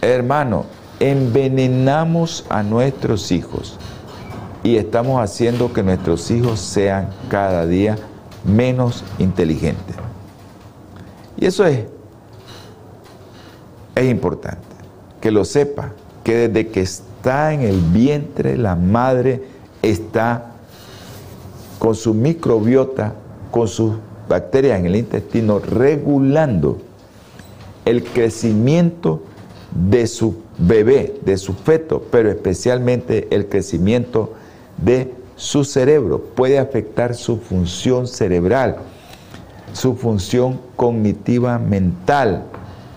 Hermano, 0.00 0.66
envenenamos 1.00 2.44
a 2.48 2.62
nuestros 2.62 3.32
hijos 3.32 3.78
y 4.68 4.76
estamos 4.76 5.18
haciendo 5.18 5.72
que 5.72 5.82
nuestros 5.82 6.30
hijos 6.30 6.60
sean 6.60 7.08
cada 7.30 7.66
día 7.66 7.96
menos 8.44 9.02
inteligentes. 9.18 9.96
Y 11.38 11.46
eso 11.46 11.64
es, 11.64 11.86
es 13.94 14.10
importante, 14.10 14.58
que 15.22 15.30
lo 15.30 15.46
sepa, 15.46 15.94
que 16.22 16.48
desde 16.48 16.68
que 16.68 16.82
está 16.82 17.54
en 17.54 17.62
el 17.62 17.80
vientre 17.80 18.58
la 18.58 18.76
madre 18.76 19.42
está 19.80 20.52
con 21.78 21.94
su 21.94 22.12
microbiota, 22.12 23.14
con 23.50 23.68
sus 23.68 23.94
bacterias 24.28 24.80
en 24.80 24.84
el 24.84 24.96
intestino, 24.96 25.60
regulando 25.60 26.76
el 27.86 28.04
crecimiento 28.04 29.22
de 29.90 30.06
su 30.06 30.42
bebé, 30.58 31.18
de 31.24 31.38
su 31.38 31.54
feto, 31.54 32.04
pero 32.10 32.28
especialmente 32.28 33.28
el 33.30 33.48
crecimiento 33.48 34.34
de 34.78 35.12
su 35.36 35.64
cerebro. 35.64 36.20
Puede 36.34 36.58
afectar 36.58 37.14
su 37.14 37.38
función 37.38 38.06
cerebral, 38.06 38.76
su 39.72 39.94
función 39.94 40.60
cognitiva 40.76 41.58
mental 41.58 42.44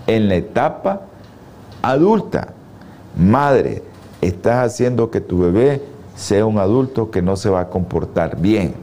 en 0.08 0.30
la 0.30 0.36
etapa 0.36 1.02
adulta. 1.82 2.54
Madre, 3.18 3.84
estás 4.22 4.66
haciendo 4.66 5.12
que 5.12 5.22
tu 5.22 5.40
bebé 5.40 5.82
sea 6.16 6.46
un 6.46 6.58
adulto 6.60 7.12
que 7.12 7.22
no 7.22 7.36
se 7.36 7.50
va 7.50 7.62
a 7.62 7.70
comportar 7.70 8.40
bien. 8.40 8.74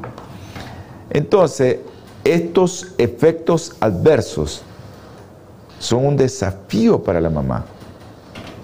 Entonces, 1.10 1.78
estos 2.24 2.94
efectos 2.98 3.76
adversos 3.80 4.62
son 5.78 6.06
un 6.06 6.16
desafío 6.16 7.02
para 7.02 7.20
la 7.20 7.30
mamá. 7.30 7.64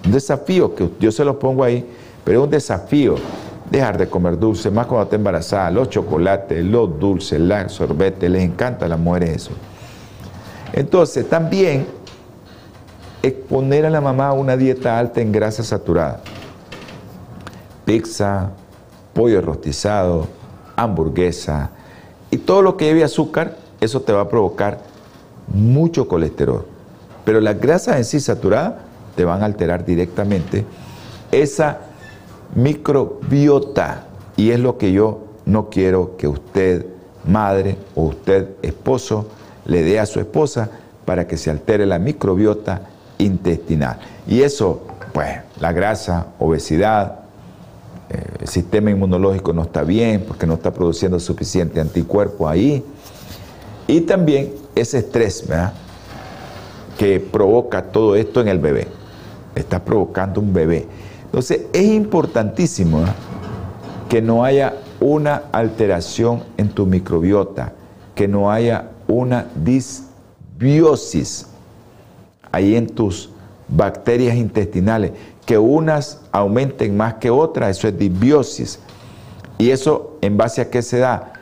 Un 0.05 0.11
desafío 0.11 0.75
que 0.75 0.89
yo 0.99 1.11
se 1.11 1.25
lo 1.25 1.39
pongo 1.39 1.63
ahí, 1.63 1.85
pero 2.23 2.39
es 2.39 2.43
un 2.45 2.51
desafío 2.51 3.15
dejar 3.69 3.97
de 3.97 4.07
comer 4.07 4.37
dulce, 4.37 4.69
más 4.69 4.85
cuando 4.85 5.03
está 5.03 5.15
embarazada, 5.15 5.71
los 5.71 5.89
chocolates, 5.89 6.63
los 6.63 6.99
dulces, 6.99 7.39
la 7.39 7.67
sorbete, 7.69 8.29
les 8.29 8.43
encanta 8.43 8.85
a 8.85 8.89
las 8.89 8.99
mujeres 8.99 9.29
eso. 9.29 9.51
Entonces, 10.73 11.27
también 11.27 11.87
exponer 13.21 13.85
a 13.85 13.89
la 13.89 14.01
mamá 14.01 14.27
a 14.27 14.33
una 14.33 14.55
dieta 14.55 14.99
alta 14.99 15.21
en 15.21 15.31
grasa 15.31 15.63
saturada. 15.63 16.21
Pizza, 17.85 18.51
pollo 19.13 19.41
rostizado, 19.41 20.27
hamburguesa 20.75 21.71
y 22.29 22.37
todo 22.37 22.61
lo 22.61 22.77
que 22.77 22.85
lleve 22.85 23.03
azúcar, 23.03 23.57
eso 23.79 24.01
te 24.01 24.11
va 24.11 24.21
a 24.21 24.29
provocar 24.29 24.79
mucho 25.47 26.07
colesterol. 26.07 26.65
Pero 27.23 27.41
las 27.41 27.59
grasas 27.59 27.97
en 27.97 28.05
sí 28.05 28.19
saturadas 28.19 28.73
te 29.15 29.25
van 29.25 29.41
a 29.41 29.45
alterar 29.45 29.85
directamente 29.85 30.65
esa 31.31 31.79
microbiota. 32.55 34.07
Y 34.37 34.51
es 34.51 34.59
lo 34.59 34.77
que 34.77 34.91
yo 34.91 35.19
no 35.45 35.69
quiero 35.69 36.17
que 36.17 36.27
usted, 36.27 36.85
madre 37.25 37.77
o 37.93 38.03
usted, 38.03 38.49
esposo, 38.61 39.27
le 39.65 39.83
dé 39.83 39.99
a 39.99 40.05
su 40.05 40.19
esposa 40.19 40.69
para 41.05 41.27
que 41.27 41.37
se 41.37 41.51
altere 41.51 41.85
la 41.85 41.99
microbiota 41.99 42.81
intestinal. 43.17 43.99
Y 44.27 44.41
eso, 44.41 44.81
pues, 45.13 45.29
la 45.59 45.71
grasa, 45.71 46.27
obesidad, 46.39 47.19
eh, 48.09 48.23
el 48.41 48.47
sistema 48.47 48.91
inmunológico 48.91 49.53
no 49.53 49.63
está 49.63 49.83
bien 49.83 50.25
porque 50.27 50.45
no 50.45 50.55
está 50.55 50.73
produciendo 50.73 51.19
suficiente 51.19 51.79
anticuerpo 51.79 52.47
ahí. 52.47 52.83
Y 53.87 54.01
también 54.01 54.53
ese 54.75 54.99
estrés, 54.99 55.47
¿verdad? 55.47 55.73
Que 56.97 57.19
provoca 57.19 57.83
todo 57.83 58.15
esto 58.15 58.41
en 58.41 58.47
el 58.47 58.59
bebé. 58.59 58.87
Está 59.55 59.83
provocando 59.83 60.41
un 60.41 60.53
bebé. 60.53 60.87
Entonces 61.35 61.63
es 61.73 61.83
importantísimo 61.83 63.03
que 64.07 64.21
no 64.21 64.45
haya 64.45 64.75
una 65.01 65.43
alteración 65.51 66.43
en 66.55 66.69
tu 66.69 66.85
microbiota, 66.85 67.73
que 68.15 68.25
no 68.25 68.49
haya 68.49 68.91
una 69.09 69.47
disbiosis 69.53 71.47
ahí 72.53 72.77
en 72.77 72.87
tus 72.87 73.31
bacterias 73.67 74.37
intestinales, 74.37 75.11
que 75.45 75.57
unas 75.57 76.21
aumenten 76.31 76.95
más 76.95 77.15
que 77.15 77.29
otras, 77.29 77.77
eso 77.77 77.89
es 77.89 77.99
disbiosis. 77.99 78.79
Y 79.57 79.71
eso 79.71 80.17
en 80.21 80.37
base 80.37 80.61
a 80.61 80.69
qué 80.69 80.81
se 80.81 80.99
da? 80.99 81.33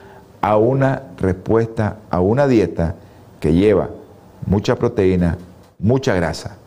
A 0.42 0.58
una 0.58 1.04
respuesta, 1.20 2.00
a 2.10 2.20
una 2.20 2.48
dieta 2.48 2.96
que 3.40 3.54
lleva 3.54 3.92
mucha 4.48 4.76
proteína, 4.76 5.38
mucha 5.78 6.16
grasa, 6.16 6.58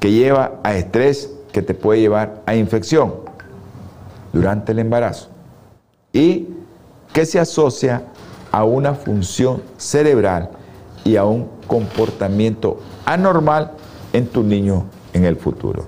que 0.00 0.10
lleva 0.10 0.60
a 0.64 0.74
estrés 0.74 1.30
que 1.52 1.62
te 1.62 1.74
puede 1.74 2.00
llevar 2.00 2.42
a 2.46 2.54
infección 2.54 3.14
durante 4.32 4.72
el 4.72 4.78
embarazo 4.78 5.28
y 6.12 6.48
que 7.12 7.26
se 7.26 7.38
asocia 7.38 8.02
a 8.50 8.64
una 8.64 8.94
función 8.94 9.62
cerebral 9.76 10.50
y 11.04 11.16
a 11.16 11.24
un 11.24 11.48
comportamiento 11.66 12.80
anormal 13.04 13.72
en 14.12 14.26
tu 14.26 14.42
niño 14.42 14.86
en 15.12 15.24
el 15.24 15.36
futuro. 15.36 15.84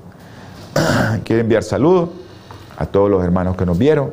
Quiero 1.25 1.41
enviar 1.41 1.63
saludos 1.63 2.11
a 2.77 2.87
todos 2.87 3.11
los 3.11 3.23
hermanos 3.25 3.57
que 3.57 3.67
nos 3.67 3.79
vieron, 3.79 4.13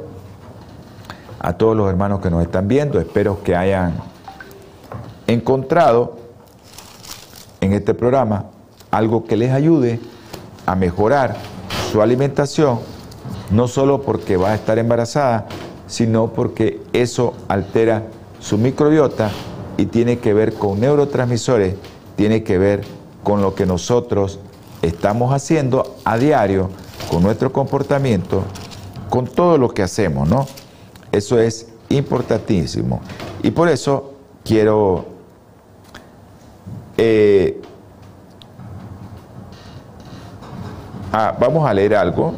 a 1.40 1.54
todos 1.54 1.76
los 1.76 1.90
hermanos 1.90 2.20
que 2.20 2.30
nos 2.30 2.42
están 2.44 2.68
viendo. 2.68 3.00
Espero 3.00 3.44
que 3.44 3.56
hayan 3.56 3.94
encontrado 5.28 6.18
en 7.62 7.74
este 7.74 7.94
programa 7.94 8.46
algo 8.92 9.26
que 9.26 9.38
les 9.38 9.52
ayude 9.52 10.00
a 10.66 10.76
mejorar 10.76 11.38
su 11.92 12.02
alimentación, 12.02 12.80
no 13.52 13.68
solo 13.68 14.02
porque 14.02 14.38
va 14.38 14.52
a 14.52 14.56
estar 14.56 14.78
embarazada, 14.78 15.48
sino 15.88 16.28
porque 16.34 16.82
eso 16.94 17.34
altera 17.48 18.04
su 18.40 18.58
microbiota 18.58 19.32
y 19.78 19.88
tiene 19.88 20.20
que 20.20 20.34
ver 20.34 20.54
con 20.54 20.80
neurotransmisores, 20.80 21.76
tiene 22.16 22.44
que 22.44 22.58
ver 22.58 22.84
con 23.24 23.42
lo 23.42 23.56
que 23.56 23.66
nosotros 23.66 24.40
estamos 24.82 25.34
haciendo 25.34 25.96
a 26.06 26.18
diario, 26.18 26.70
con 27.10 27.24
nuestro 27.24 27.52
comportamiento, 27.52 28.44
con 29.10 29.26
todo 29.26 29.58
lo 29.58 29.70
que 29.70 29.84
hacemos, 29.84 30.30
¿no? 30.30 30.48
Eso 31.12 31.40
es 31.40 31.68
importantísimo. 31.90 33.02
Y 33.42 33.52
por 33.52 33.68
eso 33.70 34.14
quiero 34.44 35.06
eh, 36.98 37.62
ah, 41.12 41.36
vamos 41.40 41.68
a 41.68 41.74
leer 41.74 41.96
algo 41.96 42.34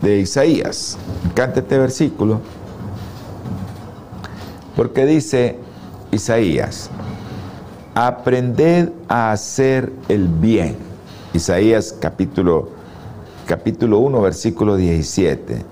de 0.00 0.18
Isaías. 0.18 0.98
Me 1.22 1.30
encanta 1.30 1.60
este 1.60 1.78
versículo 1.78 2.40
porque 4.76 5.06
dice 5.06 5.56
Isaías, 6.10 6.90
aprended 7.94 8.90
a 9.08 9.32
hacer 9.32 9.92
el 10.08 10.28
bien. 10.28 10.76
Isaías 11.32 11.96
capítulo, 11.98 12.70
capítulo 13.46 13.98
1, 13.98 14.20
versículo 14.20 14.76
17. 14.76 15.64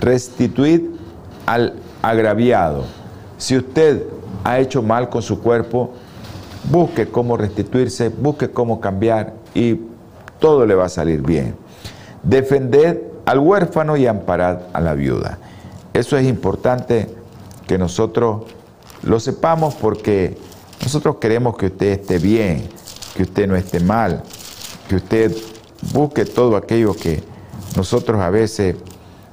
Restituid 0.00 0.82
al 1.46 1.74
agraviado. 2.02 2.84
Si 3.38 3.56
usted 3.56 4.04
ha 4.44 4.58
hecho 4.58 4.82
mal 4.82 5.08
con 5.08 5.22
su 5.22 5.40
cuerpo, 5.40 5.92
busque 6.70 7.08
cómo 7.08 7.36
restituirse, 7.36 8.08
busque 8.08 8.50
cómo 8.50 8.80
cambiar 8.80 9.34
y 9.54 9.78
todo 10.38 10.66
le 10.66 10.74
va 10.74 10.86
a 10.86 10.88
salir 10.88 11.22
bien. 11.22 11.56
Defended 12.22 12.98
al 13.24 13.38
huérfano 13.38 13.96
y 13.96 14.06
amparad 14.06 14.58
a 14.72 14.80
la 14.80 14.94
viuda. 14.94 15.38
Eso 15.92 16.16
es 16.16 16.26
importante 16.26 17.08
que 17.66 17.78
nosotros 17.78 18.42
lo 19.02 19.20
sepamos 19.20 19.74
porque 19.74 20.36
nosotros 20.82 21.16
queremos 21.16 21.56
que 21.56 21.66
usted 21.66 21.86
esté 21.86 22.18
bien, 22.18 22.68
que 23.16 23.22
usted 23.22 23.48
no 23.48 23.56
esté 23.56 23.80
mal, 23.80 24.22
que 24.88 24.96
usted 24.96 25.36
busque 25.92 26.24
todo 26.24 26.56
aquello 26.56 26.94
que 26.94 27.22
nosotros 27.76 28.20
a 28.20 28.30
veces 28.30 28.76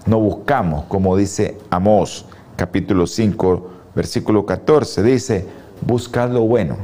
no 0.06 0.20
buscamos, 0.20 0.86
como 0.86 1.16
dice 1.16 1.58
Amós 1.70 2.26
capítulo 2.56 3.08
5, 3.08 3.70
versículo 3.96 4.46
14, 4.46 5.04
dice, 5.04 5.46
buscad 5.82 6.32
lo 6.32 6.42
bueno 6.42 6.78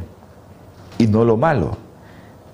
y 0.98 1.08
no 1.08 1.24
lo 1.24 1.38
malo, 1.38 1.78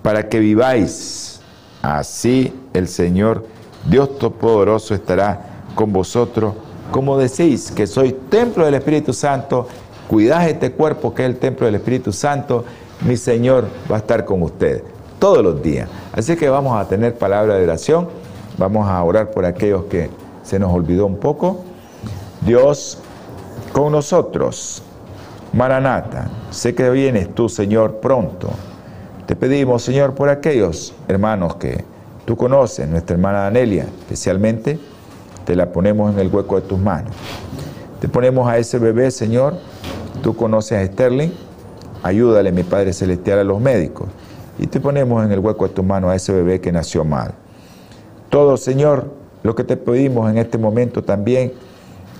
para 0.01 0.27
que 0.29 0.39
viváis. 0.39 1.41
Así 1.85 2.51
el 2.73 2.87
Señor 2.87 3.45
Dios 3.87 4.17
Todopoderoso 4.17 4.95
estará 4.95 5.63
con 5.75 5.93
vosotros, 5.93 6.55
como 6.89 7.17
decís 7.17 7.71
que 7.71 7.85
soy 7.85 8.13
templo 8.29 8.65
del 8.65 8.73
Espíritu 8.73 9.13
Santo 9.13 9.67
cuidad 10.07 10.47
este 10.47 10.71
cuerpo 10.71 11.13
que 11.13 11.23
es 11.23 11.29
el 11.29 11.37
templo 11.37 11.65
del 11.67 11.75
Espíritu 11.75 12.11
Santo, 12.11 12.65
mi 13.01 13.17
Señor 13.17 13.67
va 13.91 13.97
a 13.97 13.99
estar 13.99 14.25
con 14.25 14.41
usted 14.41 14.83
todos 15.19 15.43
los 15.43 15.61
días. 15.61 15.87
Así 16.13 16.35
que 16.35 16.49
vamos 16.49 16.75
a 16.75 16.87
tener 16.87 17.15
palabra 17.15 17.55
de 17.55 17.63
oración, 17.63 18.07
vamos 18.57 18.87
a 18.87 19.03
orar 19.03 19.29
por 19.29 19.45
aquellos 19.45 19.85
que 19.85 20.09
se 20.43 20.57
nos 20.57 20.73
olvidó 20.73 21.05
un 21.05 21.17
poco. 21.17 21.63
Dios 22.41 22.97
con 23.73 23.91
nosotros, 23.91 24.81
Maranata, 25.53 26.29
sé 26.49 26.73
que 26.73 26.89
vienes 26.89 27.33
tú, 27.33 27.47
Señor, 27.47 27.97
pronto. 27.97 28.49
Te 29.27 29.35
pedimos, 29.35 29.83
Señor, 29.83 30.13
por 30.13 30.29
aquellos 30.29 30.93
hermanos 31.07 31.55
que 31.55 31.83
tú 32.25 32.35
conoces, 32.35 32.87
nuestra 32.87 33.15
hermana 33.15 33.39
Danelia, 33.39 33.83
especialmente, 33.83 34.79
te 35.45 35.55
la 35.55 35.71
ponemos 35.71 36.13
en 36.13 36.19
el 36.19 36.27
hueco 36.27 36.59
de 36.59 36.67
tus 36.67 36.79
manos. 36.79 37.13
Te 37.99 38.07
ponemos 38.07 38.47
a 38.47 38.57
ese 38.57 38.77
bebé, 38.77 39.09
Señor, 39.11 39.55
Tú 40.25 40.35
conoces 40.35 40.79
a 40.79 40.91
Sterling, 40.91 41.29
ayúdale, 42.01 42.51
mi 42.51 42.63
Padre 42.63 42.93
Celestial, 42.93 43.37
a 43.37 43.43
los 43.43 43.61
médicos. 43.61 44.07
Y 44.57 44.65
te 44.65 44.79
ponemos 44.79 45.23
en 45.23 45.31
el 45.31 45.37
hueco 45.37 45.67
de 45.67 45.73
tu 45.75 45.83
mano 45.83 46.09
a 46.09 46.15
ese 46.15 46.33
bebé 46.33 46.59
que 46.59 46.71
nació 46.71 47.05
mal. 47.05 47.35
Todo, 48.29 48.57
Señor, 48.57 49.11
lo 49.43 49.53
que 49.53 49.63
te 49.63 49.77
pedimos 49.77 50.31
en 50.31 50.39
este 50.39 50.57
momento 50.57 51.03
también 51.03 51.53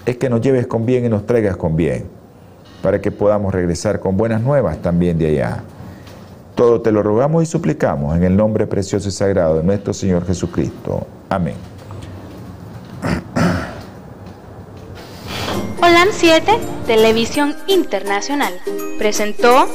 es 0.06 0.18
que 0.18 0.30
nos 0.30 0.42
lleves 0.42 0.68
con 0.68 0.86
bien 0.86 1.06
y 1.06 1.10
nos 1.10 1.26
traigas 1.26 1.58
con 1.58 1.76
bien, 1.76 2.06
para 2.84 3.02
que 3.02 3.12
podamos 3.12 3.52
regresar 3.52 4.00
con 4.00 4.18
buenas 4.18 4.40
nuevas 4.42 4.78
también 4.84 5.18
de 5.18 5.28
allá. 5.30 5.64
Todo 6.56 6.82
te 6.82 6.92
lo 6.94 7.04
rogamos 7.04 7.44
y 7.44 7.46
suplicamos 7.46 8.16
en 8.16 8.24
el 8.24 8.36
nombre 8.36 8.66
precioso 8.66 9.10
y 9.10 9.12
sagrado 9.12 9.58
de 9.58 9.64
nuestro 9.64 9.94
Señor 9.94 10.26
Jesucristo. 10.26 11.06
Amén. 11.30 11.56
Holan 15.82 16.08
7, 16.12 16.58
Televisión 16.88 17.56
Internacional, 17.68 18.54
presentó 18.98 19.68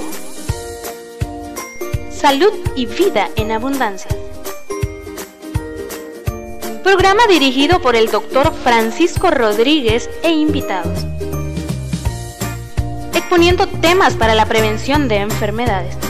Salud 2.10 2.52
y 2.74 2.86
Vida 2.86 3.28
en 3.36 3.52
Abundancia. 3.52 4.10
Programa 6.82 7.26
dirigido 7.28 7.80
por 7.80 7.94
el 7.94 8.10
doctor 8.10 8.52
Francisco 8.64 9.30
Rodríguez 9.30 10.08
e 10.22 10.30
invitados. 10.30 11.06
Exponiendo 13.14 13.66
temas 13.66 14.14
para 14.14 14.34
la 14.34 14.46
prevención 14.46 15.06
de 15.06 15.18
enfermedades. 15.18 16.09